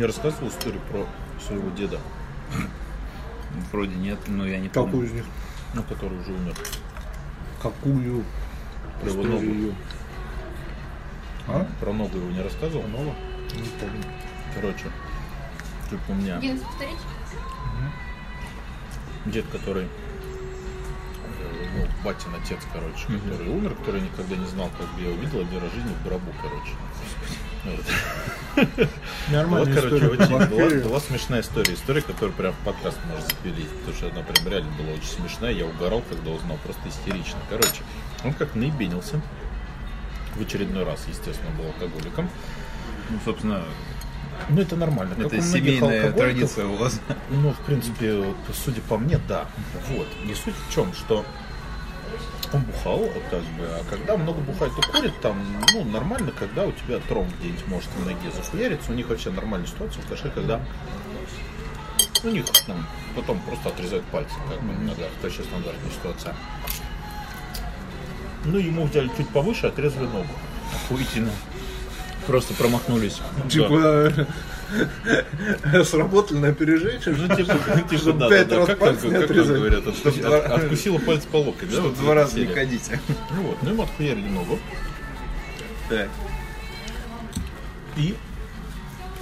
[0.00, 1.06] Я рассказывал историю про
[1.46, 2.00] своего деда,
[3.70, 4.86] Вроде нет, но я не помню.
[4.86, 5.24] Какую из них?
[5.74, 6.54] ну, который уже умер.
[7.60, 8.24] Какую?
[9.02, 9.74] Про его ногу.
[11.48, 11.66] А?
[11.80, 12.88] Про ногу его не рассказывал?
[12.88, 13.14] Нова?
[13.54, 14.02] Не помню.
[14.54, 14.86] Короче,
[15.90, 16.98] типа у меня Гиннес, повторите.
[19.26, 19.86] дед, который,
[21.76, 25.60] ну, батин отец, короче, который умер, который никогда не знал, как бы я увидел один
[25.60, 26.72] раз в жизни в гробу, короче.
[27.64, 28.66] Вот.
[29.30, 29.66] Нормально.
[29.66, 31.74] Вот, короче, очень была, была смешная история.
[31.74, 33.68] История, которую прям в подкаст можно запилить.
[33.68, 35.52] Потому что она прям реально была очень смешная.
[35.52, 36.58] Я угорал, когда узнал.
[36.64, 37.38] Просто истерично.
[37.48, 37.82] Короче,
[38.24, 39.20] он как наебенился.
[40.36, 42.30] В очередной раз, естественно, был алкоголиком.
[43.10, 43.64] Ну, собственно,
[44.48, 45.14] Ну, это нормально.
[45.14, 47.00] Как это многих семейная традиция у вас.
[47.30, 48.34] Ну, в принципе,
[48.64, 49.46] судя по мне, да.
[49.88, 50.08] Вот.
[50.24, 51.24] И суть в чем, что
[52.52, 55.36] он бухал, как бы, а когда много бухает и курит, там,
[55.72, 59.68] ну, нормально, когда у тебя тром где-нибудь может в ноге захуяриться, у них вообще нормальная
[59.68, 60.60] ситуация, потому когда
[62.24, 66.34] у них там потом просто отрезают пальцы, как бы, на ногах, это вообще стандартная ситуация.
[68.44, 70.28] Ну, ему взяли чуть повыше, отрезали ногу.
[70.74, 71.30] Охуительно.
[72.26, 73.20] Просто промахнулись.
[73.50, 74.12] Типа,
[75.84, 77.00] сработали на опережение.
[77.06, 77.54] Ну, типа,
[77.90, 79.56] типа, да, пять раз пальцы не как, как отрезать.
[79.56, 81.76] говорят, откуси- Чтоб два- от- откусила палец по локоть, да?
[81.76, 82.90] Чтобы два раза не ходить.
[83.36, 84.58] Ну вот, ну ему отхуярили ногу.
[85.88, 86.08] Так.
[87.96, 88.14] И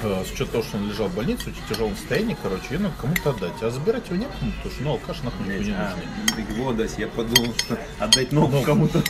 [0.03, 2.79] э, с учетом того, что он лежал в больнице, в очень тяжелом состоянии, короче, ее
[2.81, 3.53] надо кому-то отдать.
[3.63, 5.95] А забирать его некому, потому что ну, алкаш нахуй никому не А,
[6.37, 6.57] нужен.
[6.57, 8.65] его дать, я подумал, что отдать ногу Ногу.
[8.67, 9.03] кому-то.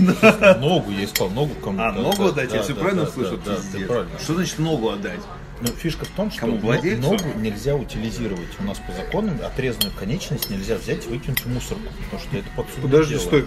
[0.60, 1.88] Ногу, я искал ногу кому-то.
[1.88, 2.52] А, ногу отдать?
[2.54, 3.36] Я все правильно слышу?
[3.44, 4.18] Да, да, ты правильно.
[4.20, 5.20] Что значит ногу отдать?
[5.60, 7.02] Но фишка в том, что Кому, владельцу?
[7.10, 8.48] ногу нельзя утилизировать.
[8.60, 12.46] У нас по законам отрезанную конечность нельзя взять и выкинуть в мусорку, потому что это
[12.56, 13.22] подсудное Подожди, дело.
[13.24, 13.44] стой.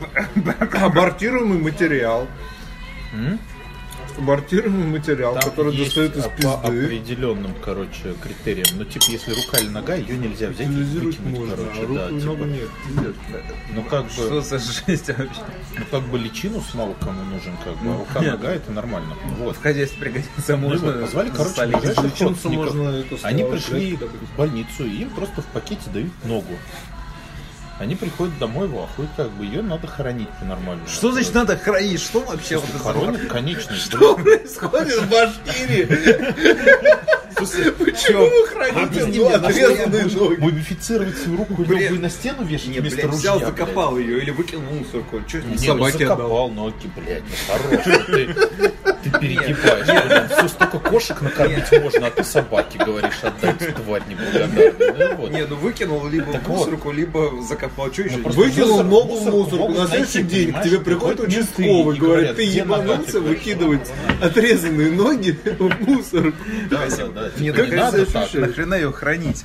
[0.81, 2.27] Абортируемый материал.
[3.13, 3.39] М?
[4.21, 6.47] Абортируемый материал, Там который есть достают из по пизды.
[6.85, 8.67] определенным, короче, критериям.
[8.77, 11.93] Ну, типа, если рука или нога, ее нельзя взять и выкинуть, можно, короче, а руку
[11.95, 12.09] да.
[12.09, 12.43] и типа.
[12.43, 12.69] нет.
[13.01, 13.15] Нет.
[13.73, 15.41] Ну, как бы, Что за жесть вообще?
[15.77, 17.79] ну, как бы личинус мало кому нужен, как бы.
[17.81, 18.37] а Ну, рука, понятно.
[18.37, 19.15] нога, это нормально.
[19.39, 19.55] Вот.
[19.57, 24.85] В хозяйстве пригодится, Ну, можно вот, позвали, короче, ближайших можно это Они пришли в больницу,
[24.85, 26.53] и им просто в пакете дают ногу.
[27.81, 30.87] Они приходят домой, в ахуй, как бы, ее надо хоронить по-нормальному.
[30.87, 31.99] Что значит надо хранить?
[31.99, 33.85] Что вообще вот это Хоронят конечность.
[33.85, 35.87] Что происходит в Башкирии?
[37.33, 40.39] Почему вы храните ну, отрезанные ноги?
[40.39, 44.29] Мумифицировать свою руку и и на стену вешать Не, вместо ружья, взял, закопал ее или
[44.29, 45.21] выкинул мусорку.
[45.27, 48.15] Что Не, Собаке ну, закопал ноги, блядь, ну хорош, ну
[49.01, 49.87] ты, перегибаешь.
[49.87, 50.29] блин.
[50.37, 54.73] Всё, столько кошек накормить можно, а ты собаке говоришь отдать, тварь неблагодарная.
[55.09, 55.31] Ну, вот.
[55.31, 56.57] Не, ну выкинул либо Так в вот.
[56.59, 57.70] мусорку, либо закопал.
[57.75, 58.17] Что еще?
[58.19, 62.43] просто Выкинул мусор- ногу в могут На следующий день к тебе приходит участковый, говорит, ты
[62.43, 63.91] ебанулся выкидывать
[64.21, 66.33] отрезанные ноги в мусор.
[66.69, 67.31] Да, да, да.
[67.39, 68.33] Не, Типа, не надо так.
[68.33, 69.43] Нахрена ее хранить?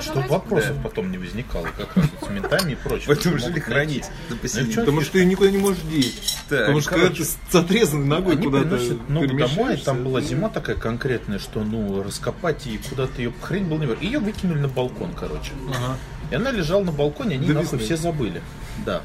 [0.00, 3.04] Чтобы вопросов потом не возникало, как раз вот с ментами и прочим.
[3.08, 4.04] Поэтому жили хранить.
[4.30, 4.72] Да Ну?
[4.76, 6.38] Потому что ты никуда не можешь деть.
[6.48, 7.24] Так, Потому что когда короче.
[7.24, 11.64] ты с отрезанной ногой Они куда-то приносят ногу домой, там была зима такая конкретная, что
[11.64, 14.04] ну раскопать и куда-то ее похоронить было невероятно.
[14.06, 15.50] Ее выкинули на балкон, короче.
[15.68, 15.96] Ага.
[16.30, 17.96] И она лежала на балконе, они До нахуй весны.
[17.96, 18.42] все забыли.
[18.86, 19.02] Да.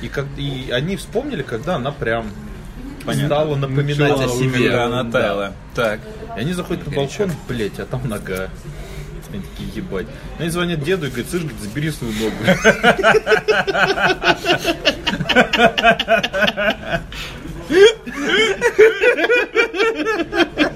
[0.00, 2.26] И, как, и они вспомнили, когда она прям
[3.02, 4.70] стала напоминать Начала о себе.
[4.70, 5.52] Когда она таяла.
[5.74, 6.00] Так.
[6.36, 8.48] И они заходят на балкон, блять, а там нога.
[9.32, 10.06] Они такие, ебать.
[10.38, 12.36] Они звонят деду и говорят, слышь, говорит, забери свою ногу.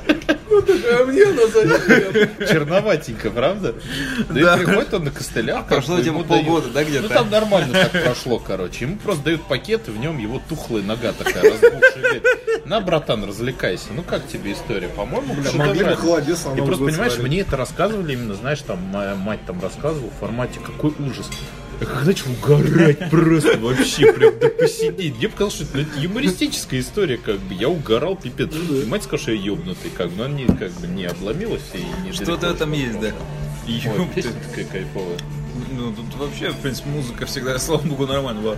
[0.61, 2.49] А мне она зачем?
[2.49, 3.75] Черноватенько, правда?
[4.29, 5.59] Да, и приходит он на костылях.
[5.61, 7.03] как Прошло ему дают- полгода, да, где-то?
[7.03, 8.85] Ну там нормально так прошло, короче.
[8.85, 11.81] Ему просто дают пакет, и в нем его тухлая нога такая разбухшая.
[12.03, 13.89] Говорит, На, братан, развлекайся.
[13.95, 14.89] Ну как тебе история?
[14.89, 17.29] По-моему, Могли бы холодец И просто, понимаешь, сварить.
[17.33, 21.29] мне это рассказывали именно, знаешь, там моя мать там рассказывала в формате какой ужас.
[21.81, 25.17] Я как начал угорать просто вообще, прям до посидеть.
[25.17, 27.55] Мне показалось, что это юмористическая история, как бы.
[27.55, 28.51] Я угорал, пипец.
[28.53, 30.17] И мать сказала, что я ебнутый, как бы.
[30.17, 33.13] Но она не, как бы, не обломилась и не Что-то там есть, да.
[33.67, 35.19] Песня такая кайфовая.
[35.71, 38.57] Ну, тут вообще, в принципе, музыка всегда, слава богу, нормально была.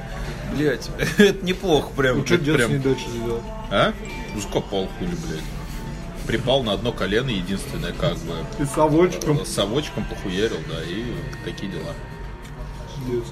[0.54, 0.88] Блять,
[1.18, 2.18] это неплохо прям.
[2.18, 2.70] Ну что с прям.
[2.70, 3.42] ней дальше сделал?
[3.70, 3.92] А?
[4.34, 6.26] Ну, скопал хули, блядь.
[6.26, 8.34] Припал на одно колено, единственное, как бы.
[8.58, 9.44] И совочком.
[9.44, 11.04] С совочком похуярил, да, и
[11.44, 11.94] такие дела.
[13.06, 13.24] Пиздец.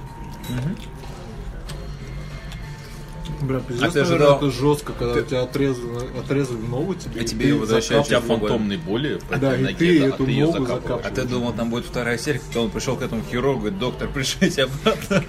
[3.42, 7.20] Бля, пиздец, А ты наверное, ожидал- это жестко, когда у тебя отрезали, отрезали ногу тебе.
[7.20, 9.98] А тебе ты ее возвращают У тебя фантомные боли по Да, этой и ноге, ты
[10.00, 11.06] да, а эту ты ее ногу закапываешь.
[11.06, 14.08] А ты думал, там будет вторая серия, когда он пришел к этому хирургу, говорит, доктор,
[14.08, 15.24] пришлите обратно.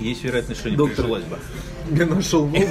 [0.00, 0.96] Есть вероятность, что не Доктор.
[1.04, 1.38] прижилась бы.
[1.90, 2.66] Я нашел ногу.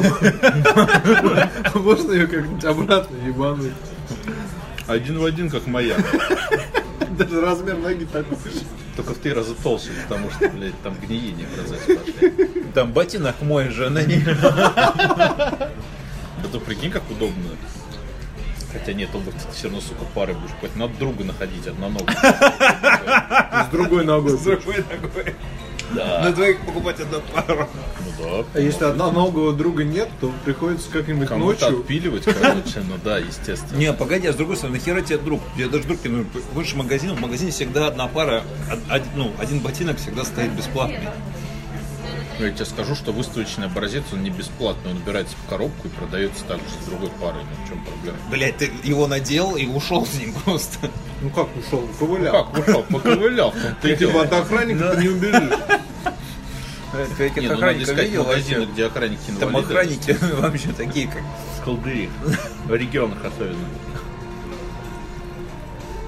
[1.79, 3.73] Можно ее как-нибудь обратно ебануть?
[4.87, 5.95] Один в один, как моя.
[7.17, 8.59] Даже размер ноги такой же.
[8.95, 12.63] Только в три раза толще, потому что, блядь, там гниение в процессе пошли.
[12.73, 14.23] Там ботинок мой же на ней.
[16.45, 17.49] Да ты прикинь, как удобно.
[18.71, 19.19] Хотя нет, ты
[19.53, 20.75] все равно, сука, пары будешь покупать.
[20.75, 23.65] Надо друга находить, одна нога.
[23.67, 24.37] С другой ногой.
[24.37, 25.35] другой ногой.
[25.93, 26.21] Да.
[26.23, 27.67] На двоих покупать одну пару.
[27.99, 28.11] Ну
[28.43, 28.45] да.
[28.53, 28.85] А если
[29.49, 31.79] у друга нет, то приходится как-нибудь Кому-то ночью.
[31.81, 33.77] отпиливать, короче, ну да, естественно.
[33.77, 35.41] Не, погоди, а с другой стороны, нахера тебе друг?
[35.55, 38.43] Тебе даже друг, ну, выше магазин, в магазине всегда одна пара,
[38.91, 40.99] од- ну, один ботинок всегда стоит бесплатный.
[42.39, 46.43] Я тебе скажу, что выставочный образец, он не бесплатный, он убирается в коробку и продается
[46.43, 47.43] также с другой парой.
[47.43, 48.17] Ну, в чем проблема?
[48.29, 50.89] Блять, ты его надел и ушел с ним просто.
[51.21, 51.87] Ну как ушел?
[51.97, 52.45] Ковылял.
[52.45, 52.83] Как ушел?
[52.83, 53.53] Поковылял,
[53.83, 55.59] и Типа от охранника ты не убежишь.
[57.17, 58.73] Каких Не, ну надо искать видел магазины, вообще?
[58.73, 61.21] где охранники Там охранники вообще такие, как...
[61.63, 62.09] Колдыри.
[62.65, 63.67] В регионах особенно.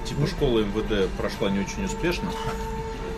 [0.06, 2.30] Типа школа МВД прошла не очень успешно.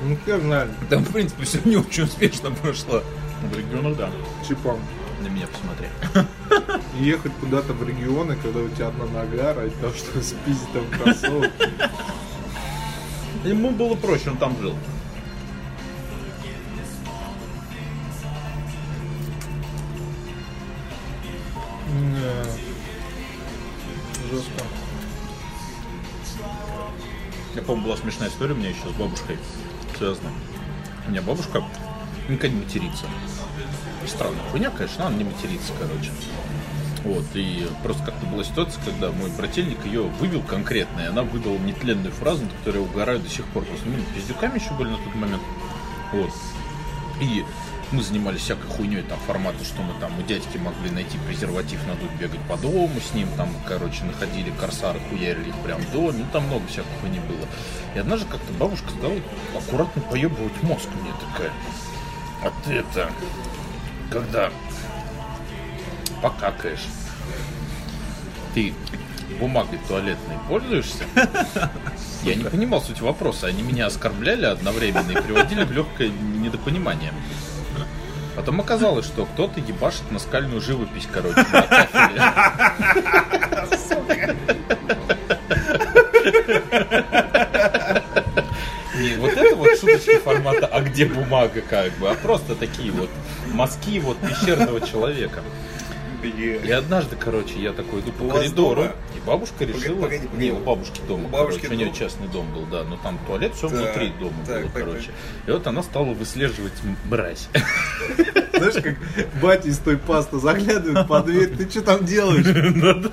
[0.02, 0.70] Ну хер знает.
[0.88, 3.02] Там, в принципе, все не очень успешно прошло.
[3.42, 4.10] В регионах, да.
[4.46, 4.78] Типа
[5.22, 5.88] На меня посмотри.
[6.98, 11.50] ехать куда-то в регионы, когда у тебя одна нога, ради того, чтобы спиздить там кроссовок.
[13.44, 14.74] Ему было проще, он там жил.
[21.92, 22.44] Не.
[24.30, 24.64] Жестко.
[27.54, 29.38] Я помню, была смешная история у меня еще с бабушкой
[30.00, 30.30] связана.
[31.06, 31.62] У меня бабушка
[32.28, 33.04] никогда не матерится.
[34.06, 36.10] Странная хуйня, конечно, она не матерится, короче.
[37.04, 41.58] Вот, и просто как-то была ситуация, когда мой брательник ее вывел конкретно, и она выдала
[41.58, 43.64] нетленную фразу, на которую я угораю до сих пор.
[43.64, 45.42] Просто мы пиздюками еще были на тот момент.
[46.12, 46.30] Вот.
[47.20, 47.44] И
[47.92, 52.12] мы занимались всякой хуйней там формата, что мы там у дядьки могли найти презерватив, надуть,
[52.12, 56.26] бегать по дому с ним, там, короче, находили корсары, хуярили их прям в доме, ну
[56.32, 57.46] там много всякой хуйни было.
[57.94, 59.14] И однажды как-то бабушка стала
[59.56, 61.52] аккуратно поебывать мозг мне такая.
[62.44, 63.10] А ты это,
[64.10, 64.50] когда
[66.22, 66.86] покакаешь,
[68.54, 68.72] ты
[69.40, 71.04] бумагой туалетной пользуешься?
[72.22, 73.46] Я не понимал суть вопроса.
[73.46, 77.12] Они меня оскорбляли одновременно и приводили в легкое недопонимание.
[78.36, 81.44] Потом оказалось, что кто-то ебашит наскальную живопись, короче.
[89.00, 93.10] Не вот это вот шуточки формата «А где бумага?» как бы, а просто такие вот
[93.52, 95.42] мазки вот пещерного человека.
[96.28, 98.84] И однажды, короче, я такой иду по У коридору,
[99.16, 100.02] и бабушка решила...
[100.02, 100.44] погоди, погоди.
[100.44, 101.94] Не, у бабушки дома, У бабушки короче, у нее дом?
[101.96, 105.10] частный дом был, да, но там туалет, все Так, внутри дома так, было, так, короче.
[105.46, 106.72] И вот она стала выслеживать
[107.06, 107.48] мразь.
[108.52, 108.96] Знаешь, как
[109.42, 112.46] батя из той пасты заглядывает под дверь, ты что там делаешь?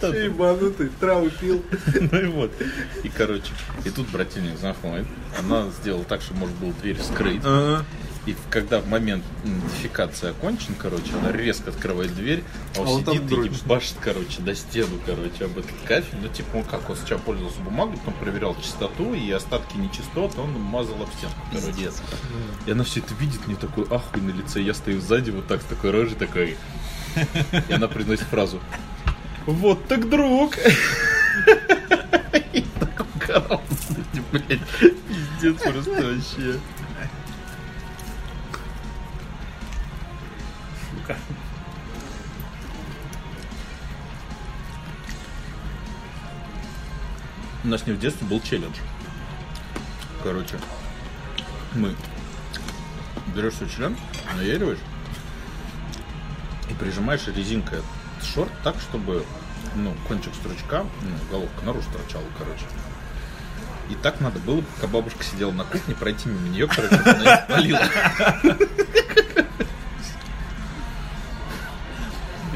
[0.00, 1.64] Че ебанутый, траву пил.
[2.12, 2.52] Ну и вот.
[3.02, 3.50] И, короче,
[3.84, 5.06] и тут брательник заходит,
[5.38, 7.42] она сделала так, что можно было дверь вскрыть.
[8.26, 12.42] И когда в момент идентификации окончен, короче, она резко открывает дверь,
[12.76, 13.62] а он А он сидит и дрочит.
[13.62, 16.18] ебашит, короче, до стену, короче, об этот кафель.
[16.20, 20.50] Ну, типа, он как, он сначала пользовался бумагой, потом проверял чистоту, и остатки нечистот он
[20.60, 21.68] мазал об стенку, короче.
[21.68, 22.02] Пиздец.
[22.66, 25.62] И она все это видит, мне такой ахуй на лице, я стою сзади вот так,
[25.62, 26.56] с такой рожей, такой.
[27.68, 28.60] И она приносит фразу.
[29.46, 30.56] Вот так друг!
[32.52, 34.60] И так угорал, кстати, блядь.
[35.06, 36.58] Пиздец просто вообще.
[47.64, 48.76] У нас не в детстве был челлендж.
[50.22, 50.58] Короче,
[51.74, 51.94] мы
[53.34, 53.96] берешь свой член,
[54.36, 54.78] наяриваешь
[56.70, 57.80] и прижимаешь резинкой
[58.22, 59.24] шорт так, чтобы
[59.74, 62.64] ну, кончик стручка, ну, головка наружу торчала, короче.
[63.90, 67.44] И так надо было, пока бабушка сидела на кухне, пройти мимо нее, короче, она не
[67.44, 67.80] спалила.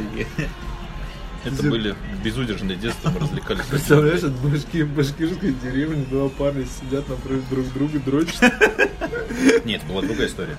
[1.44, 3.64] Это были безудержные детства, мы развлекались.
[3.64, 8.52] Представляешь, от башки, башкирской деревни два парня сидят напротив друг друга, дрочат.
[9.64, 10.56] Нет, была другая история.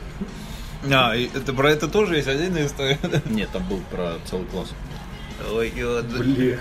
[0.92, 2.98] А, и это про это тоже есть отдельная история.
[3.30, 4.70] Нет, там был про целый класс.
[5.52, 5.72] Ой,
[6.18, 6.60] Блин.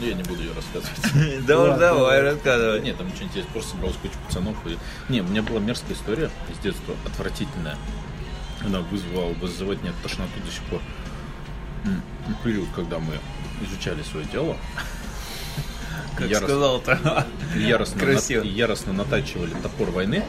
[0.00, 1.46] Я не буду ее рассказывать.
[1.46, 2.80] Да уж давай, рассказывай.
[2.80, 4.56] Нет, там ничего интересного, просто собралась куча пацанов.
[4.66, 4.78] И...
[5.12, 7.76] Не, у меня была мерзкая история из детства, отвратительная.
[8.64, 10.80] Она вызвала, вызывает мне тошноту до сих пор.
[12.44, 13.14] Период, когда мы
[13.66, 14.56] изучали свое дело.
[16.16, 17.26] Как яростно, сказал-то.
[17.56, 18.42] яростно, Красиво.
[18.42, 20.24] на- яростно натачивали топор войны.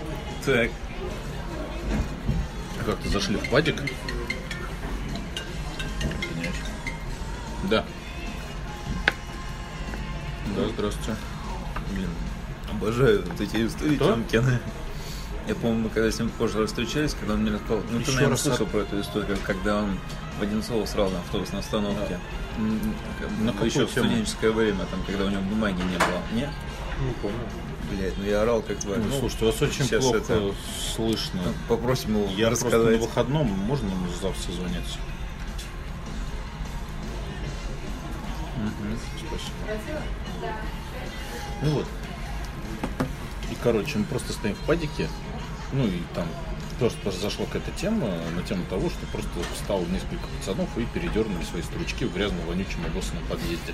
[0.45, 0.69] Так.
[2.85, 3.76] Как-то зашли в падик.
[7.69, 7.84] Да.
[10.55, 11.15] Да, здравствуйте.
[11.93, 12.09] Блин,
[12.71, 14.09] обожаю вот эти истории Кто?
[14.11, 14.59] Чамкина.
[15.47, 18.11] Я помню, мы когда с ним позже встречались, когда он мне рассказал, ну ты, Еще
[18.11, 19.97] наверное, раз, слышал про эту историю, когда он
[20.40, 22.20] в Одинцово срал на автобусной остановке.
[22.57, 22.95] М,
[23.41, 26.22] На какую Еще в студенческое время, там, когда у него бумаги не было.
[26.34, 26.49] Не?
[27.06, 27.38] Не помню.
[27.91, 28.99] Блять, ну я орал как тварь.
[28.99, 30.53] Ну, Ну, слушайте, вас очень плохо это-
[30.95, 31.41] слышно.
[31.68, 33.02] Попросим его Я просто на рассказать.
[33.02, 34.98] выходном, можно ему завтра созвониться?
[38.57, 40.02] Мгм, Спасибо.
[41.61, 41.86] Ну вот.
[43.52, 45.07] И, короче, мы просто стоим в падике.
[45.72, 46.26] Ну и там
[46.80, 51.61] просто произошла какая-то тема на тему того, что просто встало несколько пацанов и передернули свои
[51.61, 53.73] стручки в грязном вонючем обоссанном подъезде.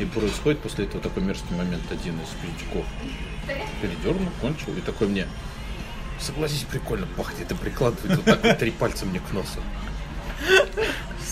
[0.00, 2.84] И происходит после этого такой мерзкий момент один из пиздюков.
[3.80, 5.26] Передернул, кончил, и такой мне,
[6.18, 9.60] согласись, прикольно пахнет, и прикладывает вот так вот три пальца мне к носу.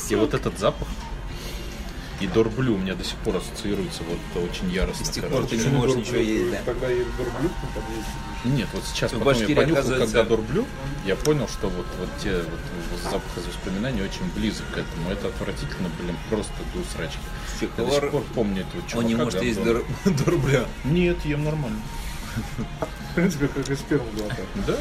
[0.08, 0.88] И вот этот запах
[2.20, 5.02] и Дорблю у меня до сих пор ассоциируется вот очень яростно.
[5.02, 6.58] И с тех пор ты не можешь ничего есть, да.
[6.66, 7.50] Тогда я дорблю.
[8.44, 10.66] Нет, вот сейчас В потом я понюхал, оказывается- когда Дорблю,
[11.04, 15.10] я понял, что вот, вот те вот запах из воспоминаний очень близок к этому.
[15.10, 17.18] Это отвратительно, блин, просто до срачки.
[17.54, 18.98] С тех Я до сих пор помню этого чувака.
[18.98, 19.84] он не может есть дор-
[20.24, 20.64] дорбля.
[20.84, 21.80] Нет, ем нормально.
[23.10, 24.46] В принципе, как и сперму глотать.
[24.66, 24.76] Да?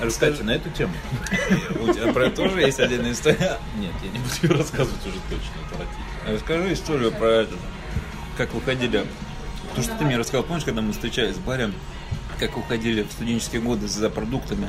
[0.00, 0.94] Расскажи, Кстати, на эту тему.
[1.82, 3.58] у тебя про это тоже есть отдельная история?
[3.76, 6.06] Нет, я не буду ее рассказывать уже точно, отвратительно.
[6.26, 7.54] Расскажи историю про это.
[8.36, 9.04] Как выходили.
[9.74, 11.72] То, что ты мне рассказал, помнишь, когда мы встречались в баре,
[12.38, 14.66] как уходили в студенческие годы за продуктами.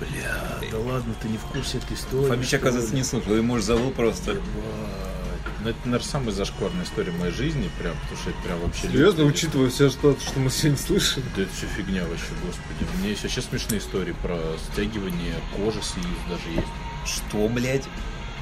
[0.00, 2.28] Бля, да ладно, ты не в курсе этой истории.
[2.28, 4.40] Фомич, оказывается, не слушал, и муж забыл просто.
[5.64, 8.82] Ну, это, наверное, самая зашкварная история моей жизни, прям, потому что это прям вообще...
[8.82, 11.24] Серьезно, учитывая все, что, что мы сегодня слышали.
[11.34, 12.86] Да это все фигня вообще, господи.
[12.94, 14.38] У меня есть вообще смешные истории про
[14.72, 16.68] стягивание кожи с яиц даже есть.
[17.04, 17.88] Что, блядь?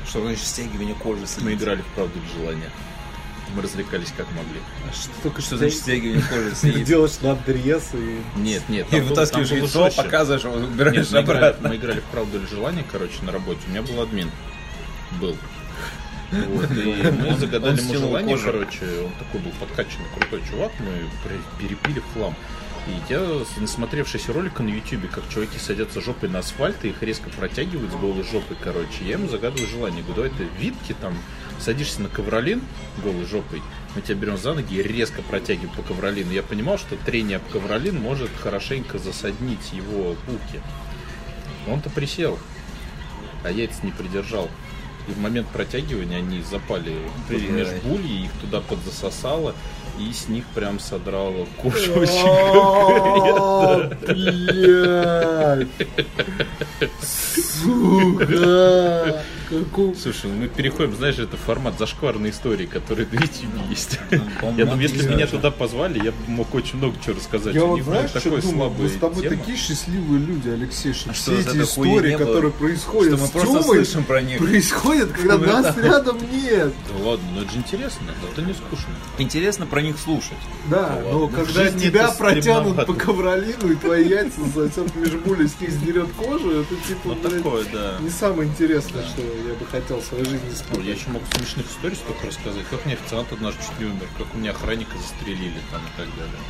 [0.08, 2.70] Что значит стягивание кожи с Мы играли в правду или желание.
[3.54, 4.60] Мы развлекались как могли.
[4.92, 8.20] Что только Что значит стягивание кожи Ты делаешь надрез и...
[8.36, 8.86] Нет, нет.
[8.92, 11.68] И вытаскиваешь яйцо, показываешь убираешь мы играли, обратно.
[11.68, 13.60] мы играли в правду или желание, короче, на работе.
[13.66, 14.30] У меня был админ.
[15.20, 15.36] Был.
[16.32, 21.08] Вот, и мы загадали ему желание, короче, он такой был подкачанный, крутой чувак, мы
[21.58, 22.34] перепили в хлам.
[22.86, 27.28] И я, насмотревшись ролика на ютубе, как чуваки садятся жопой на асфальт и их резко
[27.30, 30.04] протягивают с голой жопой, короче, я ему загадываю желание.
[30.04, 31.16] Говорю, давай ты витки там,
[31.58, 32.62] садишься на ковролин
[33.02, 33.60] голой жопой,
[33.96, 36.30] мы тебя берем за ноги и резко протягиваем по ковролину.
[36.30, 40.60] Я понимал, что трение об ковролин может хорошенько засаднить его булки.
[41.66, 42.38] Он-то присел,
[43.42, 44.48] а я это не придержал.
[45.08, 46.96] И в момент протягивания они запали
[47.28, 47.48] Блядь.
[47.48, 49.54] межбульи, их туда подзасосало,
[49.98, 52.26] и с них прям содрало кожу очень
[54.06, 55.68] Блядь!
[57.62, 59.22] Сука!
[59.48, 63.98] Слушай, ну мы переходим, знаешь, это формат зашкварной истории, который на YouTube есть.
[64.10, 67.54] Я думаю, если меня туда позвали, я бы мог очень много чего рассказать.
[67.54, 71.12] Я вот знаешь, прям что думаю, мы с тобой такие счастливые люди, Алексей, что А
[71.12, 74.38] все эти истории, которые происходят с Тёмой, слышим про них.
[74.38, 76.72] происходят, когда нас рядом нет.
[76.88, 78.94] Да ладно, но это же интересно, это не скучно.
[79.18, 80.32] Интересно про них слушать.
[80.68, 85.70] Да, но Ну, когда тебя протянут по ковролину и твои яйца засосет межбули, с них
[85.70, 90.24] сдерет кожу, это типа, Ну блядь, не самое интересное, что я бы хотел в своей
[90.24, 90.84] жизни Ну, испытать.
[90.84, 92.64] Я еще могу смешных историй столько рассказать.
[92.70, 96.08] Как мне официант однажды чуть не умер, как у меня охранника застрелили там и так
[96.16, 96.40] далее.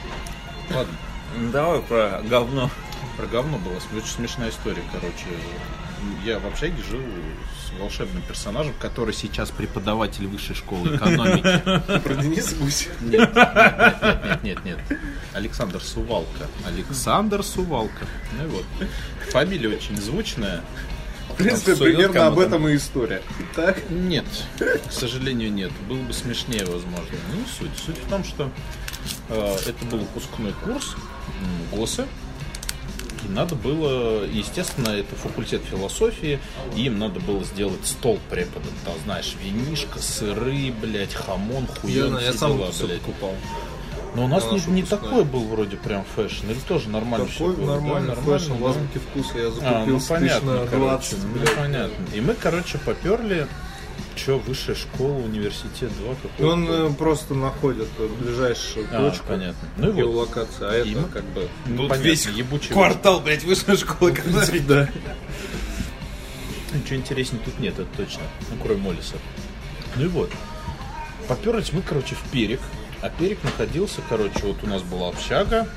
[0.75, 0.95] Ладно,
[1.39, 2.71] Ну, Давай про говно.
[3.17, 5.27] про говно была см- очень смешная история, короче.
[6.25, 7.01] Я в общаге жил
[7.67, 11.99] с волшебным персонажем, который сейчас преподаватель высшей школы экономики.
[12.05, 12.91] Про Дениса Гуся.
[13.01, 14.79] Нет, нет, нет, нет, нет, нет.
[15.33, 16.47] Александр Сувалка.
[16.67, 18.07] Александр Сувалка.
[18.39, 18.65] Ну и вот.
[19.33, 20.61] Фамилия очень звучная.
[21.31, 23.23] В принципе, примерно об этом и история.
[23.55, 23.91] Так?
[23.91, 24.25] Нет,
[24.59, 25.73] к сожалению, нет.
[25.89, 27.17] Было бы смешнее, возможно.
[27.33, 27.79] Ну, не суть.
[27.85, 28.51] Суть в том, что
[29.29, 30.97] э, это был выпускной курс
[31.73, 32.07] ГОСа.
[33.25, 36.39] И надо было, естественно, это факультет философии,
[36.77, 38.73] и им надо было сделать стол преподам.
[38.85, 43.01] Там, знаешь, винишка, сыры, блядь, хамон, хуен, все дела, блядь.
[43.01, 43.35] покупал.
[44.17, 46.89] Но у нас на не, не такой был вроде прям fashion, или тоже
[47.39, 47.73] Какой было, да?
[47.75, 48.71] нормальный Нормально, fashion, в да?
[48.71, 51.55] азбуке вкуса я А, закупил ну тысяч понятно, короче, 20, ну блядь.
[51.55, 52.05] понятно.
[52.15, 53.47] И мы, короче, поперли,
[54.17, 57.89] что, высшая школа, университет 2, И какой он э, просто находит
[58.23, 59.69] ближайшую А, точку понятно.
[59.77, 59.97] Ну и вот.
[59.99, 61.49] геолокации, а И это мы- как бы...
[61.67, 63.45] Ну, понятно, весь ебучий Квартал, блядь,
[63.77, 64.63] школы экономики.
[64.67, 64.89] Да.
[66.73, 68.23] Ничего интереснее тут нет, это точно.
[68.51, 69.17] Ну, кроме Моллиса.
[69.97, 70.31] Ну и вот.
[71.29, 72.61] Поперлись мы, короче, в Перек.
[73.03, 75.69] А Перек находился, короче, вот у нас была общага,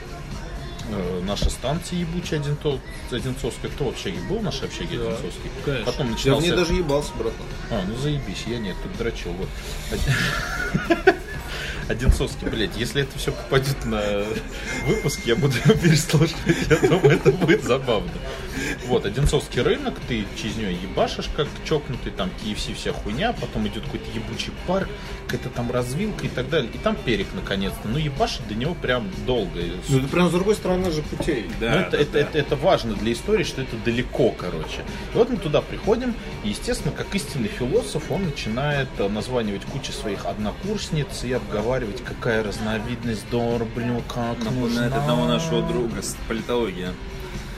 [0.89, 2.79] э, наша станция ебучая Одинцов,
[3.11, 3.69] Одинцовская.
[3.71, 5.51] Кто в общаге был в нашей общаге Да, Одинцовской?
[5.65, 5.85] конечно.
[5.85, 6.47] Потом Я в начинался...
[6.47, 7.45] ней даже ебался, братан.
[7.71, 9.49] А, ну заебись, я нет, тут дрочил, вот.
[11.89, 14.23] Одинцовский, блядь, если это все попадет на
[14.85, 16.35] выпуск, я буду его переслушивать.
[16.69, 18.11] Я думаю, это будет забавно.
[18.87, 23.83] Вот, Одинцовский рынок, ты через нее ебашишь как чокнутый, там KFC вся хуйня, потом идет
[23.83, 24.87] какой-то ебучий парк,
[25.27, 26.71] какая-то там развилка и так далее.
[26.73, 27.87] И там перек наконец-то.
[27.87, 29.59] Ну, ебашить до него прям долго.
[29.89, 31.45] Ну это прям с другой стороны же путей.
[31.59, 34.83] Ну, это, это, Это, это важно для истории, что это далеко, короче.
[35.13, 36.13] И вот мы туда приходим,
[36.43, 42.43] и, естественно, как истинный философ, он начинает э, названивать кучу своих однокурсниц и обговаривать, какая
[42.43, 45.01] разновидность дорблю, как Напоминает нужна.
[45.01, 46.87] одного нашего друга с политологии.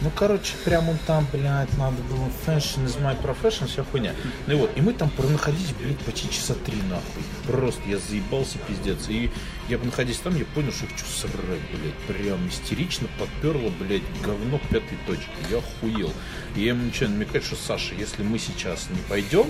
[0.01, 4.15] Ну, короче, прям он там, блядь, надо было fashion is my profession, вся хуйня.
[4.47, 7.23] Ну и вот, и мы там пронаходились, блядь, почти часа три нахуй.
[7.45, 9.07] Просто я заебался, пиздец.
[9.09, 9.29] И
[9.69, 11.33] я находясь там, я понял, что хочу срать,
[11.71, 12.17] блядь.
[12.17, 15.29] Прям истерично подперло, блядь, говно пятой точки.
[15.51, 16.11] Я охуел.
[16.55, 19.45] И я ему начинаю намекать, что, Саша, если мы сейчас не пойдем,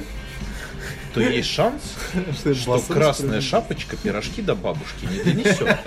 [1.14, 1.82] то есть шанс,
[2.56, 5.78] что красная шапочка пирожки до бабушки не донесет.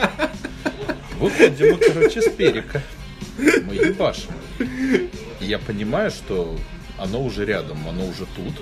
[1.18, 2.82] Выходим мы, короче, с перека.
[3.38, 4.32] Мы ебашим.
[5.40, 6.56] И я понимаю, что
[6.98, 8.54] оно уже рядом, оно уже тут.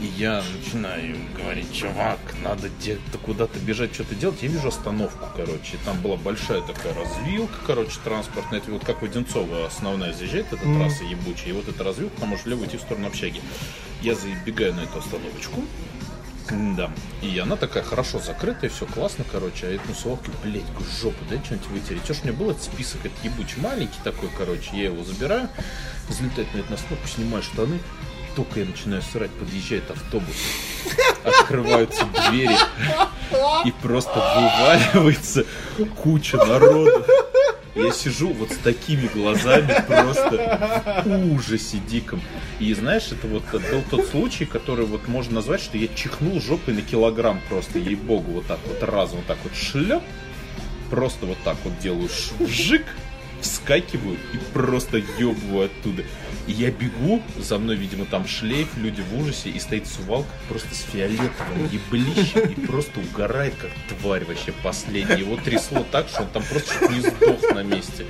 [0.00, 4.40] И я начинаю говорить, чувак, надо где-то куда-то бежать, что-то делать.
[4.42, 5.76] Я вижу остановку, короче.
[5.84, 8.60] Там была большая такая развилка, короче, транспортная.
[8.60, 11.48] Это вот как в Одинцово основная заезжает, эта трасса ебучая.
[11.48, 13.40] И вот эта развилка, там можешь влево идти в сторону общаги.
[14.00, 15.64] Я забегаю на эту остановочку.
[16.50, 16.90] Да.
[17.22, 19.66] И она такая хорошо закрытая, все классно, короче.
[19.66, 22.04] А эту совки, блядь, говорю, жопу, дай что-нибудь вытереть.
[22.04, 24.70] Что ж у меня был этот список, этот ебучий маленький такой, короче.
[24.72, 25.48] Я его забираю,
[26.08, 27.80] залетает на эту остановку, снимаю штаны.
[28.36, 30.36] Только я начинаю срать, подъезжает автобус.
[31.24, 32.56] Открываются двери.
[33.66, 35.44] И просто вываливается
[36.02, 37.04] куча народу.
[37.78, 41.02] Я сижу вот с такими глазами просто
[41.32, 42.20] ужасе диком.
[42.58, 46.74] И знаешь, это вот был тот случай, который вот можно назвать, что я чихнул жопой
[46.74, 50.02] на килограмм просто, ей-богу, вот так вот разом, вот так вот шлеп,
[50.90, 52.08] просто вот так вот делаю
[52.40, 52.84] вжик,
[53.40, 56.04] вскакиваю и просто ебываю оттуда.
[56.46, 60.74] И я бегу, за мной, видимо, там шлейф, люди в ужасе, и стоит сувалка просто
[60.74, 65.18] с фиолетовым еблищем и просто угорает, как тварь вообще последняя.
[65.18, 68.06] Его трясло так, что он там просто чуть не сдох на месте.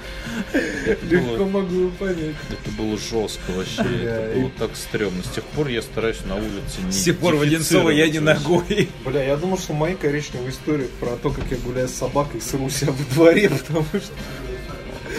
[0.86, 2.36] Это Легко было, могу понять.
[2.48, 5.22] это было жестко вообще, Бля, это было так стрёмно.
[5.24, 8.20] С тех пор я стараюсь на улице не С тех пор в Одинцово я не
[8.20, 8.88] ногой.
[9.04, 12.70] Бля, я думал, что мои коричневые истории про то, как я гуляю с собакой, сру
[12.70, 14.12] себя во дворе, потому что...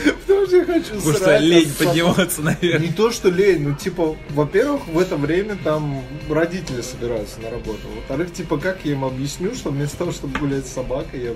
[0.03, 2.81] Потому что я хочу Потому что лень подниматься наверх.
[2.81, 7.81] Не то, что лень, ну, типа, во-первых, в это время там родители собираются на работу.
[7.95, 11.33] Во-вторых, типа, как я им объясню, что вместо того, чтобы гулять с собакой, я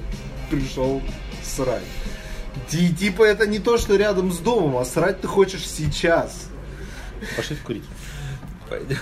[0.50, 1.02] пришел
[1.44, 1.84] срать.
[2.72, 6.50] И, типа, это не то, что рядом с домом, а срать ты хочешь сейчас.
[7.36, 7.84] Пошли курить.
[8.70, 8.98] Пойдем.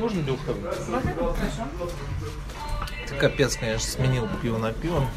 [0.00, 0.62] Можно белковый?
[0.62, 1.68] Хорошо.
[3.08, 5.08] Ты капец, конечно, сменил пиво на пиво.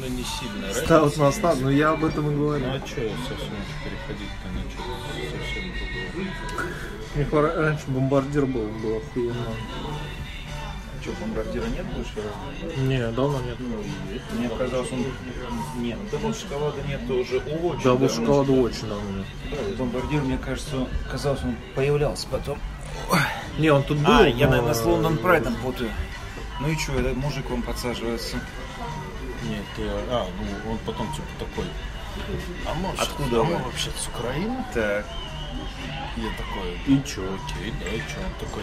[0.00, 0.72] Ну не сильно.
[0.74, 2.66] Стаут на стаут, ну я об этом и говорю.
[2.66, 4.94] Ну а что совсем переходить-то на что-то
[5.38, 6.32] совсем другое?
[7.18, 9.34] Мне раньше бомбардир был, он был охуенно.
[11.02, 12.12] Что, бомбардира нет больше?
[12.76, 13.56] Не, давно нет.
[14.32, 15.04] Мне казалось, он...
[15.82, 18.08] Нет, double шоколада нет уже очень double давно.
[18.08, 19.76] шоколаду очень давно нет.
[19.76, 22.58] Бомбардир, мне кажется, казалось, он появлялся потом.
[23.58, 24.12] Не, он тут был.
[24.12, 25.90] А, я, но- наверное, с Лондон Прайдом путаю.
[26.60, 28.36] Ну и что, этот мужик вам подсаживается?
[29.48, 30.26] Нет, э, а,
[30.64, 31.64] ну он потом типа такой.
[32.66, 33.56] А может, Откуда а вы?
[33.58, 34.64] мы вообще с Украины?
[34.74, 35.06] Так.
[36.16, 38.18] Я такой, и чё, окей, да, и чё?
[38.24, 38.62] Он такой,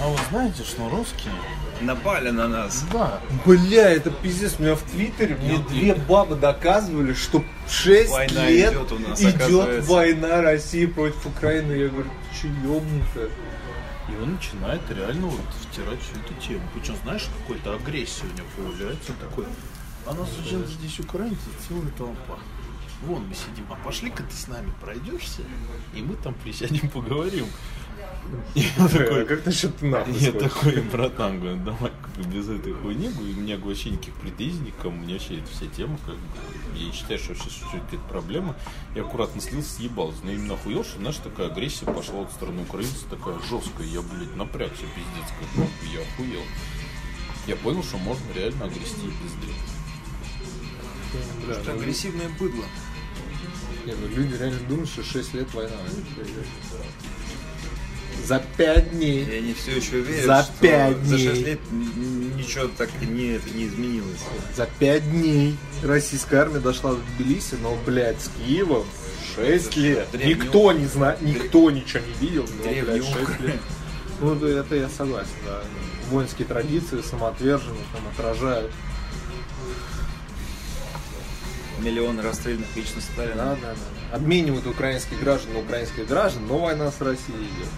[0.00, 1.32] а вы знаете, что русские?
[1.80, 2.84] Напали на нас.
[2.92, 3.20] Да.
[3.44, 4.56] Бля, это пиздец.
[4.58, 9.20] У меня в Твиттере мне две бабы доказывали, что 6 Война лет идет у нас,
[9.20, 11.72] идет война России против Украины.
[11.72, 13.30] Я говорю, ты че ёбнутая?
[14.08, 16.62] И он начинает реально вот втирать всю эту тему.
[16.74, 19.12] Причем, знаешь, какой-то агрессия у него появляется.
[19.12, 19.46] Он такой,
[20.06, 22.38] а нас же здесь украинцы, целая толпа.
[23.02, 25.42] Вон мы сидим, а пошли-ка ты с нами пройдешься,
[25.94, 27.46] и мы там присядем, поговорим.
[28.78, 31.92] Он такой, как насчет нахуй Я такой, братан, говорю, давай
[32.32, 35.66] без этой хуйни, у меня вообще никаких претензий к кому, у меня вообще это вся
[35.66, 38.56] тема, как бы, я считаю, что существует какая-то проблема.
[38.94, 42.62] Я аккуратно слился, съебался, но именно охуел, что, знаешь, такая агрессия пошла вот в сторону
[42.62, 46.42] украинцев, такая жесткая, я, блядь, напрягся, пиздец, как я охуел.
[47.46, 49.10] Я понял, что можно реально огрести
[51.50, 52.64] Это ну, агрессивное быдло.
[53.86, 55.76] Не, ну люди реально думают, что 6 лет война.
[58.26, 59.38] За 5 И дней.
[59.38, 61.28] они все еще верят, За что пять за дней.
[61.28, 61.60] 6 лет
[62.38, 64.20] ничего так не, это не изменилось.
[64.56, 68.86] За 5 дней российская армия дошла до Тбилиси, но, блядь, с Киевом
[69.36, 70.08] 6 лет.
[70.12, 73.46] Древний Никто не знает, никто ничего не видел, но, Древний блядь, 6 Украина.
[73.46, 73.60] лет.
[74.20, 75.62] Ну, да, это я согласен, да.
[76.08, 78.72] Воинские традиции, самоотверженность там отражают.
[81.78, 83.34] Миллион расстрелянных лично Сталина.
[83.36, 84.16] Да, да, да.
[84.16, 87.68] Обменивают украинских граждан на украинских граждан, но война с Россией идет.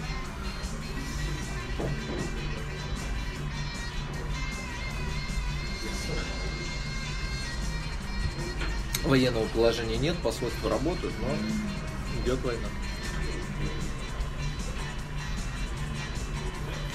[9.03, 12.67] Военного положения нет, посольства работают, но идет война.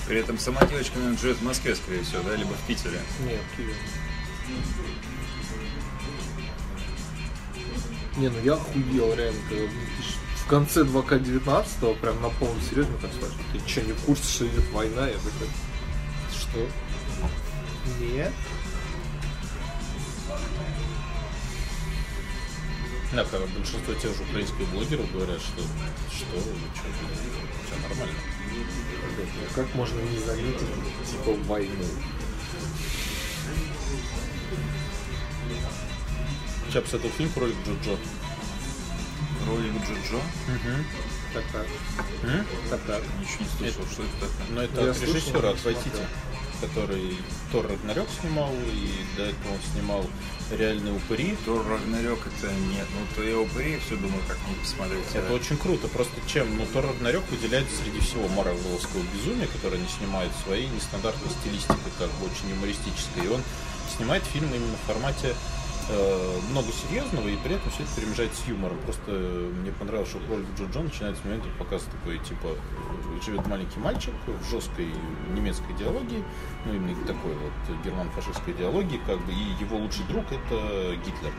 [0.07, 3.01] При этом сама девочка, наверное, живет в Москве, скорее всего, да, либо в Питере.
[3.24, 3.77] Нет, Киев.
[8.16, 9.64] Не, ну я охуел реально, когда
[10.36, 14.47] в конце 2К19 прям на полном серьезе так спрашивают, ты что, не в курсе, что
[14.48, 15.09] идет война?
[15.09, 15.48] Я такой,
[16.30, 16.68] что?
[18.01, 18.32] Нет.
[23.12, 25.62] Да, как большинство тех же украинских блогеров говорят, что
[26.10, 26.43] что, вы
[26.74, 26.89] что,
[27.66, 28.18] все нормально.
[28.51, 30.68] Ну как можно не заметить,
[31.10, 31.84] типа, войну?
[36.73, 37.99] Сейчас посмотрел фильм «Кролик Джо-Джо».
[39.47, 40.23] Ролик Джоджо.
[41.35, 41.66] Так, так.
[42.23, 42.47] М?
[42.70, 43.03] Так, так.
[43.20, 44.47] Ничего не слышал, что это такое.
[44.55, 46.03] Но это Я от режиссера, от не Вайтити,
[46.62, 47.19] который
[47.51, 50.07] Тор Рагнарёк снимал, и до этого он снимал
[50.51, 51.36] «Реальные упыри».
[51.44, 52.86] Тор Рагнарёк это нет.
[52.99, 55.05] Ну, то я упыри все думаю, как мне посмотреть.
[55.12, 59.89] Это очень круто, просто чем, ну, Тор Рагнарёк выделяется среди всего марвеловского безумия, которое они
[59.89, 63.43] снимают своей нестандартной стилистикой, как бы очень юмористической, и он
[63.94, 65.35] снимает фильм именно в формате
[66.51, 68.78] много серьезного, и при этом все это перемежает с юмором.
[68.85, 73.23] Просто э, мне понравилось, что кролик Джо Джон начинает с момента показ такой, типа, э,
[73.24, 74.89] живет маленький мальчик в жесткой
[75.35, 76.23] немецкой идеологии,
[76.64, 81.32] ну, именно такой вот герман-фашистской идеологии, как бы, и его лучший друг это Гитлер,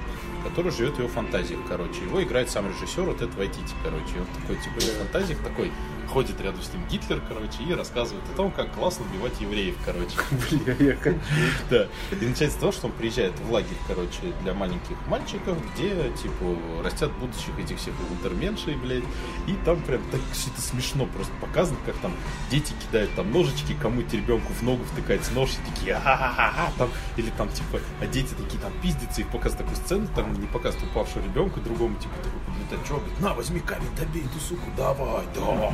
[0.44, 2.04] который живет в его фантазиях, короче.
[2.04, 4.16] Его играет сам режиссер, вот это Вайтити, короче.
[4.16, 5.72] И он такой, типа, в фантазиях такой
[6.08, 10.16] ходит рядом с ним Гитлер, короче, и рассказывает о том, как классно убивать евреев, короче.
[10.66, 11.20] Бля, я хочу.
[11.70, 11.88] Да.
[12.12, 16.84] И начинается с того, что он приезжает в лагерь, короче, для маленьких мальчиков, где, типа,
[16.84, 19.04] растят будущих этих всех унтерменшей, блядь.
[19.48, 22.14] И там прям так это смешно просто показано, как там
[22.52, 27.30] дети кидают там ножички, кому-то ребенку в ногу втыкается нож, и такие а там, или
[27.32, 31.24] там, типа, а дети такие там пиздятся, и показывают такую сцену, там не показывают упавшего
[31.24, 35.74] ребенка, другому, типа, такой подлетачок, говорит, на, возьми камень, добей эту суку, давай, да,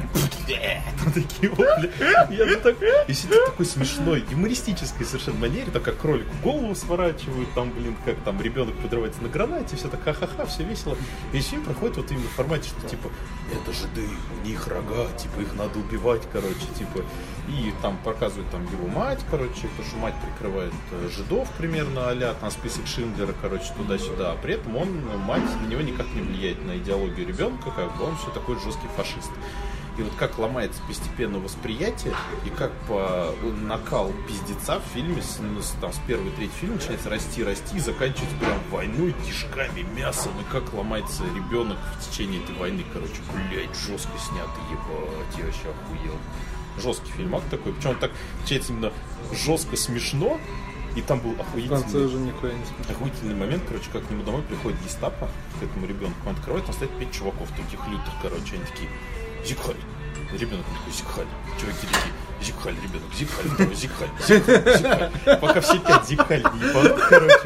[1.03, 2.27] там такие вот, бля.
[2.29, 7.71] Я так, и это такой смешной, юмористической совершенно манере, так как кролику голову сворачивают, там,
[7.71, 10.97] блин, как там ребенок подрывается на гранате, все так ха-ха-ха, все весело.
[11.34, 13.09] И фильм проходит вот именно в формате, что типа,
[13.51, 14.07] это жиды,
[14.41, 17.03] у них рога, типа, их надо убивать, короче, типа.
[17.47, 22.35] И там показывают там его мать, короче, потому что мать прикрывает э, жидов примерно а
[22.39, 24.34] там список Шиндлера, короче, туда-сюда.
[24.34, 28.03] А при этом он, мать, на него никак не влияет на идеологию ребенка, как бы
[28.03, 29.31] он все такой жесткий фашист.
[29.99, 32.13] И вот как ломается постепенно восприятие,
[32.45, 36.76] и как по накал пиздеца в фильме с, ну, с- там, с первой трети фильма
[36.76, 42.41] начинается расти, расти, и заканчивается прям войной, кишками, мясом, и как ломается ребенок в течение
[42.41, 43.15] этой войны, короче,
[43.49, 46.15] блядь, жестко снятый, ебать, я вообще охуел.
[46.77, 48.93] Жесткий фильмак такой, причем он так, получается, именно
[49.34, 50.39] жестко смешно,
[50.95, 52.05] и там был охуительный...
[52.05, 52.91] уже нихуя не.
[52.93, 55.27] Охуительный момент, короче, как к нему домой приходит гестапо,
[55.59, 56.15] к этому ребенку.
[56.26, 58.89] Он открывает, там стоят пять чуваков таких лютых, короче, они такие,
[59.45, 59.76] Зигхаль.
[60.32, 61.28] Ребенок такой, Зигхаль.
[61.60, 65.40] Чуваки такие, Зигхаль, ребенок, Зигхаль, давай, Зигхаль, Зигхаль, Зигхаль.
[65.40, 67.40] Пока все пять Зигхаль не ебанут, короче.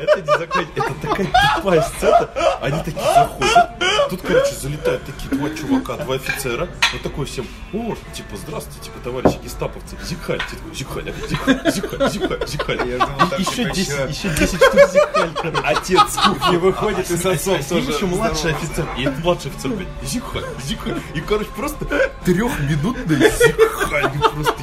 [0.00, 0.82] Это не заканчивается.
[0.82, 2.28] Это такая тупая сцена.
[2.60, 3.70] Они такие заходят.
[4.10, 6.68] Тут, короче, залетают такие два чувака, два офицера.
[6.92, 10.40] Вот такой всем, о, типа, здравствуйте, типа, товарищи гестаповцы, Зигхаль,
[10.72, 12.88] Зигхаль, Зигхаль.
[12.88, 15.62] Я думал, там И еще типа 10, еще- еще 10 штук Зигхаль, короче.
[15.64, 17.90] Отец с кухни выходит и с отцом тоже.
[17.90, 18.86] еще младший офицер.
[18.96, 21.00] И этот младший офицер говорит, зихаль, зихаль.
[21.14, 21.84] И, короче, просто
[22.24, 24.10] трехминутный зихаль.
[24.14, 24.54] И Просто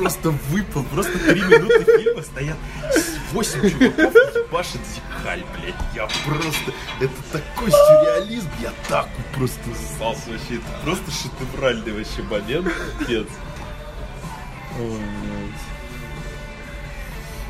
[0.00, 0.82] просто выпал.
[0.84, 2.56] Просто три минуты фильма стоят
[3.32, 5.74] восемь чуваков и ебашит зихаль, блядь.
[5.94, 6.72] Я просто...
[7.00, 8.50] Это такой сюрреализм.
[8.60, 10.56] Я так просто ссался вообще.
[10.56, 12.72] Это просто шедевральный вообще момент.
[13.06, 13.26] Блядь.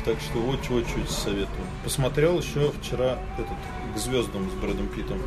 [0.05, 1.67] Так что очень-очень советую.
[1.83, 3.57] Посмотрел еще вчера этот
[3.93, 5.21] к звездам с Брэдом Питтом.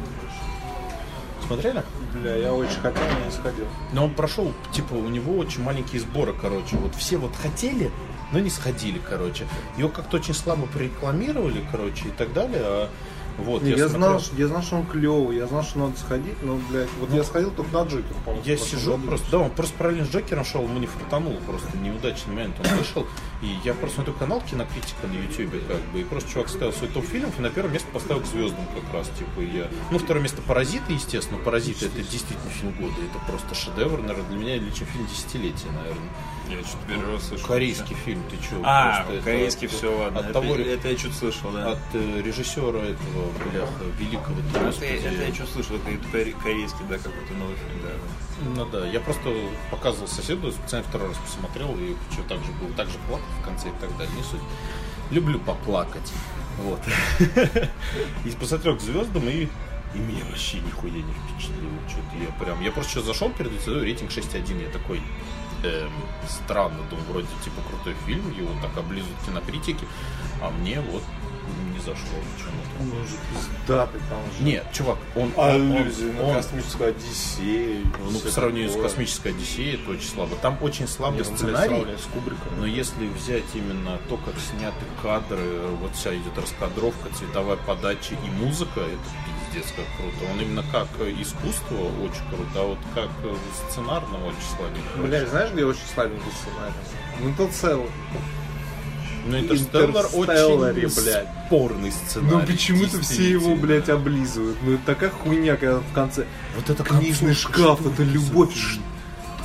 [1.51, 1.83] Смотрели?
[2.15, 3.67] Бля, я очень хотел, но не сходил.
[3.93, 6.77] Но он прошел, типа, у него очень маленькие сборы, короче.
[6.77, 7.91] Вот все вот хотели,
[8.33, 9.47] но не сходили, короче.
[9.77, 12.61] Его как-то очень слабо прорекламировали, короче, и так далее.
[12.63, 12.89] А
[13.39, 16.35] вот, Не, я, смотрел- знал, я знал, что он клевый, я знал, что надо сходить,
[16.43, 18.44] но, блядь, вот я сходил только на Джокер, по-моему.
[18.47, 19.07] Я сижу году.
[19.07, 22.77] просто, да, он просто параллельно с Джокером шел, ему не фартануло, просто неудачный момент он
[22.77, 23.07] вышел.
[23.43, 26.90] И я просто смотрю канал Кинокритика на Ютубе, как бы, и просто чувак ставил свой
[26.90, 29.69] топ фильмов, и на первое место поставил к звездам как раз, типа, и я...
[29.90, 34.36] Ну, второе место Паразиты, естественно, Паразиты это действительно фильм года, это просто шедевр, наверное, для
[34.36, 36.11] меня лично фильм десятилетия, наверное.
[36.51, 37.47] Я что-то первый раз слышал.
[37.47, 38.61] Корейский фильм, ты чё?
[38.65, 40.19] А, это корейский, от- все, ладно.
[40.21, 41.73] От это, того, это я что-то слышал, да.
[41.73, 44.87] от э, режиссера этого, бляха, великого, это, господи.
[45.05, 47.91] это я что-то слышал, это коре- корейский, да, какой-то новый фильм, да.
[48.57, 49.31] Ну да, я просто
[49.71, 53.45] показывал соседу, специально второй раз посмотрел, и что так же был, так же плакал в
[53.45, 54.41] конце и так далее, не суть.
[55.11, 56.13] Люблю поплакать.
[56.59, 56.81] Вот.
[58.25, 59.49] И посмотрел к звездам, и,
[59.95, 61.73] и меня вообще нихуя не впечатлило.
[61.89, 62.61] Что-то я прям...
[62.63, 65.01] Я просто сейчас зашел перед этим, рейтинг 6.1, я такой...
[65.62, 65.93] эм,
[66.28, 69.87] странно, думаю, вроде типа крутой фильм, его так облизывают кинокритики,
[70.43, 71.03] а мне вот
[71.73, 72.70] не зашло почему-то.
[72.81, 74.45] Он же пиздатый там же.
[74.45, 77.87] Нет, чувак, он, он, Аллюзии на он- космическую Одиссею.
[78.11, 78.89] ну, по сравнению такое.
[78.89, 80.37] с космической Одиссеей, это очень слабо.
[80.37, 81.85] Там очень слабый Нет, ну, сценарий.
[81.99, 82.59] с Кубриком.
[82.59, 88.31] Но если взять именно то, как сняты кадры, вот вся идет раскадровка, цветовая подача и
[88.45, 88.99] музыка, это
[89.53, 90.33] пиздец как круто.
[90.33, 93.35] Он именно как э, искусство очень круто, а вот как э,
[93.71, 94.99] сценарно очень слабенько.
[95.09, 96.75] Бля, знаешь, где очень слабенький сценарий?
[97.21, 97.91] Ну, то целый.
[99.27, 101.27] Ну, Интерстеллар очень блядь.
[101.47, 102.37] спорный сценарий.
[102.37, 104.57] Ну почему-то все его, блядь, облизывают.
[104.63, 106.25] Ну это такая хуйня, когда в конце
[106.57, 108.55] Вот это книжный шкаф, что это любовь.
[108.55, 108.81] за-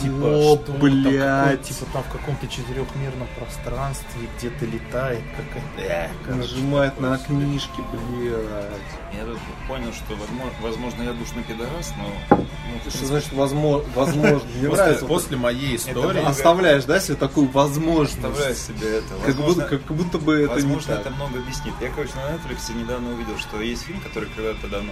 [0.01, 1.51] Типа, Типа, О, что там блядь.
[1.51, 5.81] какой- типа там в каком-то четырехмерном пространстве где-то летает какая-то...
[6.31, 8.75] Э, Нажимает на книжки, блядь.
[9.13, 12.37] Я тут понял, что, возможно, возможно я душный пидорас, но...
[12.37, 13.85] ну, Что значит возможно?
[13.95, 14.41] Возможно.
[14.55, 15.05] Мне После, нравится.
[15.05, 16.23] после моей истории...
[16.25, 18.19] Оставляешь, да, себе такую возможность?
[18.21, 19.07] Представляю себе это.
[19.25, 21.73] Как будто, Возможно, как будто бы это возможно это много объяснит.
[21.81, 24.91] Я, короче, на Netflix недавно увидел, что есть фильм, который когда-то давно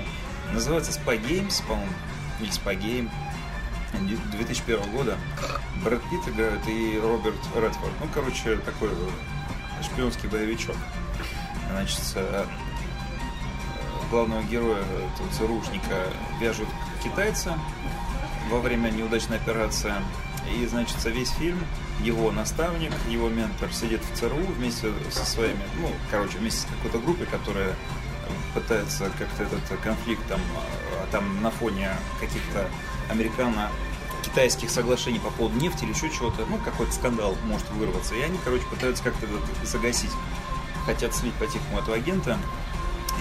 [0.54, 1.92] называется Spy Games, по-моему,
[2.40, 3.10] или Spy Game
[4.00, 5.18] 2001 года.
[5.84, 7.94] Брэд Питт играет и Роберт Редфорд.
[8.00, 10.76] Ну, короче, такой э, шпионский боевичок.
[11.72, 16.08] Значит, э, э, главного героя, э, ЦРУшника,
[16.40, 16.68] вяжут
[17.04, 17.58] китайца
[18.50, 19.94] во время неудачной операции.
[20.56, 21.60] И, значит, весь фильм
[22.02, 27.00] его наставник, его ментор сидит в ЦРУ вместе со своими, ну, короче, вместе с какой-то
[27.00, 27.74] группой, которая
[28.54, 30.42] пытается как-то этот конфликт там,
[31.12, 32.68] там на фоне каких-то
[33.14, 38.16] американо-китайских соглашений по поводу нефти или еще чего-то, ну, какой-то скандал может вырваться.
[38.16, 39.28] И они, короче, пытаются как-то
[39.64, 40.12] загасить.
[40.86, 42.38] Хотят слить по-тихому этого агента,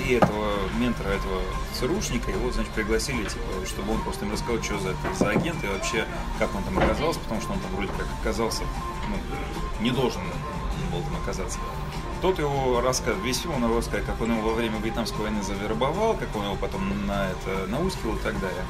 [0.06, 1.42] и этого ментора, этого
[1.78, 5.66] ЦРУшника, его, значит, пригласили, типа, чтобы он просто им рассказал, что за, за агент и
[5.66, 6.06] вообще,
[6.38, 8.62] как он там оказался, потому что он там вроде как оказался,
[9.08, 10.22] ну, не должен
[10.90, 11.58] был там оказаться.
[12.20, 16.14] Тот его рассказывает, весь фильм он рассказывает, как он его во время Вьетнамской войны завербовал,
[16.14, 18.64] как он его потом на это наускивал и так далее.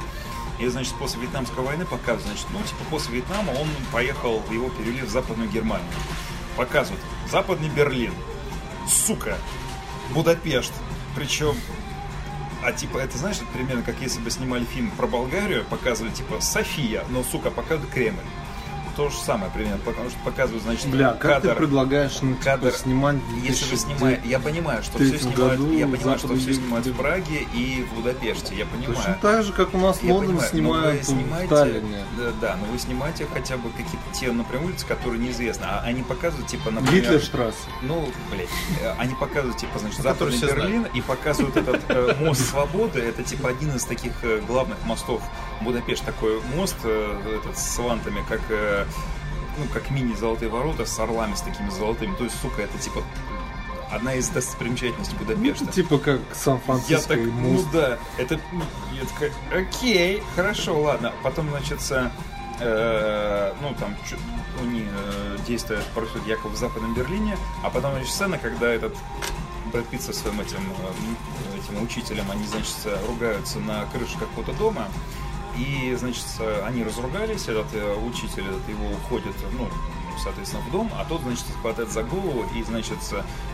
[0.63, 5.01] И, значит, после Вьетнамской войны показывают, значит, ну, типа, после Вьетнама он поехал, его перевели
[5.01, 5.91] в Западную Германию.
[6.55, 8.13] Показывают, Западный Берлин,
[8.87, 9.37] сука,
[10.11, 10.71] Будапешт.
[11.17, 11.53] Причем,
[12.63, 17.03] а типа, это знаешь, примерно как если бы снимали фильм про Болгарию, показывали типа София,
[17.09, 18.23] но, сука, показывают Кремль.
[18.95, 21.55] То же самое примерно, потому что показывают, значит, Бля, как ты кадр.
[21.55, 22.71] предлагаешь ну, типа, кадр.
[22.73, 23.79] снимать в Если вы 2009?
[23.97, 26.93] снимаете, я понимаю, что все снимают, году я понимаю, что все снимают в.
[26.93, 29.17] Праге и в Будапеште, я Точно понимаю.
[29.21, 32.05] так же, как у нас Я Лондон понимаю, снимают вы в снимаете, Таллине.
[32.17, 36.03] Да, да, но вы снимаете хотя бы какие-то те, например, улицы, которые неизвестны, а они
[36.03, 37.01] показывают, типа, например...
[37.03, 37.57] Гитлерштрассе.
[37.81, 38.47] Ну, блядь,
[38.81, 42.99] э, они показывают, типа, значит, Ну, Западный Берлин и показывают этот э, мост Свободы.
[42.99, 45.21] Это, типа, один из таких э, главных мостов
[45.61, 46.05] Будапешт.
[46.05, 48.82] Такой мост э, этот, с вантами, как, э,
[49.57, 52.15] ну, как мини-золотые ворота с орлами с такими золотыми.
[52.15, 53.03] То есть, сука, это, типа,
[53.91, 55.65] одна из достопримечательностей Ну, Будапешта.
[55.65, 58.39] это типа как Я Сан-Франциско так, и ну да, это,
[58.93, 61.13] я такая, окей, хорошо, ладно.
[61.21, 61.79] Потом, значит,
[62.59, 63.95] э, ну там,
[64.61, 68.95] они э, действия происходят якобы в Западном Берлине, а потом, значит, сцена, когда этот
[69.71, 72.75] Брэд Питт со своим этим, э, этим учителем, они, значит,
[73.07, 74.87] ругаются на крыше какого-то дома,
[75.57, 76.25] и, значит,
[76.65, 79.67] они разругались, этот э, учитель, этот, его уходит, ну,
[80.21, 82.97] соответственно, в дом, а тот, значит, хватает за голову и, значит,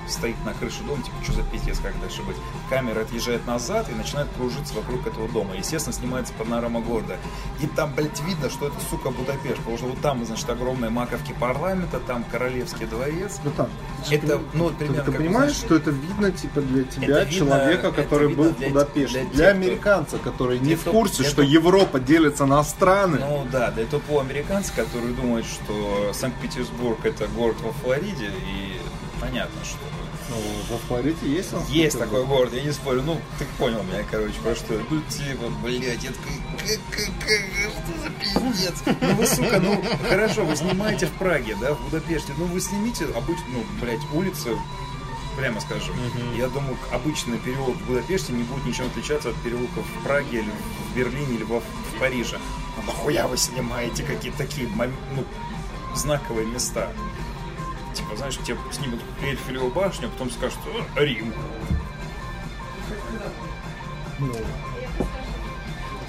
[0.07, 2.35] стоит на крыше дома, типа, что за пиздец, как дальше быть.
[2.69, 5.55] Камера отъезжает назад и начинает кружиться вокруг этого дома.
[5.55, 7.17] Естественно, снимается панорама города.
[7.59, 11.33] И там, блядь, видно, что это, сука, Будапешт, потому что вот там, значит, огромные маковки
[11.39, 13.39] парламента, там Королевский дворец.
[13.43, 13.69] Ну там.
[14.07, 17.23] ты Это, ну, Ты, примерно ты как, понимаешь, знаешь, что это видно, типа, для тебя,
[17.23, 19.23] видно- человека, который был в для- Будапеште.
[19.25, 23.17] для Для, кто- американца, который не Для в курсе, для что Европа делится на страны.
[23.19, 26.48] Ну да, для тупого американца, который думает, что Санкт-Петербург
[27.03, 28.79] это город во Флориде, и
[29.21, 29.77] понятно, что
[30.29, 30.35] Ну,
[30.71, 31.63] во Флориде есть он?
[31.67, 35.49] есть такой город, я не спорю, ну ты понял меня, короче, про что, ну типа,
[35.63, 38.97] блядь, я такой, «Как- как- как- что за пиздец?
[39.01, 43.05] Ну вы, сука, ну хорошо, вы снимаете в Праге, да, в Будапеште, ну вы снимите
[43.05, 44.49] обычно, ну, блядь, улицы,
[45.37, 45.95] прямо скажем,
[46.37, 50.51] я думаю, обычный переулок в Будапеште не будет ничем отличаться от переулков в Праге или
[50.91, 52.37] в Берлине, или во- в Париже.
[52.77, 55.23] А нахуя вы снимаете какие-то такие мом- ну,
[55.95, 56.87] знаковые места?
[57.93, 60.59] Типа, знаешь, тебе снимут Эйфелеву башню, а потом скажут
[60.95, 61.33] «О, Рим.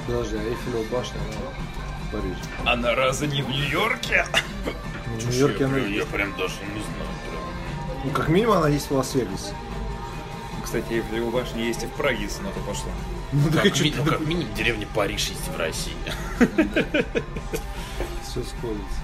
[0.07, 1.51] Подожди, а Эйфелева башня, она
[2.09, 2.41] в Париже.
[2.67, 4.27] Она разве не в Нью-Йорке?
[5.07, 6.09] В Нью-Йорке она есть.
[6.09, 7.11] прям даже не знаю.
[8.05, 9.55] Ну, как минимум, она есть в Лас-Вегасе.
[10.65, 12.91] Кстати, Эйфелева башня есть и в Праге, если на то пошло.
[13.33, 15.95] Ну, так Как, ми- ну, как минимум деревня Париж есть в России.
[18.23, 19.01] Все сходится.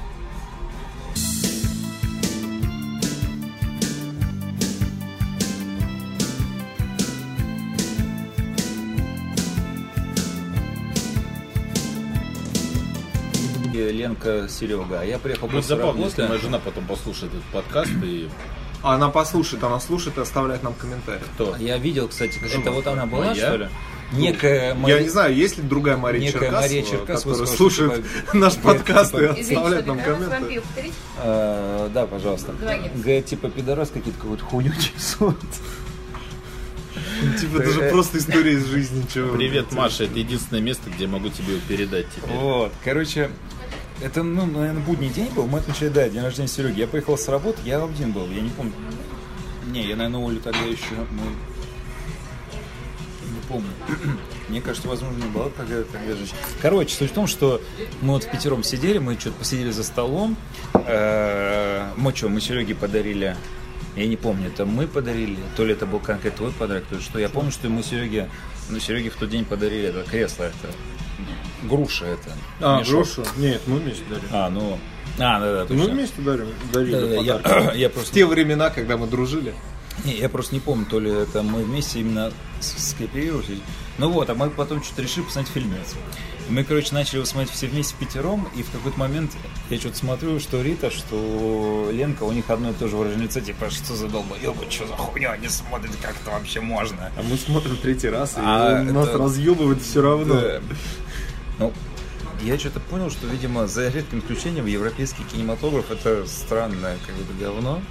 [14.07, 17.91] Ленка, Серега, а я приехал Будет после забавно, если моя жена потом послушает этот подкаст
[18.03, 18.29] и
[18.83, 21.23] она послушает, она слушает и оставляет нам комментарии.
[21.35, 21.57] кто?
[21.59, 23.35] Я видел, кстати, Жена это вот она была, моя?
[23.35, 23.69] что ли?
[24.13, 28.05] Некая Я Мария- не знаю, есть ли другая Мария Некая Черкасова, Мария Черкасова которая слушает
[28.29, 30.63] что, наш типа, подкаст и говорит, Извините, оставляет нам комменты.
[31.19, 32.53] Э, Да, пожалуйста.
[32.95, 35.37] Говорит, типа, пидорас какие-то какую-то хуйню несут.
[37.41, 39.05] Типа, это же просто история из жизни.
[39.13, 39.73] чего Привет.
[39.73, 42.31] Маша, это единственное место, где я могу тебе передать теперь.
[42.37, 43.31] Вот, короче,
[44.01, 45.47] это, ну, наверное, будний день был.
[45.47, 46.81] Мы отмечали, да, день рождения Сереги.
[46.81, 48.73] Я поехал с работы, я один был, я не помню.
[49.67, 51.23] Не, я, наверное, Олю тогда еще, ну,
[53.33, 53.71] не помню.
[54.49, 56.27] Мне кажется, возможно, не было тогда, тогда же.
[56.63, 57.61] Короче, суть в том, что
[58.01, 60.37] мы вот в пятером сидели, мы что-то посидели за столом.
[60.75, 63.37] Мы что, мы Сереге подарили
[63.97, 67.01] я не помню, это мы подарили, то ли это был конкретно твой подарок, то ли
[67.01, 67.19] что.
[67.19, 68.29] Я помню, что мы Сереге,
[68.69, 70.69] ну, Сереге в тот день подарили это кресло, это
[71.67, 72.33] груша это.
[72.61, 72.95] А, мешок.
[72.95, 73.25] грушу?
[73.37, 74.25] Нет, мы вместе дарим.
[74.33, 74.79] А, ну.
[75.19, 75.95] А, да, да, Мы точно.
[75.95, 77.79] вместе дарим, дарили Да, да, я, подарки.
[77.79, 79.55] я В просто те времена, когда мы дружили.
[80.05, 82.31] не, я просто не помню, то ли это мы вместе именно
[82.61, 83.61] с- скооперировались.
[83.99, 85.95] Ну вот, а мы потом что-то решили посмотреть фильмец.
[86.49, 89.33] И Мы, короче, начали его смотреть все вместе в пятером, и в какой-то момент
[89.71, 93.41] я что-то смотрю, что Рита, что Ленка, у них одно и то же выражение лица,
[93.41, 97.11] типа, что за долбоебы, что за хуйня они смотрят, как это вообще можно?
[97.17, 100.35] А мы смотрим третий раз, и А, нас это- разъебывает все равно.
[100.35, 100.61] Да.
[101.59, 101.73] Ну,
[102.43, 107.83] я что-то понял, что, видимо, за редким исключением европейский кинематограф это странное как бы говно.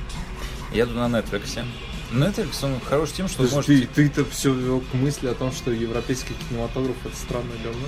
[0.72, 1.64] Я тут на Netflix.
[2.12, 3.66] Netflix, он хорош тем, что может...
[3.66, 7.88] ты, ты-то все вел к мысли о том, что европейский кинематограф это странное говно?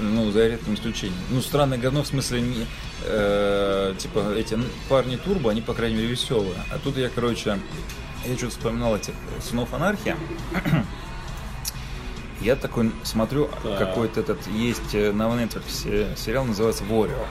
[0.00, 1.18] Ну, за редким исключением.
[1.30, 2.66] Ну, странное говно в смысле не...
[3.04, 4.56] э, типа, эти
[4.88, 6.54] парни Турбо, они, по крайней мере, веселые.
[6.70, 7.58] А тут я, короче,
[8.24, 10.14] я что-то вспоминал этих «Сынов анархии».
[12.40, 13.78] Я такой смотрю, Так.
[13.78, 17.26] какой-то этот есть э, на Netflix сериал, называется «Warrior».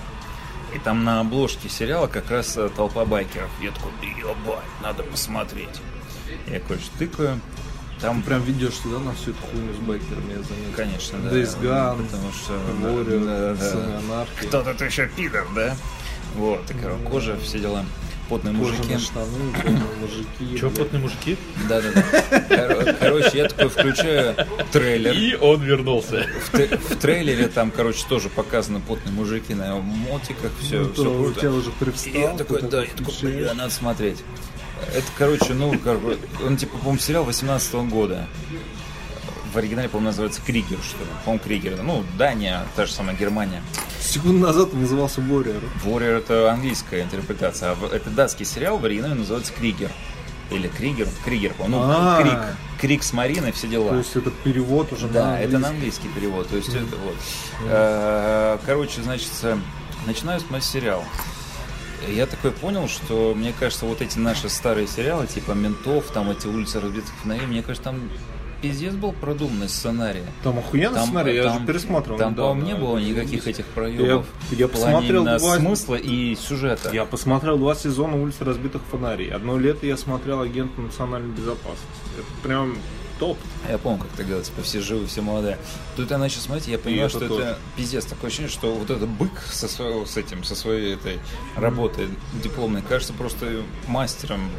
[0.75, 3.49] И там на обложке сериала как раз э, толпа байкеров.
[3.61, 5.81] Я такой, ебать, надо посмотреть.
[6.47, 7.39] Я, короче, тыкаю.
[8.01, 10.73] Там Прям ведешь сюда на всю эту хуйню с байкерами, я заметил.
[10.75, 11.29] Конечно, да.
[11.31, 12.53] Days Gone, потому что...
[12.85, 13.71] Warrior, да, да.
[13.71, 14.45] Сыны анархии.
[14.45, 15.75] Кто тут еще пидор, да?
[16.35, 17.85] Вот, и, короче, кожа, все дела.
[18.29, 18.97] Потные мужики.
[18.97, 20.59] Штаны, потные мужики.
[20.59, 21.37] Че, потные мужики?
[21.69, 22.65] Да-да-да.
[22.73, 24.35] Кор- Короче, я такой включаю
[24.71, 25.13] трейлер.
[25.13, 26.27] И он вернулся.
[26.51, 31.39] В, трейлере там, короче, тоже показаны потные мужики на мотиках, все, Ну, все круто.
[31.39, 32.13] тебя уже И привстал.
[32.21, 34.17] я такой, да, я такой, надо смотреть.
[34.93, 38.27] Это, короче, ну, как бы, он, типа, по-моему, сериал 18 года.
[39.57, 41.09] В оригинале, по-моему, называется Кригер, что ли.
[41.25, 41.81] По-моему, Кригер.
[41.81, 43.63] Ну, Дания, та же самая Германия.
[43.99, 45.63] Секунду назад он назывался Warrior.
[45.83, 49.89] Warrior это английская интерпретация, а это датский сериал, в оригинале называется Кригер.
[50.51, 52.21] Или Кригер, Кригер, по-моему, ну, А.
[52.21, 52.39] Крик,
[52.81, 53.89] Крик с Мариной, все дела.
[53.89, 56.07] То есть это перевод уже Да, на это на английский.
[56.09, 56.47] перевод.
[56.49, 57.15] То есть это вот.
[57.65, 59.57] Э, Короче, значит, э,
[60.05, 61.03] начинаю смотреть сериал.
[62.07, 66.45] Я такой понял, что мне кажется, вот эти наши старые сериалы, типа ментов, там эти
[66.45, 68.07] улицы разбитых фонарей, мне кажется, там
[68.61, 70.23] пиздец был продуманный сценарий.
[70.43, 72.17] Там охуенный Там, сценарий, я там- же пересматривал.
[72.19, 72.61] Там, недавно.
[72.61, 74.25] по-моему, не было никаких этих проебов.
[74.51, 76.89] Я- я посмотрел два- смысла и сюжета.
[76.93, 79.29] Я посмотрел два сезона «Улицы разбитых фонарей».
[79.31, 81.87] Одно лето я смотрел «Агент национальной безопасности».
[82.17, 82.77] Это прям
[83.19, 83.37] топ.
[83.67, 85.57] Я помню, как ты говорил, типа, все живы, все молодые.
[85.95, 87.43] Тут я начал смотреть, я понимаю, что тоже.
[87.43, 88.05] это пиздец.
[88.05, 91.17] Такое ощущение, что вот этот бык со, своего, с этим, со своей этой
[91.55, 92.07] работой
[92.43, 94.49] дипломной кажется просто мастером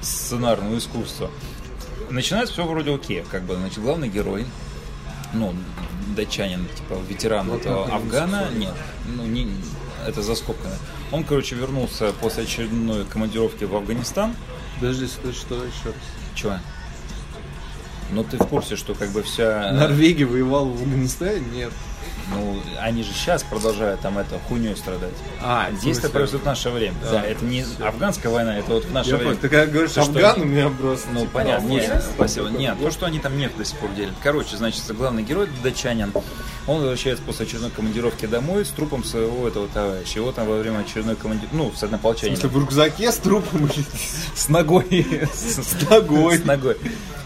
[0.00, 1.30] сценарного искусства.
[2.10, 4.46] Начинается все вроде окей, как бы, значит, главный герой,
[5.32, 5.54] ну,
[6.16, 8.74] датчанин, типа, ветеран этого Афгана, нет,
[9.14, 9.48] ну, не,
[10.06, 10.74] это за скобками.
[11.12, 14.34] Он, короче, вернулся после очередной командировки в Афганистан,
[14.80, 15.94] Подожди, что еще раз?
[16.34, 16.58] Чего?
[18.12, 19.72] Ну ты в курсе, что как бы вся...
[19.72, 21.40] Норвегия воевала в Афганистане?
[21.52, 21.72] Нет.
[22.30, 25.14] Ну, они же сейчас продолжают там это хуйней страдать.
[25.42, 26.94] А, Действие происходит в наше время.
[27.10, 29.34] Да, это не афганская война, это вот в наше Я время.
[29.36, 31.08] ты когда говоришь что Афган, у меня просто...
[31.10, 32.48] Ну, типа, понятно, нет, спасибо.
[32.48, 34.12] Нет, то, что они там нефть до сих пор делят.
[34.22, 36.12] Короче, значит, главный герой датчанин,
[36.66, 40.18] он возвращается после очередной командировки домой с трупом своего этого товарища.
[40.18, 42.36] Его там во время очередной командировки, ну, с В однополчанием.
[42.38, 43.70] смысле, в рюкзаке с трупом
[44.34, 45.06] С ногой.
[45.32, 46.38] с ногой?
[46.38, 46.76] С ногой.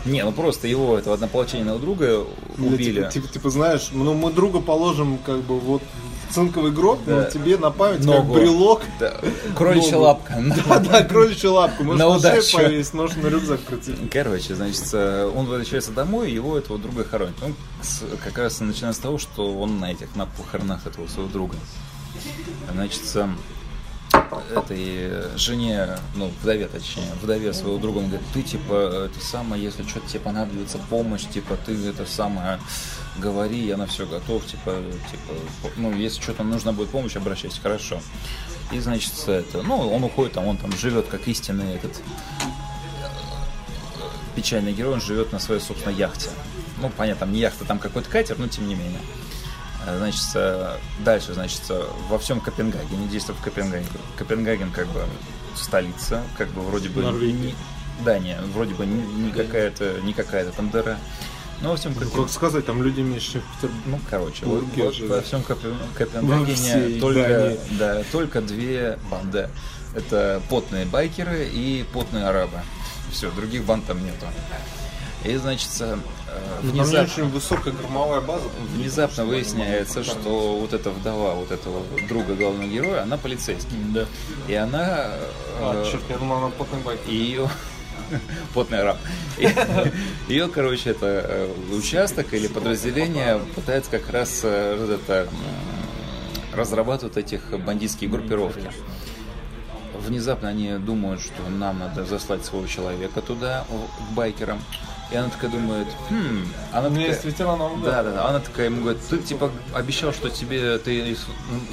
[0.04, 2.24] Не, ну просто его, этого однополчанина друга
[2.58, 3.00] убили.
[3.02, 5.82] Типа, типа, типа, знаешь, ну мы друга положим как бы вот
[6.28, 7.16] в цинковый гроб, Да.
[7.16, 8.32] но тебе на память Ногу.
[8.32, 8.80] как брелок.
[8.98, 9.14] Да,
[9.56, 10.04] Кроличья Ногу.
[10.04, 10.42] лапка.
[10.68, 11.84] Да, да, кроличью лапку.
[11.84, 12.56] Можешь На удачу.
[12.56, 14.10] повесить, можешь на рюкзак прицепить.
[14.10, 17.34] Короче, значит, э, он возвращается домой, его этого друга хоронят.
[17.42, 17.54] Он
[18.24, 21.56] как раз начинает с того, что он на этих, на похоронах этого своего друга.
[22.72, 23.38] Значит, сам
[24.55, 29.82] этой жене, ну, вдове точнее, вдове своего друга, он говорит, ты, типа, это самое, если
[29.86, 32.59] что-то тебе понадобится помощь, типа, ты это самое,
[33.18, 34.76] говори, я на все готов, типа,
[35.10, 38.01] типа, ну, если что-то нужна будет помощь, обращайся, хорошо.
[38.70, 42.01] И, значит, это, ну, он уходит, там, он там живет как истинный этот
[44.34, 46.30] печальный герой, он живет на своей собственной яхте.
[46.80, 49.01] Ну, понятно, там не яхта, там какой-то катер, но тем не менее.
[49.86, 53.88] Э, Значит, э, дальше, значит, э, во всем Копенгагене, действует в Копенгагене.
[54.16, 55.04] Копенгаген как бы
[55.56, 57.02] столица, как бы вроде бы...
[57.02, 57.54] Норвегия.
[58.04, 60.98] да, не, вроде бы не, не какая-то, не какая-то там дыра.
[61.60, 62.24] Но во всем Ну, Копенгагене...
[62.26, 63.82] как сказать, там люди меньше, чем в Петербурге.
[63.86, 64.64] Ну, короче, вот,
[65.09, 67.59] во всем Копен- Копенгагене всей только, Дании.
[67.78, 69.48] да, только две банды.
[69.94, 72.60] Это потные байкеры и потные арабы.
[73.10, 74.26] Все, других банд там нету.
[75.24, 76.02] И, значит, э, Ну,
[76.62, 78.44] внезапно, очень высокая гормовая база.
[78.74, 83.76] внезапно выясняется, что вот эта вдова, вот этого друга главного героя, она полицейский.
[83.92, 84.06] Да.
[84.48, 85.09] И она...
[85.60, 87.00] А, э, черт, я думал, она потный байк.
[87.06, 87.48] и ее
[88.54, 88.98] потный араб.
[90.28, 95.28] Ее, короче, это э, участок или подразделение пытается как раз э, это,
[96.54, 98.70] разрабатывать этих бандитские группировки.
[99.94, 104.60] Внезапно они думают, что нам надо заслать своего человека туда, к байкерам.
[105.12, 107.84] И она такая думает, хм, она У меня такая, есть ветеран Афгана.
[107.84, 108.28] да, да, да.
[108.28, 111.16] Она такая ему говорит, ты типа обещал, что тебе ты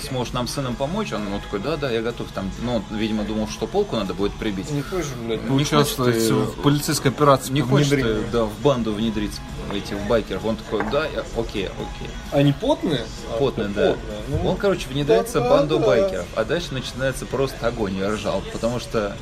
[0.07, 1.13] сможешь нам сыном помочь.
[1.13, 2.27] Он ну, такой, да, да, я готов.
[2.33, 4.69] Там, ну, он, видимо, думал, что полку надо будет прибить.
[4.71, 8.59] Не хочешь, блядь, Не участвовать хочешь ты в полицейской операции Не хочешь ты, да, в
[8.59, 9.39] банду внедриться,
[9.73, 10.43] эти в байкеров.
[10.43, 12.09] Он такой, да, я, окей, окей.
[12.31, 13.05] Они потные?
[13.31, 13.93] А, Потный, да.
[13.93, 14.19] потные.
[14.43, 16.25] Ну, Он, короче, внедряется в банду байкеров.
[16.35, 18.43] А дальше начинается просто огонь, я ржал.
[18.51, 19.15] Потому что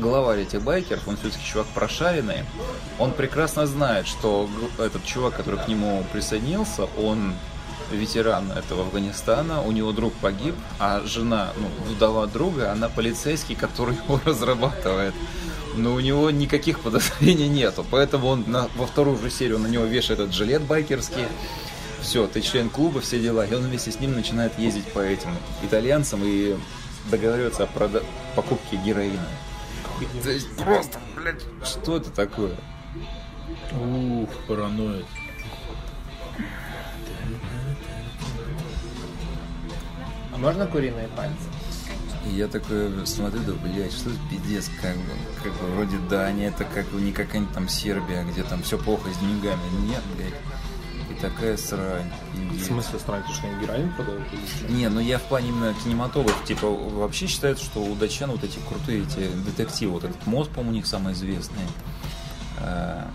[0.00, 2.44] главарь этих байкеров, он все-таки чувак прошаренный.
[2.98, 4.48] Он прекрасно знает, что
[4.78, 7.34] этот чувак, который к нему присоединился, он
[7.92, 13.96] ветеран этого Афганистана, у него друг погиб, а жена, ну, вдова друга, она полицейский, который
[13.96, 15.14] его разрабатывает.
[15.76, 19.84] Но у него никаких подозрений нету, поэтому он на- во вторую же серию на него
[19.84, 21.26] вешает этот жилет байкерский.
[22.00, 23.44] Все, ты член клуба, все дела.
[23.44, 25.30] И он вместе с ним начинает ездить по этим
[25.62, 26.56] итальянцам и
[27.10, 28.02] договариваться о прода-
[28.34, 29.26] покупке героина.
[30.22, 32.56] То есть просто, блядь, что это такое?
[33.72, 35.06] Ух, параноид.
[40.32, 41.34] А можно куриные пальцы?
[42.26, 45.12] И я такой смотрю, да, блядь, что за пиздец, как бы,
[45.42, 49.10] как бы, вроде Дания, это как бы не какая-нибудь там Сербия, где там все плохо
[49.10, 49.60] с деньгами.
[49.86, 50.34] Нет, блядь.
[51.20, 52.10] Такая срань.
[52.52, 54.22] В смысле страны, что они героин продают?
[54.70, 58.58] Не, ну я в плане именно кинематограф, типа, вообще считается, что у датчан вот эти
[58.68, 61.62] крутые эти детективы, вот этот мост, по-моему, у них самый известный.
[62.58, 63.06] А,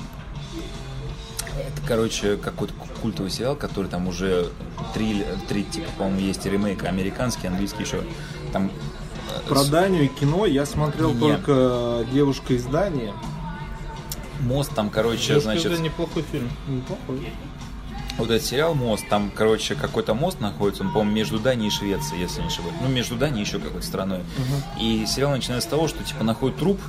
[1.58, 4.50] Это, короче, какой-то культовый сериал, который там уже
[4.94, 8.04] три, три типа, по-моему, есть ремейк американский, английский еще.
[8.54, 8.70] Там
[9.46, 11.20] э, Про Данию и кино я смотрел Не.
[11.20, 13.14] только «Девушка из Дании».
[14.42, 16.50] мост, там, короче, Это значит, неплохой фильм.
[16.68, 17.32] Неплохой.
[18.18, 22.22] Вот этот сериал «Мост», там, короче, какой-то мост находится, он, по-моему, между Данией и Швецией,
[22.22, 22.76] если не ошибаюсь.
[22.82, 24.20] Ну, между Данией и еще какой-то страной.
[24.80, 26.80] И сериал начинается с того, что, типа, находят труп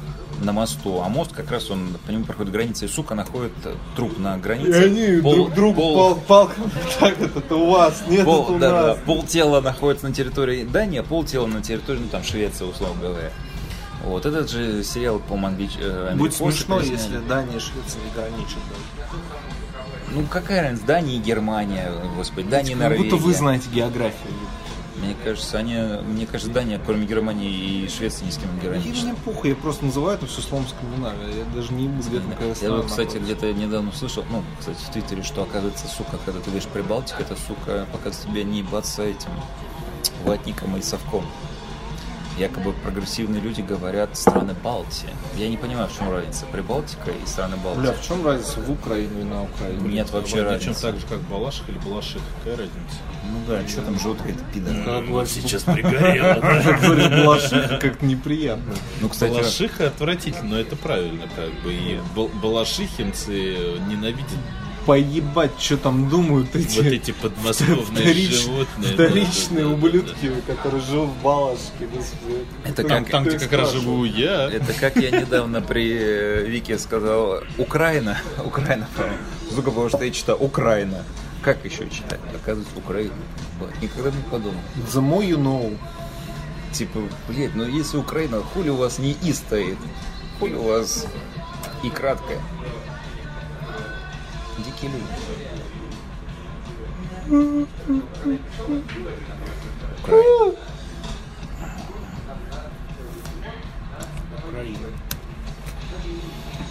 [0.43, 3.75] на мосту, а мост как раз он по нему проходит граница, и сука находит э,
[3.97, 4.85] труп на И границе.
[4.85, 6.71] они Пол- друг другу пол- пал- палками
[7.01, 8.99] так это, это у вас, нет, Пол, это у да, да, нас.
[9.07, 13.01] пол тела находится на территории Дании, а пол тела на территории, ну там Швеция, условно
[13.01, 13.31] говоря.
[14.05, 15.71] Вот этот же сериал, по-моему, англич...
[15.81, 18.59] э, Будет смешно, если Дания и Швеция не граничат.
[18.99, 19.07] да.
[20.13, 23.11] Ну какая разница, Дания и Германия, господи, Дания и Как Норвегия.
[23.11, 24.33] будто вы знаете географию.
[24.97, 25.75] Мне кажется, они,
[26.05, 29.03] мне кажется, Дания, кроме Германии и Швеции, ни с кем не граничит.
[29.03, 31.29] мне похуй, я просто называю это все словом Скандинавия.
[31.29, 35.23] Я даже не там какая Я вот, кстати, где-то недавно услышал, ну, кстати, в Твиттере,
[35.23, 39.31] что оказывается, сука, когда ты видишь Прибалтика, это, сука, показывает тебе не ебаться этим
[40.25, 41.27] ватником и совком.
[42.39, 45.09] Якобы прогрессивные люди говорят страны Балтии.
[45.37, 47.81] Я не понимаю, в чем разница Прибалтика и страны Балтии.
[47.81, 49.89] Бля, в чем разница в Украину и на Украине?
[49.95, 50.83] Нет вообще Чем разницы.
[50.83, 52.97] так же, как Балаших или Балаших, какая разница?
[53.25, 54.85] Ну да, что там живут какие-то пидоры.
[54.85, 56.35] Как говорит- Сейчас пригорело.
[57.25, 58.75] Балашиха, как-то неприятно.
[59.01, 61.73] Ну, кстати, Балашиха отвратительно, но это правильно как бы.
[61.73, 63.57] И бал- балашихинцы
[63.89, 64.27] ненавидят
[64.87, 68.93] Поебать, что там думают эти, вот эти подмосковные вторич- животные.
[68.95, 69.75] вторичные Да-да-да-да-да.
[69.75, 71.87] ублюдки, которые живут в Балашке.
[71.93, 72.45] господи.
[72.65, 74.49] Это Там, как- там, где как раз живу я.
[74.49, 78.17] Это как я недавно при э, Вике сказал Украина.
[78.45, 79.19] Украина, по-моему.
[79.51, 81.03] Сука, потому что я читаю Украина.
[81.43, 82.21] Как еще читать?
[82.35, 83.13] Оказывается, Украина.
[83.83, 84.61] Никогда не подумал.
[84.93, 85.77] The more you know.
[86.73, 89.79] Типа, блядь, ну если Украина, хули у вас не И стоит?
[90.39, 91.07] Хули у вас
[91.83, 92.39] И краткое?
[94.59, 95.05] Дикие люди.
[100.03, 100.55] Украина.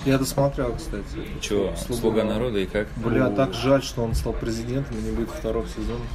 [0.06, 1.28] Я досмотрел, кстати.
[1.41, 2.88] Че, слуга народа и как?
[2.95, 6.06] Бля, так жаль, что он стал президентом и не будет второго сезона.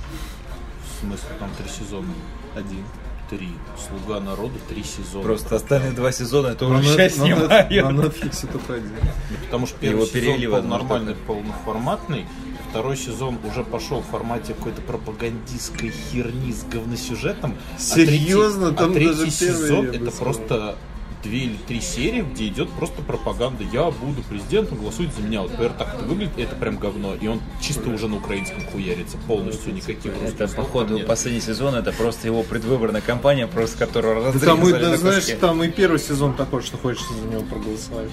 [0.85, 2.07] В смысле, там три сезона.
[2.55, 2.85] Один.
[3.31, 3.49] Три.
[3.89, 5.23] Слуга народа, три сезона.
[5.23, 7.49] Просто остальные два сезона это уже нет- снимают.
[7.49, 8.91] На Netflix один.
[9.31, 12.27] Ну, Потому что первый Его сезон был нормальный, полноформатный.
[12.71, 17.57] Второй сезон уже пошел в формате какой-то пропагандистской херни с говносюжетом.
[17.77, 18.67] А Серьезно?
[18.73, 20.77] третий- Там а третий даже сезон это просто
[21.23, 23.65] две или три серии, где идет просто пропаганда.
[23.73, 25.43] Я буду президентом, голосуйте за меня.
[25.43, 27.15] Вот, например, так это выглядит, это прям говно.
[27.15, 31.07] И он чисто уже на украинском хуярится полностью, никаких русских Это, походу, нет.
[31.07, 34.97] последний сезон, это просто его предвыборная кампания, просто которую Да там, и, разрезали да, на
[34.97, 38.11] знаешь, там и первый сезон такой, что хочется за него проголосовать.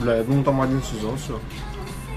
[0.00, 1.40] Бля, я думал, там один сезон все.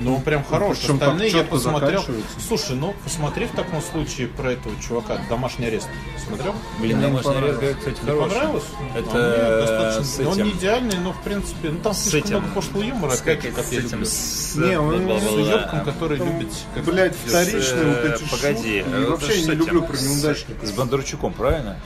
[0.01, 0.77] Ну, он прям хорош.
[0.80, 2.05] причем Остальные я посмотрел.
[2.47, 5.17] Слушай, ну, посмотри в таком случае про этого чувака.
[5.30, 5.88] Домашний арест.
[6.26, 6.55] Смотрел?
[6.80, 7.77] Блин, домашний арест, понравилось.
[7.80, 8.30] кстати, Не хороший.
[8.30, 8.63] понравилось?
[8.95, 12.53] Это достаточно- с Он не идеальный, но в принципе, ну там С слишком этим- много
[12.55, 13.89] пошлого юмора, С, опять как, же, как я этим...
[13.91, 14.05] люблю.
[14.05, 15.19] С, Не, он.
[15.21, 16.47] С уёбком, который любит...
[16.85, 20.67] Блять, С, вторичные вот эти Погоди, это вообще не люблю про неудачников.
[20.67, 21.77] С Бондарчуком, правильно?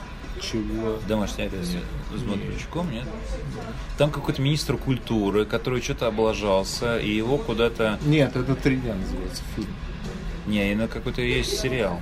[0.50, 0.98] Чего?
[1.08, 1.72] Домашний арест
[2.14, 3.04] с Бондарчуком, нет?
[3.98, 7.98] Там какой-то министр культуры, который что-то облажался, и его куда-то...
[8.04, 9.68] Нет, это три дня называется фильм.
[10.46, 11.98] Не, и на какой-то есть сериал.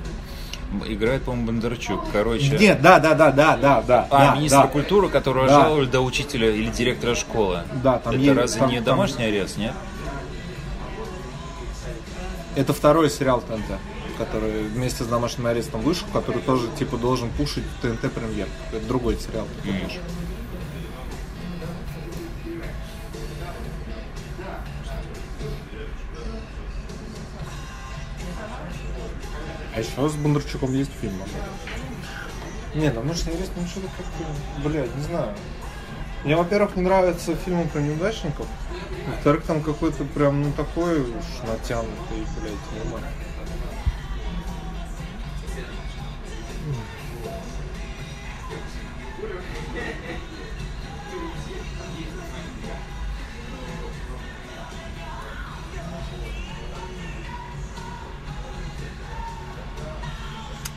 [0.86, 2.00] Играет, по-моему, Бондарчук.
[2.12, 2.56] Короче...
[2.58, 4.06] Нет, да, да, да, да, да, да.
[4.10, 4.66] А, да, министр да.
[4.68, 5.60] культуры, которого Да.
[5.64, 7.60] жаловали до учителя или директора школы.
[7.82, 9.74] Да, там Это есть- разве там- не там- домашний арест, нет?
[12.56, 13.78] Это второй сериал ТНТ,
[14.24, 18.46] который вместе с домашним арестом вышел, который тоже типа должен пушить ТНТ премьер.
[18.72, 19.46] Это другой сериал.
[19.62, 19.98] ты помнишь.
[29.74, 31.14] А еще с Бондарчуком есть фильм.
[32.74, 35.34] Не, домашний арест, ну что-то как-то, блядь, не знаю.
[36.24, 38.46] Мне, во-первых, не нравятся фильмы про неудачников.
[39.08, 43.08] Во-вторых, там какой-то прям, ну, такой уж натянутый, блядь, нормально.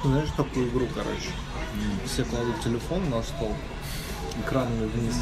[0.06, 1.30] Знаешь такую игру, короче?
[2.06, 3.53] Все кладут телефон на стол,
[4.45, 5.15] экранами вниз.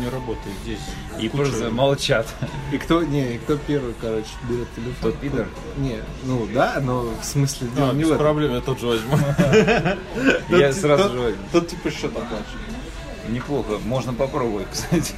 [0.00, 0.80] Не работает здесь.
[1.20, 2.26] И Куча- просто молчат.
[2.72, 4.94] И кто, не, и кто первый, короче, берет телефон?
[5.12, 5.46] Тот пидор?
[5.78, 8.18] Не, ну да, но в смысле дело А, не в этом.
[8.18, 9.16] проблем, я тот же возьму.
[10.58, 11.42] Я сразу же возьму.
[11.52, 12.44] Тот типа счет оплачивает.
[13.30, 15.14] Неплохо, можно попробовать, кстати.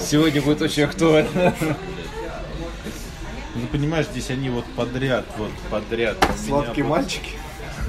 [0.00, 1.54] Сегодня будет очень актуально.
[3.56, 6.16] Ну, понимаешь, здесь они вот подряд, вот подряд.
[6.46, 7.30] Сладкие мальчики.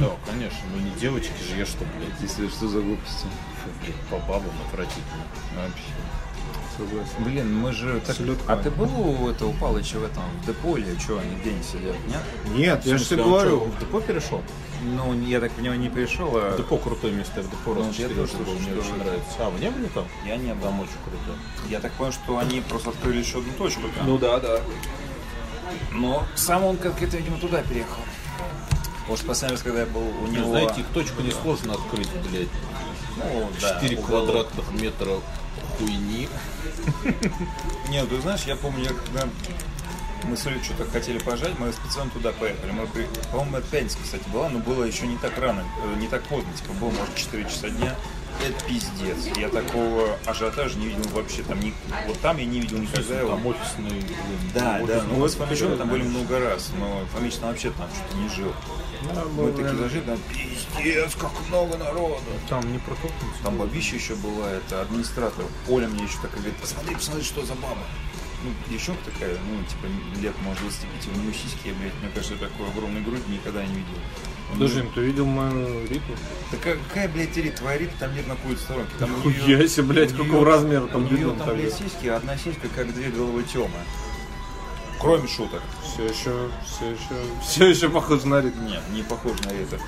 [0.02, 2.20] Да, конечно, ну не девочки же, я что, блядь.
[2.22, 3.28] Если что за глупости.
[4.10, 5.24] по бабам отвратительно.
[5.56, 5.84] Вообще.
[6.78, 7.24] Согласен.
[7.24, 8.00] Блин, мы же...
[8.06, 8.54] так- Селедка.
[8.54, 11.64] А ты был у этого Палыча в этом, в депо или что, они где не
[11.64, 12.22] сидят, нет?
[12.56, 13.60] Нет, я же тебе В говорю.
[13.66, 14.42] в депо перешел?
[14.84, 16.52] Ну, я так понимаю, не пришел, а...
[16.56, 18.98] В депо крутое место, я в депо Ну, раз я четыре тоже был, мне очень
[18.98, 19.32] нравится.
[19.40, 20.06] А, вы не были там?
[20.26, 20.62] Я не был.
[20.64, 21.40] Там очень круто.
[21.70, 24.08] Я так понял, что они просто открыли еще одну точку там.
[24.08, 24.60] Ну да, да.
[25.92, 28.02] Но сам он как-то, видимо, туда переехал.
[29.12, 30.52] Может, последний раз, когда я был у Не, него...
[30.52, 32.48] знаете, их точку несложно открыть, блядь.
[33.18, 34.26] ну, да, 4 уголок.
[34.26, 35.16] квадратных метра
[35.78, 36.30] хуйни.
[37.90, 39.28] Нет, ты знаешь, я помню, я когда
[40.24, 42.72] мы с Олей что-то хотели пожать, мы специально туда поехали.
[42.72, 42.88] Мы,
[43.34, 46.50] по-моему, это пятница, кстати, была, но было еще не так рано, э, не так поздно,
[46.54, 47.94] типа, было, может, 4 часа дня.
[48.48, 49.38] Это пиздец.
[49.38, 51.44] Я такого ажиотажа не видел вообще.
[51.44, 51.74] Там ни-
[52.08, 53.32] вот там я не видел никогда его.
[53.32, 54.06] Там офисный, блин.
[54.56, 57.72] Да, офис- да, ну мы с Фомичом там были много раз, но Фомич там вообще
[57.72, 58.54] там что-то не жил.
[59.36, 62.22] Мы такие зашли, там пиздец, как много народу.
[62.50, 63.42] Там не протолкнуться.
[63.44, 65.46] Там бабища еще была, это администратор.
[65.70, 67.82] Оля мне еще такая говорит, посмотри, посмотри, что за баба.
[68.44, 72.36] Ну, девчонка такая, ну, типа, лет, может, 25, у нее сиськи, я, блядь, мне кажется,
[72.38, 73.94] такой огромной грудь никогда не видел.
[74.52, 76.14] Подожди, ты видел мою Риту?
[76.52, 77.58] Да ка- какая, блядь, Рита?
[77.58, 78.92] Твоя Рита там нет на какой-то сторонке.
[78.98, 81.62] Там у Хуя себе, блядь, у какого размера У там нее бедон там, тогда.
[81.62, 83.78] блядь, сиськи, а одна сиська, как две головы Тёмы.
[85.02, 85.62] Кроме шуток.
[85.84, 88.60] Все еще, все еще, все еще похож на Риту.
[88.60, 89.80] Нет, не похоже на это.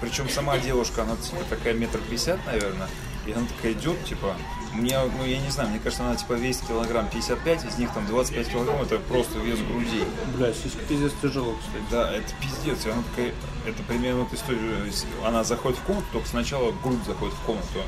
[0.00, 2.88] причем сама девушка, она типа такая метр пятьдесят, наверное.
[3.26, 4.36] И она такая идет, типа,
[4.72, 8.06] мне, ну я не знаю, мне кажется, она типа весит килограмм 55, из них там
[8.06, 10.04] 25 килограмм это просто вес грудей.
[10.36, 11.84] Бля, сиськи пиздец тяжело, кстати.
[11.90, 12.86] Да, это пиздец.
[12.86, 13.34] И она такая,
[13.66, 14.92] это примерно вот история.
[15.24, 17.82] Она заходит в комнату, только сначала грудь заходит в комнату.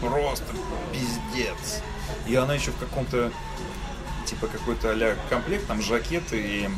[0.00, 0.44] Просто
[0.92, 1.82] пиздец.
[2.28, 3.32] И она еще в каком-то,
[4.26, 6.68] типа какой-то а комплект, там жакет и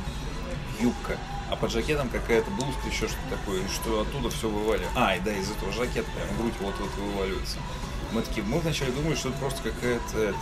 [0.81, 1.17] юбка.
[1.51, 4.93] А под жакетом какая-то блузка, еще что-то такое, что оттуда все вываливается.
[4.95, 7.57] А, и да, из этого жакета прям грудь вот-вот вываливается.
[8.13, 10.37] Мы такие, мы вначале думали, что это просто какая-то это,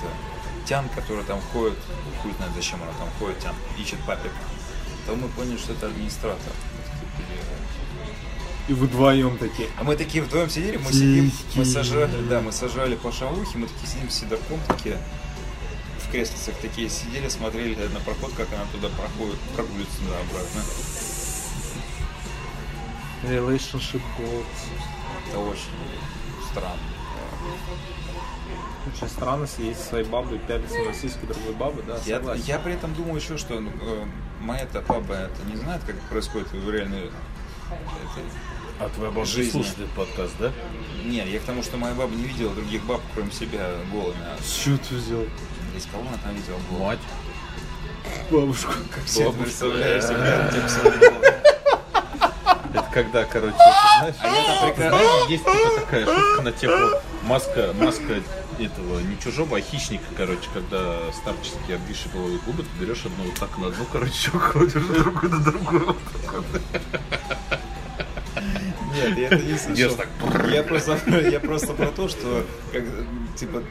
[0.67, 1.79] тян, которая там ходит,
[2.23, 4.33] хуй знает зачем она там ходит, тян, ищет папик.
[5.07, 6.53] То мы поняли, что это администратор.
[8.69, 9.69] И вы вдвоем такие.
[9.79, 13.69] А мы такие вдвоем сидели, мы сидим, мы сажали, да, мы сажали по шавухе, мы
[13.69, 14.99] такие сидим с седоком, такие
[16.07, 20.63] в креслицах такие сидели, смотрели на проход, как она туда проходит, прогуливается туда обратно.
[23.25, 24.45] Relationship goals.
[25.29, 25.63] Это очень
[26.51, 26.79] странно.
[28.95, 32.45] Очень странно сидеть со своей бабой, пялиться на сиськи другой бабы, да, Я, согласен.
[32.47, 34.05] я при этом думаю еще, что э,
[34.41, 36.99] моя-то папа это не знает, как происходит в реальной...
[37.01, 37.11] этой-
[38.79, 39.51] А твоя бабушка Жизни.
[39.51, 40.53] слушает этот подкаст, да?
[41.05, 44.21] Не, я к тому, что моя баба не видела других баб, кроме себя, голыми.
[44.23, 45.25] А С чего ты взял?
[45.77, 46.85] Из кого она там видела голыми?
[46.85, 46.99] Мать.
[48.31, 48.73] Бабушку.
[48.95, 50.05] Как все представляешь
[52.73, 58.23] Это когда, короче, знаешь, А знаешь, есть типа такая шутка на тему маска, маска
[58.59, 63.35] этого, не чужого, а хищника, короче, когда старческие обвисшие половые губы, ты берешь одну вот
[63.35, 65.97] так на одну, короче, кладешь, другую на другую.
[68.97, 69.97] Нет, я это не слышал.
[70.51, 70.99] Я просто,
[71.31, 72.83] я просто про то, что как,
[73.37, 73.63] типа,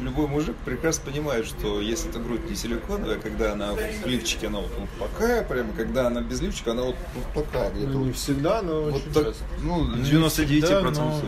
[0.00, 4.60] любой мужик прекрасно понимает, что если эта грудь не силиконовая, когда она в лифчике, она
[4.60, 6.96] вот, вот такая прямо, когда она без лифчика, она вот,
[7.34, 7.90] вот такая где-то.
[7.90, 9.44] Ну, не всегда, но Вот очень так, часто.
[9.62, 11.22] ну, Не 99% всегда, но-.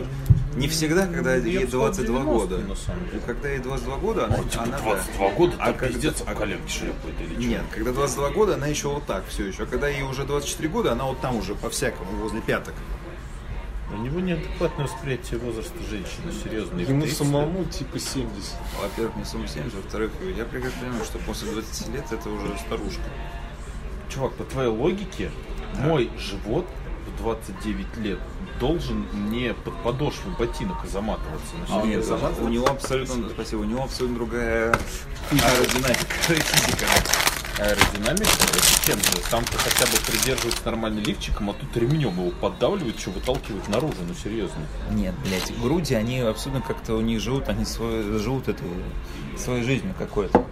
[0.53, 2.57] Не всегда, когда Я ей бы сказал, 22 90, года.
[2.67, 3.11] на самом деле.
[3.13, 4.83] Ну, Когда ей 22 года, она, Типа она да.
[4.83, 8.89] 22 года, А когда- пиздец, а коленки шлепают или Нет, когда 22 года, она еще
[8.89, 9.63] вот так все еще.
[9.63, 12.73] А когда ей уже 24 года, она вот там уже по-всякому, возле пяток.
[13.93, 16.79] У него неадекватное восприятие возраста женщины, серьезно.
[16.79, 18.53] Ему 30 самому типа 70.
[18.81, 23.03] Во-первых, мне сумма 70, во-вторых, я прекрасно понимаю, что после 20 лет это уже старушка.
[24.09, 25.31] Чувак, по твоей логике,
[25.79, 26.65] мой живот
[27.07, 28.19] в 29 лет
[28.59, 31.55] должен не под подошву ботинок заматываться.
[31.69, 32.17] А серьезно.
[32.17, 34.75] него, у него абсолютно, спасибо, у него абсолютно другая
[35.31, 36.85] аэродинамика, физика.
[37.61, 39.29] Аэродинамика, это чем же?
[39.29, 44.15] Там-то хотя бы придерживается нормально лифчиком, а тут ремнем его поддавливают, что выталкивают наружу, ну
[44.15, 44.65] серьезно.
[44.89, 48.67] Нет, блядь, груди, они абсолютно как-то у них живут, они свой, живут этой
[49.37, 50.43] своей жизнью какой-то.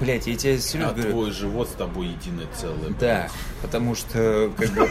[0.00, 1.10] Блять, я тебе серьезно А говорю.
[1.10, 2.90] твой живот с тобой единое целое.
[3.00, 3.28] Да,
[3.62, 4.88] потому что, как бы,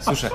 [0.00, 0.30] слушай,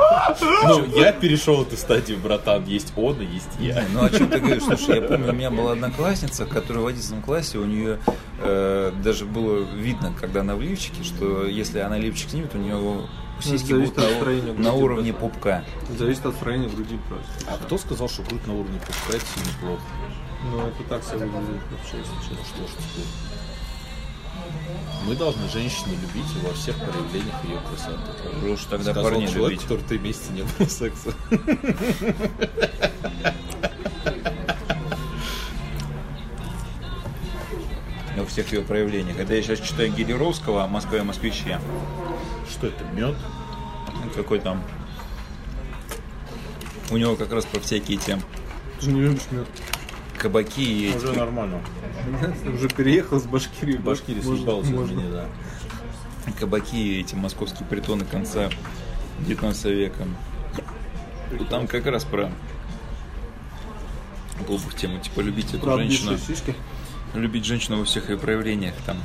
[0.66, 2.66] Ну, я перешел эту стадию, братан.
[2.66, 3.84] Есть он и есть я.
[3.94, 4.64] Ну о чем ты говоришь?
[4.64, 8.00] Слушай, я помню, у меня была одноклассница, которая в 11 классе, у нее
[8.40, 13.08] э, даже было видно, когда она в лифчике, что если она лифчик снимет, у нее
[13.40, 15.64] сиськи зависит будут на, на уровне пупка.
[15.98, 17.28] Зависит от строения груди просто.
[17.48, 19.82] А кто сказал, что грудь на уровне пупка это сильно плохо?
[20.44, 22.46] Ну, это так все выглядит вообще, если честно.
[22.46, 23.06] Что ж теперь?
[25.06, 28.38] Мы должны женщину любить во всех проявлениях ее красоты.
[28.42, 29.64] Вы уж тогда Сказал парней человек, любите.
[29.64, 31.14] который три месяца не было секса.
[38.16, 39.18] Во всех ее проявлениях.
[39.20, 41.60] Это я сейчас читаю Гелеровского о Москве и москвиче.
[42.50, 43.16] Что это, мед?
[44.16, 44.64] Какой там...
[46.90, 48.18] У него как раз про всякие эти
[48.80, 49.48] Ты же не любишь мед.
[50.18, 51.62] Кабаки и эти Уже нормально.
[52.54, 53.78] Уже переехал с Башкирии.
[53.78, 56.32] Башкирия Можно- съебался меня, да.
[56.40, 58.50] кабаки и эти московские притоны конца
[59.20, 60.04] 19 века.
[61.40, 62.32] И Там как раз про
[64.48, 66.56] глупых тему, типа любить эту женщину, сиськи.
[67.14, 68.98] любить женщину во всех ее проявлениях, там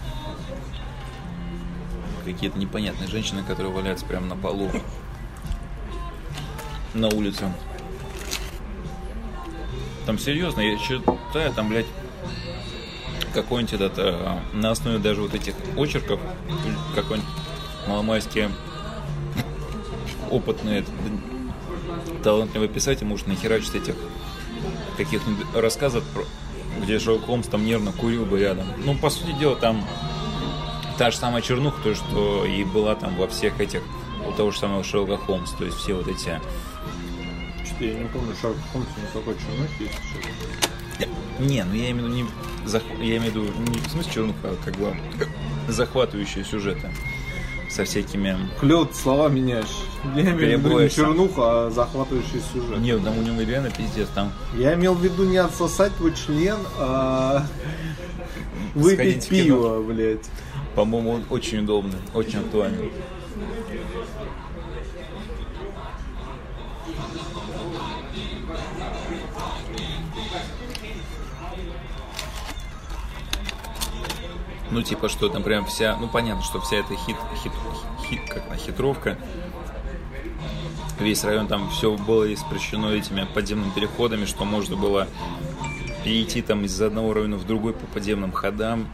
[2.24, 4.70] какие-то непонятные женщины, которые валяются прямо на полу
[6.94, 7.52] на улице.
[10.06, 11.86] Там серьезно, я читаю, там, блядь,
[13.32, 16.20] какой-нибудь этот, э, на основе даже вот этих очерков,
[16.94, 17.28] какой-нибудь
[17.86, 18.48] маломайский
[20.30, 20.84] опытный
[22.22, 23.94] талантливый писатель может нахерачить этих
[24.96, 26.04] каких-нибудь рассказов,
[26.82, 28.66] где Шерлок Холмс там нервно курил бы рядом.
[28.84, 29.84] Ну, по сути дела, там
[30.98, 33.82] та же самая чернуха, то, что и была там во всех этих,
[34.26, 36.40] у того же самого Шерлока Холмса, то есть все вот эти
[37.72, 39.94] Что-то я не помню, Шарль Холмс никакой чернухи есть.
[39.94, 41.46] что ли.
[41.48, 42.24] Не, ну я имею в виду не
[42.68, 44.94] зах- я имею в виду не в смысле чернуха, а как бы
[45.68, 46.90] захватывающие сюжеты
[47.70, 48.36] со всякими.
[48.60, 49.66] Клево ты слова меняешь.
[50.14, 52.78] Я имею в виду не чернуха, а захватывающий сюжет.
[52.78, 56.58] Не, там у него реально пиздец, там Я имел в виду не отсосать твой член,
[56.78, 57.46] а
[58.74, 60.28] выпить пиво, блядь.
[60.74, 62.90] По-моему, он очень удобный, очень актуальный.
[74.72, 75.98] Ну, типа, что там прям вся...
[76.00, 77.16] Ну, понятно, что вся эта хит...
[77.42, 77.52] хит,
[78.08, 79.18] хит как она, хитровка.
[80.98, 85.08] Весь район там все было испрещено этими подземными переходами, что можно было
[86.04, 88.88] перейти там из одного района в другой по подземным ходам.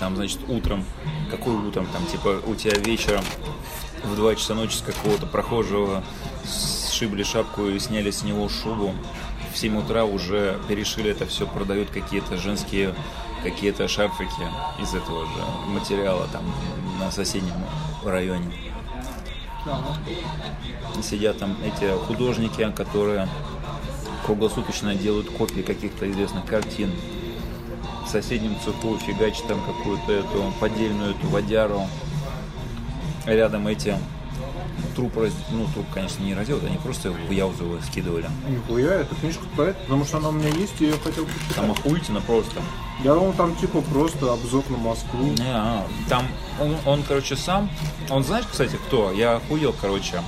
[0.00, 0.84] Там, значит, утром,
[1.30, 3.22] какой утром, там, типа, у тебя вечером
[4.02, 6.02] в 2 часа ночи с какого-то прохожего
[6.44, 8.94] сшибли шапку и сняли с него шубу.
[9.54, 12.96] В 7 утра уже перешили это все, продают какие-то женские
[13.42, 14.46] какие-то шарфики
[14.80, 16.42] из этого же материала там
[16.98, 17.54] на соседнем
[18.04, 18.50] районе.
[21.02, 23.28] Сидят там эти художники, которые
[24.24, 26.90] круглосуточно делают копии каких-то известных картин.
[28.04, 31.82] В соседнем цеху фигачат там какую-то эту поддельную эту водяру.
[33.26, 33.96] Рядом эти
[34.96, 38.26] трупы, раз- ну труп, конечно, не разделают, они просто в Яузово скидывали.
[38.48, 41.56] Нихуя, эта книжка про это, потому что она у меня есть, и я хотел почитать.
[41.56, 42.60] Там охуительно просто.
[43.04, 45.22] Я думал, там типа просто обзор на Москву.
[45.24, 46.26] Не, а, там
[46.60, 47.70] он, он, короче, сам.
[48.10, 49.12] Он знаешь, кстати, кто?
[49.12, 50.20] Я охуел, короче.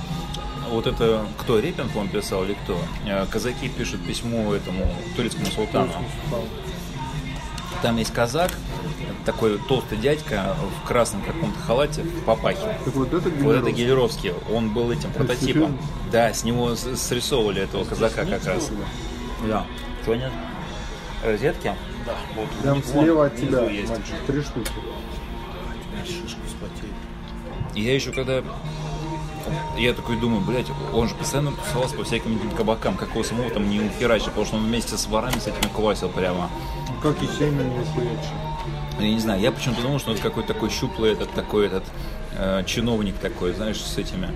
[0.69, 2.79] Вот это кто, Репин, по-моему, писал или кто?
[3.05, 5.91] Э, Казаки пишут письмо этому турецкому султану.
[7.81, 8.51] Там есть казак,
[9.25, 12.77] такой толстый дядька в красном каком-то халате, в папахе.
[12.85, 14.29] Так вот это Вот это Гелеровский.
[14.29, 15.77] Гелеровский, он был этим прототипом.
[16.11, 18.71] Да, с него срисовывали этого казака как раз.
[19.47, 19.65] Да.
[20.05, 20.29] Понял?
[21.23, 21.73] Розетки?
[22.05, 22.15] Да.
[22.35, 23.89] Вот Прям слева от тебя, есть.
[23.89, 24.71] мальчик, три штуки.
[27.75, 28.43] И я еще когда...
[29.77, 33.69] Я такой думаю, блядь, он же постоянно тусовался по всяким кабакам, как его самого там
[33.69, 36.49] не ухерачил, потому что он вместе с ворами с этими квасил прямо.
[37.03, 38.51] Ну, Как Есенин не хуячил.
[38.99, 41.83] Я не знаю, я почему-то думал, что это какой-то такой щуплый этот, такой этот
[42.37, 44.29] э, чиновник такой, знаешь, с этими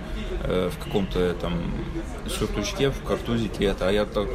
[0.44, 1.54] э, в каком-то там
[2.28, 4.30] сюртучке, в картузике это, а я так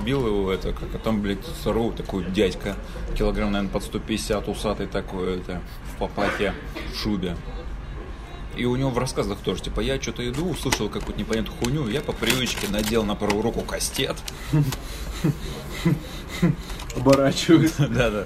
[0.00, 2.74] сбил его это, как а там, блядь, здоровый такой дядька,
[3.16, 5.62] килограмм, наверное, под 150, усатый такой, это,
[5.94, 6.54] в папахе,
[6.92, 7.36] в шубе.
[8.56, 12.00] И у него в рассказах тоже, типа, я что-то иду, услышал какую-то непонятную хуйню, я
[12.00, 14.16] по привычке надел на правую руку кастет.
[16.96, 17.74] Оборачиваюсь.
[17.78, 18.24] Да-да.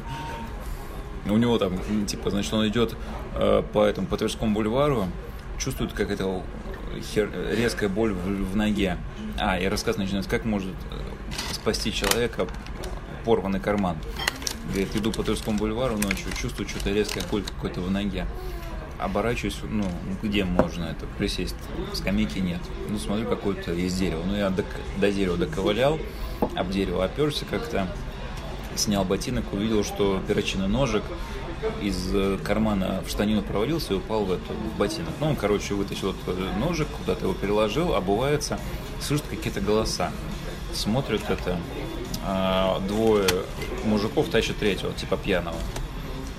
[1.26, 2.97] У него там, типа, значит, он идет
[3.34, 5.07] э, по этому, по Тверскому бульвару,
[5.58, 6.42] чувствует какая-то
[7.15, 8.97] хер- резкая боль в, в ноге.
[9.39, 12.47] А, и рассказ начинается, как может э, спасти человека
[13.24, 13.97] порванный карман.
[14.68, 18.26] Говорит, иду по Тверскому бульвару ночью, чувствую что-то резкая боль какой-то в ноге.
[18.99, 19.84] Оборачиваюсь, ну,
[20.23, 21.57] где можно это присесть?
[21.94, 22.60] Скамейки нет.
[22.89, 24.23] Ну, смотрю, какое-то есть дерево.
[24.26, 24.65] Ну, я до,
[24.99, 25.99] до дерева доковылял,
[26.55, 27.89] об дерево оперся как-то,
[28.76, 31.02] снял ботинок, увидел, что перочинный ножик
[31.82, 35.12] из э, кармана в штанину провалился и упал в, эту, в ботинок.
[35.20, 38.58] Ну, он, короче, вытащил этот э, ножик, куда-то его переложил, обувается,
[39.00, 40.12] слышит какие-то голоса.
[40.73, 41.58] Смотрит это,
[42.24, 43.26] а, двое
[43.84, 45.57] мужиков тащат третьего, типа пьяного.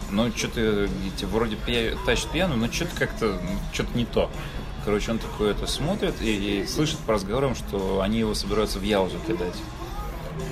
[0.09, 0.87] ну, что-то
[1.27, 3.41] вроде пья- тащит пьяную, но что-то как-то,
[3.73, 4.29] что-то не то.
[4.85, 8.83] Короче, он такой это смотрит и, и слышит по разговорам, что они его собираются в
[8.83, 9.55] Яузу кидать.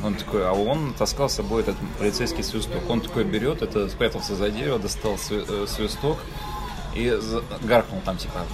[0.03, 2.89] Он такой, а он таскал с собой этот полицейский свисток.
[2.89, 6.17] Он такой берет, это спрятался за дерево, достал э, свисток
[6.95, 7.17] и
[7.61, 8.45] гаркнул там типа,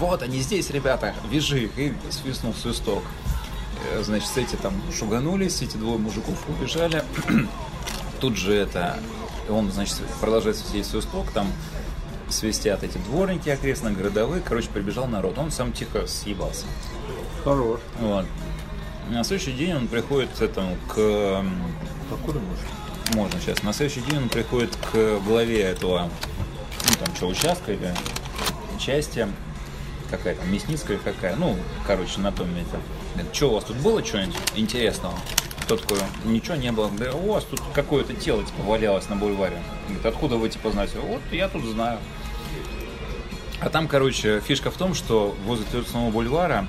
[0.00, 3.02] вот они здесь, ребята, вяжи их, и свистнул свисток.
[3.92, 7.04] Э, Значит, эти там шуганулись, эти двое мужиков убежали.
[8.20, 8.98] Тут же это,
[9.48, 11.46] он, значит, продолжает свистеть свисток, там
[12.28, 15.38] свистят эти дворники окрестные, городовые, короче, прибежал народ.
[15.38, 16.64] Он сам тихо съебался.
[17.44, 17.80] Хорош.
[18.00, 18.24] Вот.
[19.10, 20.98] На следующий день он приходит к этому, к...
[20.98, 21.52] м,
[22.10, 23.14] Покурим, может?
[23.14, 23.62] Можно сейчас.
[23.62, 26.10] На следующий день он приходит к главе этого,
[26.88, 27.94] ну, там, что, участка или
[28.78, 29.28] части,
[30.10, 32.76] какая там, мясницкая какая, ну, короче, на том месте.
[33.14, 35.14] Говорит, что у вас тут было что-нибудь интересного?
[35.68, 36.90] Тот такой, ничего не было.
[36.98, 39.58] Да у вас тут какое-то тело, типа, валялось на бульваре.
[39.86, 40.98] Говорит, откуда вы, типа, знаете?
[40.98, 41.98] Вот, я тут знаю.
[43.60, 46.66] А там, короче, фишка в том, что возле Твердного бульвара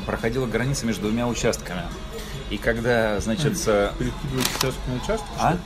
[0.00, 1.82] проходила граница между двумя участками.
[2.50, 3.54] И когда, значит,
[3.98, 5.28] Перекидывать участок на участок?
[5.38, 5.56] а?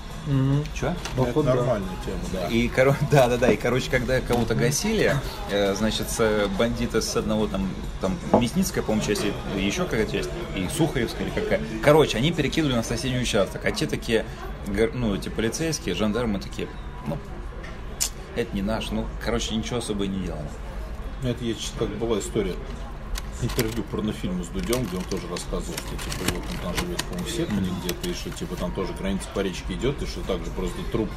[0.75, 0.97] Че?
[1.19, 2.47] Это нормальная тема, да.
[2.49, 2.97] И, коро...
[3.11, 5.15] да, да, да, и, короче, когда кого-то гасили,
[5.51, 6.07] э, значит,
[6.59, 7.69] бандиты с одного там,
[8.01, 9.23] там, Мясницкая, по-моему, часть,
[9.57, 11.61] и еще какая-то часть, и Сухаревская, или какая.
[11.83, 14.25] Короче, они перекидывали на соседний участок, а те такие,
[14.95, 16.69] ну, эти полицейские, жандармы такие,
[17.07, 17.19] ну,
[18.35, 20.49] это не наш, ну, короче, ничего особо и не делали.
[21.23, 22.55] Это есть как была история
[23.43, 27.27] интервью порнофильму с Дудем, где он тоже рассказывал, что типа вот он там живет, по-моему,
[27.27, 30.51] в Сетмане где-то, и что типа там тоже граница по речке идет, и что также
[30.51, 31.09] просто труп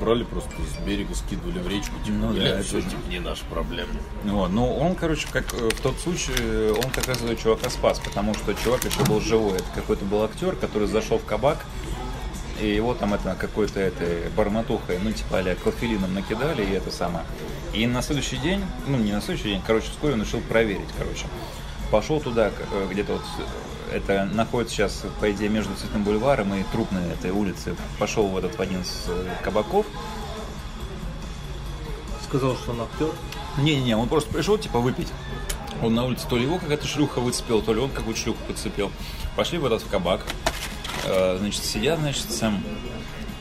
[0.00, 3.08] брали просто с берега, скидывали в речку, типа, Ну да, бля, это все, же- типа,
[3.08, 3.90] не наша проблема.
[4.24, 7.70] Вот, ну, он, короче, как э, в тот случай, э, он как раз этого чувака
[7.70, 9.54] спас, потому что чувак еще был живой.
[9.56, 11.64] Это какой-то был актер, который зашел в кабак,
[12.60, 17.24] и его там это какой-то этой барматухой, ну, типа а кофелином накидали, и это самое.
[17.72, 21.26] И на следующий день, ну, не на следующий день, короче, вскоре он решил проверить, короче.
[21.90, 23.22] Пошел туда, э, где-то вот,
[23.92, 27.76] э, это находится сейчас, по идее, между Цветным бульваром и Трупной этой улицы.
[27.98, 29.86] Пошел в этот в один из э, кабаков,
[32.26, 33.10] Сказал, что он актер.
[33.58, 35.08] не-не-не, он просто пришел, типа, выпить.
[35.82, 38.90] Он на улице то ли его какая-то шлюха выцепил, то ли он какую-то шлюху подцепил.
[39.36, 40.22] Пошли в этот в кабак.
[41.06, 42.62] Э, Значит, сидят, значит, сам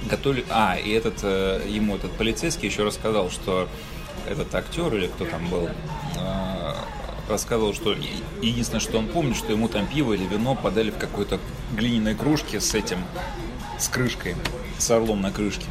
[0.09, 0.45] готовили...
[0.49, 3.67] А, и этот, э, ему этот полицейский еще рассказал, что
[4.29, 6.73] этот актер или кто там был, э,
[7.29, 7.95] рассказывал, что
[8.41, 11.39] единственное, что он помнит, что ему там пиво или вино подали в какой-то
[11.73, 12.99] глиняной кружке с этим,
[13.79, 14.35] с крышкой,
[14.77, 15.65] с орлом на крышке.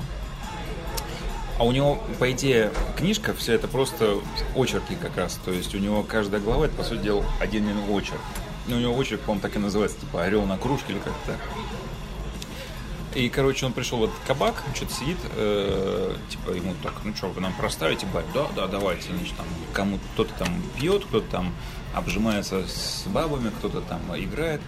[1.56, 4.18] А у него, по идее, книжка, все это просто
[4.56, 5.38] очерки как раз.
[5.44, 8.20] То есть у него каждая глава, это, по сути дела, один очерк.
[8.66, 11.36] Ну, у него очерк, по-моему, так и называется, типа «Орел на кружке» или как-то.
[13.14, 17.28] И, короче, он пришел в этот кабак, что-то сидит, э, типа ему так, ну что,
[17.28, 18.24] вы нам проставите, бать?
[18.34, 19.12] Да, да, давайте.
[19.16, 21.54] Значит, там, кому кто-то там пьет, кто-то там
[21.94, 24.60] обжимается с бабами, кто-то там играет.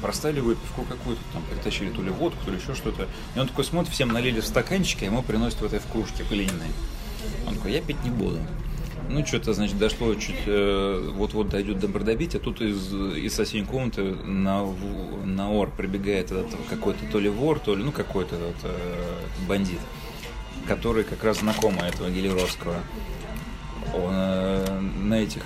[0.00, 3.08] Проставили выпивку какую-то, там притащили то ли водку, то ли еще что-то.
[3.34, 6.22] И он такой смотрит, всем налили в стаканчики, а ему приносят в этой в кружке
[6.30, 6.68] глиняной.
[7.48, 8.38] Он такой, я пить не буду.
[9.08, 14.02] Ну, что-то, значит, дошло чуть, э, вот-вот дойдет до Бродобития, тут из, из соседней комнаты
[14.02, 14.66] на,
[15.24, 19.18] на ор прибегает этот какой-то то ли вор, то ли, ну, какой-то этот, э,
[19.48, 19.78] бандит,
[20.66, 22.74] который как раз знакомый этого Гелеровского.
[23.94, 25.44] Он э, на этих э,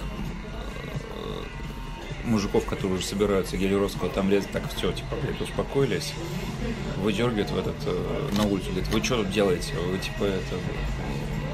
[2.25, 6.15] мужиков, которые уже собираются Гелеровского там лезть, так все, типа, блядь, успокоились,
[6.97, 9.75] выдергивает в этот, э, на улицу, говорит, вы что тут делаете?
[9.87, 10.57] Вы, типа, это,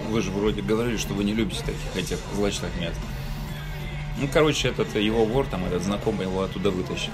[0.06, 2.98] вы же вроде говорили, что вы не любите таких этих злачных мест.
[4.18, 7.12] Ну, короче, этот его вор, там, этот знакомый его оттуда вытащил.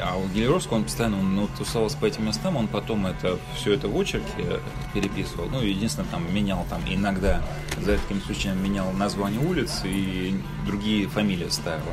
[0.00, 3.88] А у Гелеровского он постоянно ну, тусовался по этим местам, он потом это все это
[3.88, 4.60] в очерке
[4.94, 5.48] переписывал.
[5.48, 7.42] Ну, единственное, там менял там иногда,
[7.80, 11.92] за редким исключением, менял название улиц и другие фамилии ставил.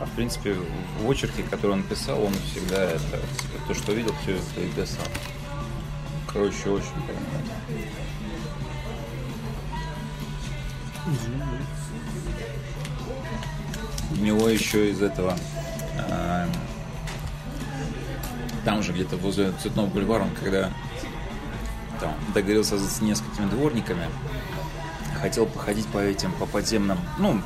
[0.00, 0.56] А в принципе,
[1.00, 3.20] в очерке, который он писал, он всегда это,
[3.68, 5.06] то, что видел, все это и писал.
[6.26, 7.16] Короче, очень прям
[14.10, 15.36] У него еще из этого
[15.98, 16.48] а,
[18.64, 20.70] там же где-то возле Цветного бульвара, он когда
[22.00, 24.06] там договорился с несколькими дворниками,
[25.20, 27.40] хотел походить по этим, по подземным, ну,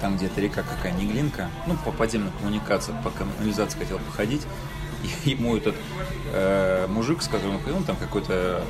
[0.00, 4.42] там где-то река какая, не Глинка, ну, по подземным коммуникациям, по канализации хотел походить,
[5.24, 5.76] и ему этот
[6.32, 8.64] э, мужик, с которым он ходил, там какой-то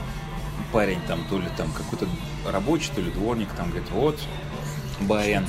[0.73, 2.07] парень, там, то ли там какой-то
[2.51, 4.19] рабочий, то ли дворник, там, говорит, вот,
[5.01, 5.47] барин,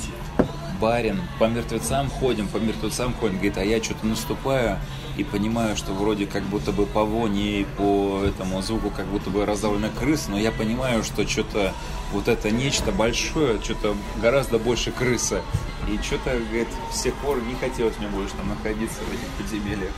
[0.80, 4.78] барин, по мертвецам ходим, по мертвецам ходим, говорит, а я что-то наступаю,
[5.18, 9.30] и понимаю, что вроде как будто бы по воне и по этому звуку как будто
[9.30, 11.74] бы раздавлена крыса, но я понимаю, что что-то
[12.12, 15.42] вот это нечто большое, что-то гораздо больше крысы.
[15.88, 19.92] И что-то, говорит, с тех пор не хотелось мне больше там находиться в этих подземельях.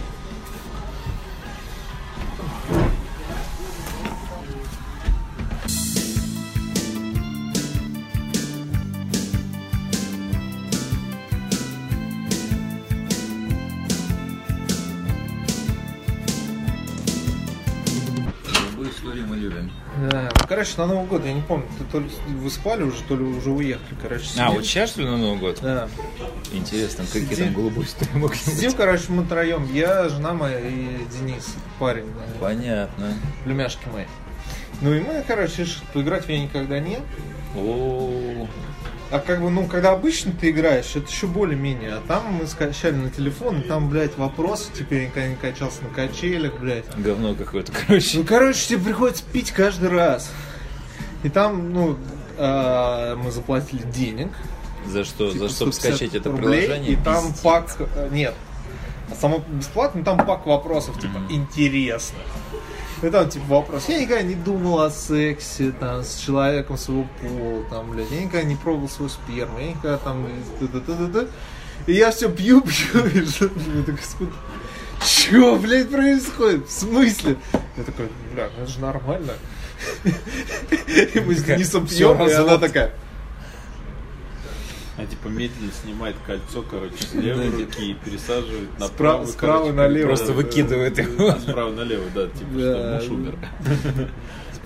[20.61, 23.23] Короче, на Новый год, я не помню, ты то ли вы спали уже, то ли
[23.25, 24.25] уже уехали, короче.
[24.25, 24.51] А, сидим.
[24.51, 25.59] вот сейчас что ли на Новый год?
[25.63, 25.89] Да.
[26.53, 27.45] Интересно, какие Сидим.
[27.47, 29.67] там голубой истории Сидим, короче, мы троем.
[29.73, 32.05] Я, жена моя и Денис, парень.
[32.07, 33.15] да, Понятно.
[33.45, 34.05] племяшки мои.
[34.83, 36.99] Ну и мы, короче, решили, поиграть в я никогда не.
[37.57, 38.47] О,
[39.11, 41.95] А как бы, ну, когда обычно ты играешь, это еще более-менее.
[41.95, 45.83] А там мы скачали на телефон, и там, блядь, вопросы, типа я никогда не качался
[45.85, 46.85] на качелях, блядь.
[46.97, 48.19] говно какое-то, короче.
[48.19, 50.31] Ну, короче, тебе приходится пить каждый раз.
[51.23, 51.97] И там, ну,
[52.39, 54.29] а, мы заплатили денег.
[54.87, 55.31] За что?
[55.31, 56.93] типа За чтобы 150 скачать это рублей, приложение?
[56.93, 57.41] И там Пиздец.
[57.41, 57.77] пак...
[57.79, 58.35] э, Нет.
[59.21, 61.33] Само бесплатно, там пак вопросов, типа, Мгм.
[61.33, 62.19] интересно.
[63.03, 63.89] И там, типа, вопрос.
[63.89, 68.11] Я никогда не думал о сексе, там, с человеком своего пола, там, блядь.
[68.11, 69.59] Я никогда не пробовал свою сперму.
[69.59, 70.27] Я никогда там...
[71.87, 74.35] И я все пью, пью, и что- я такой, «Сколько-
[75.07, 76.69] Чё, блядь, происходит?
[76.69, 77.37] В смысле?
[77.79, 79.33] Я такой, бля, ну это же нормально.
[81.15, 82.93] И мы с Денисом пьем, и она такая,
[84.97, 89.27] А типа медленно снимает кольцо, короче, с левой Да, руки и пересаживает на Справа- правую,
[89.29, 90.07] справа короче, налево.
[90.09, 91.31] Просто выкидывает его.
[91.41, 93.01] Справа налево, да, типа, Да.
[93.01, 93.39] что муж умер.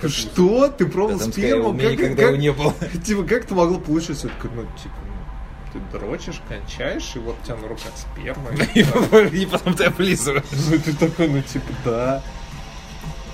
[0.09, 0.67] Что?
[0.67, 1.69] Ты пробовал сперму?
[1.69, 2.73] у меня Как- никогда его не было.
[3.05, 4.27] Типа, как это могло получиться?
[4.27, 8.49] Такой, ну, типа, ну, ты дрочишь, кончаешь, и вот у тебя на руках сперма.
[8.75, 8.81] и-
[9.41, 10.43] И потом ты облизываешь.
[10.69, 12.23] Ну, ты такой, ну, типа, да.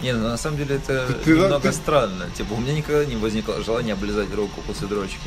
[0.01, 2.25] Не, ну на самом деле это Ты- немного ты- странно.
[2.35, 5.19] Типа, у меня никогда не возникло желания облизать руку после дрочки.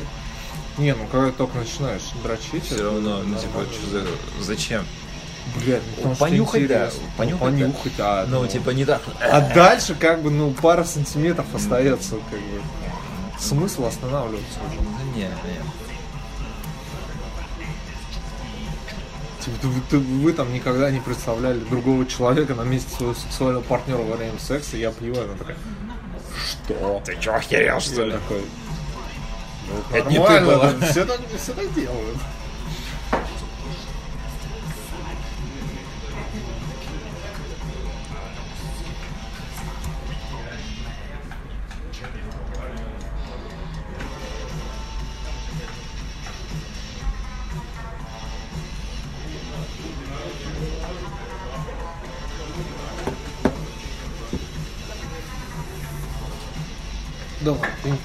[0.77, 4.05] Не, ну, когда только начинаешь дрочить, Все равно, ну типа, что за...
[4.43, 4.85] Зачем?
[5.63, 7.03] Блядь, ну, Понюхать, да, интересно.
[7.17, 7.65] понюхать, Ну, да.
[7.65, 9.01] понюхать, а, Ну, типа, не так.
[9.21, 12.61] А дальше, как бы, ну, пара сантиметров остается, как бы.
[13.39, 14.81] Смысл останавливаться уже.
[14.81, 15.29] Ну, не, не.
[19.45, 23.99] Типа, ты- ты- вы там никогда не представляли другого человека на месте своего сексуального партнера
[23.99, 25.55] во время секса, я пью, она такая,
[26.47, 27.01] что?
[27.05, 28.11] Ты чё, охерел, что Я ли?
[28.13, 28.41] такой,
[29.67, 30.73] ну, Это не ты нормально, была.
[30.89, 32.17] все так, все так делают.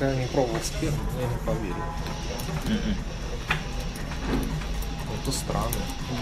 [0.01, 3.05] Ты никогда не пробовал сперму, я не поверю.
[5.31, 5.69] Это странно.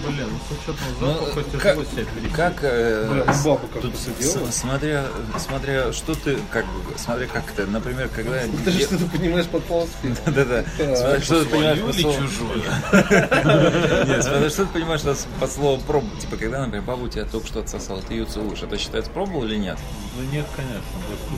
[0.06, 2.32] Блин, ну с учетом Ну, запаха как, тяжело себя перекрыть.
[2.32, 5.04] как, э, ну баба как тут с- смотря,
[5.38, 8.40] смотря, что ты, как бы, смотря как ты, например, когда...
[8.64, 10.16] Ты же что ты понимаешь под словом сперма?
[10.26, 12.28] Да-да, смотря что ты понимаешь под словом...
[12.28, 12.62] чужую?
[14.06, 15.00] Нет, смотря что ты понимаешь
[15.40, 16.18] под- словом пробовать.
[16.20, 19.44] Типа, когда, например, баба у тебя только что отсосала, ты ее целуешь, это считается пробовал
[19.44, 19.78] или нет?
[20.18, 20.82] Ну нет, конечно.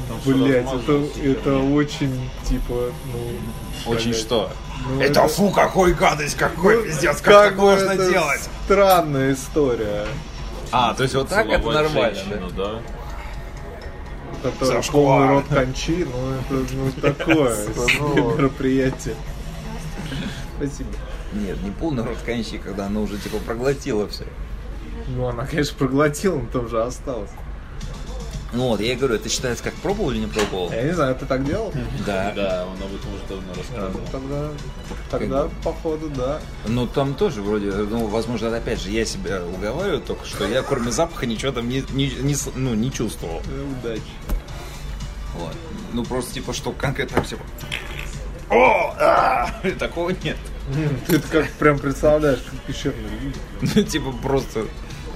[0.08, 0.66] да, Блять,
[1.24, 1.73] это, прям.
[1.74, 3.90] очень, типа, ну...
[3.92, 4.50] Очень что?
[4.86, 8.49] Ну, это, фу, какой гадость, какой ну, пиздец, как, бы можно это делать?
[8.65, 10.07] Странная история.
[10.73, 12.81] А, то есть вот так это нормально, женщину, да?
[14.42, 14.92] Который Зашквар.
[14.92, 17.57] полный рот кончи, ну это ну, такое
[18.36, 19.17] мероприятие.
[20.57, 20.91] Спасибо.
[20.92, 21.39] да?
[21.41, 24.25] Нет, не полный рот кончи, когда она уже типа проглотила все.
[25.09, 27.31] Ну, она, конечно, проглотила, но там же осталось.
[28.52, 30.72] Ну вот, я и говорю, это считается как пробовал или не пробовал?
[30.72, 31.72] Я не знаю, ты так делал?
[32.04, 32.32] Да.
[32.34, 34.00] Да, он об этом уже давно А, рассказывал.
[34.00, 34.48] ну, тогда,
[35.10, 36.40] тогда, походу, да.
[36.66, 40.90] Ну там тоже вроде, ну, возможно, опять же, я себя уговариваю только, что я кроме
[40.90, 43.40] запаха ничего там не, не, ну, не чувствовал.
[43.46, 44.02] Э, Удачи.
[45.34, 45.54] Вот.
[45.92, 47.42] Ну просто типа, что конкретно так, типа...
[48.50, 48.94] О!
[48.98, 49.48] а!»
[49.78, 50.36] Такого нет.
[51.06, 53.32] Ты это как прям представляешь, как пещерный.
[53.60, 54.66] Ну типа просто...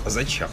[0.04, 0.48] А зачем?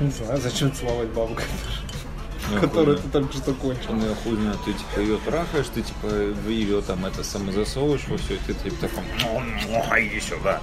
[0.00, 1.36] Не знаю, зачем целовать бабу,
[2.60, 3.92] которую ты только что кончил.
[3.92, 6.06] Ну, я хуй знает, ты типа ее трахаешь, ты типа
[6.48, 10.60] ее там это самое засовываешь во все, и ты типа таком, «Ну, ну, иди сюда.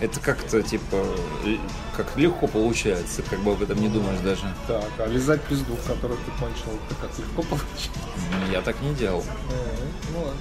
[0.00, 1.58] Это как-то, типа, л-
[1.96, 4.42] как легко получается, как бы об этом не думаешь даже.
[4.66, 7.90] Так, а лизать пизду, в которую ты кончил, это как легко получить?
[8.46, 9.24] Ну, Я так не делал.
[10.12, 10.40] Ну ладно.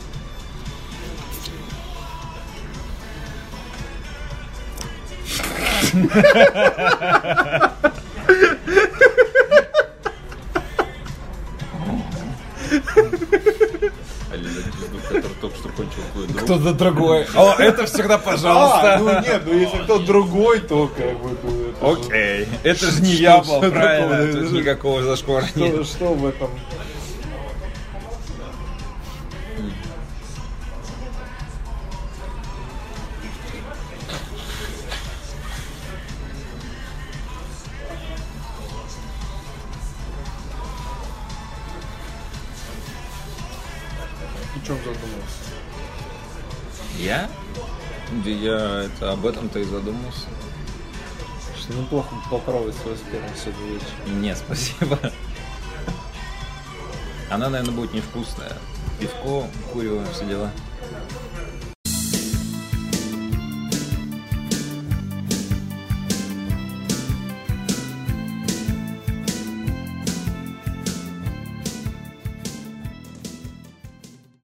[16.44, 17.26] Кто-то другой.
[17.36, 18.98] О, это всегда А, пожалуйста.
[19.00, 21.74] ну нет, ну если кто другой, то как бы...
[21.82, 22.48] Окей.
[22.64, 24.42] Это же не я был, правильно.
[24.42, 25.86] Тут никакого зашквара нет.
[25.86, 26.50] Что в этом?
[48.24, 50.28] Да Я это об этом-то и задумался.
[51.60, 54.22] Что неплохо бы попробовать свой сперму сегодня вечером.
[54.22, 54.98] Нет, спасибо.
[57.30, 58.54] Она, наверное, будет невкусная.
[59.00, 60.52] Пивко, курево, все дела.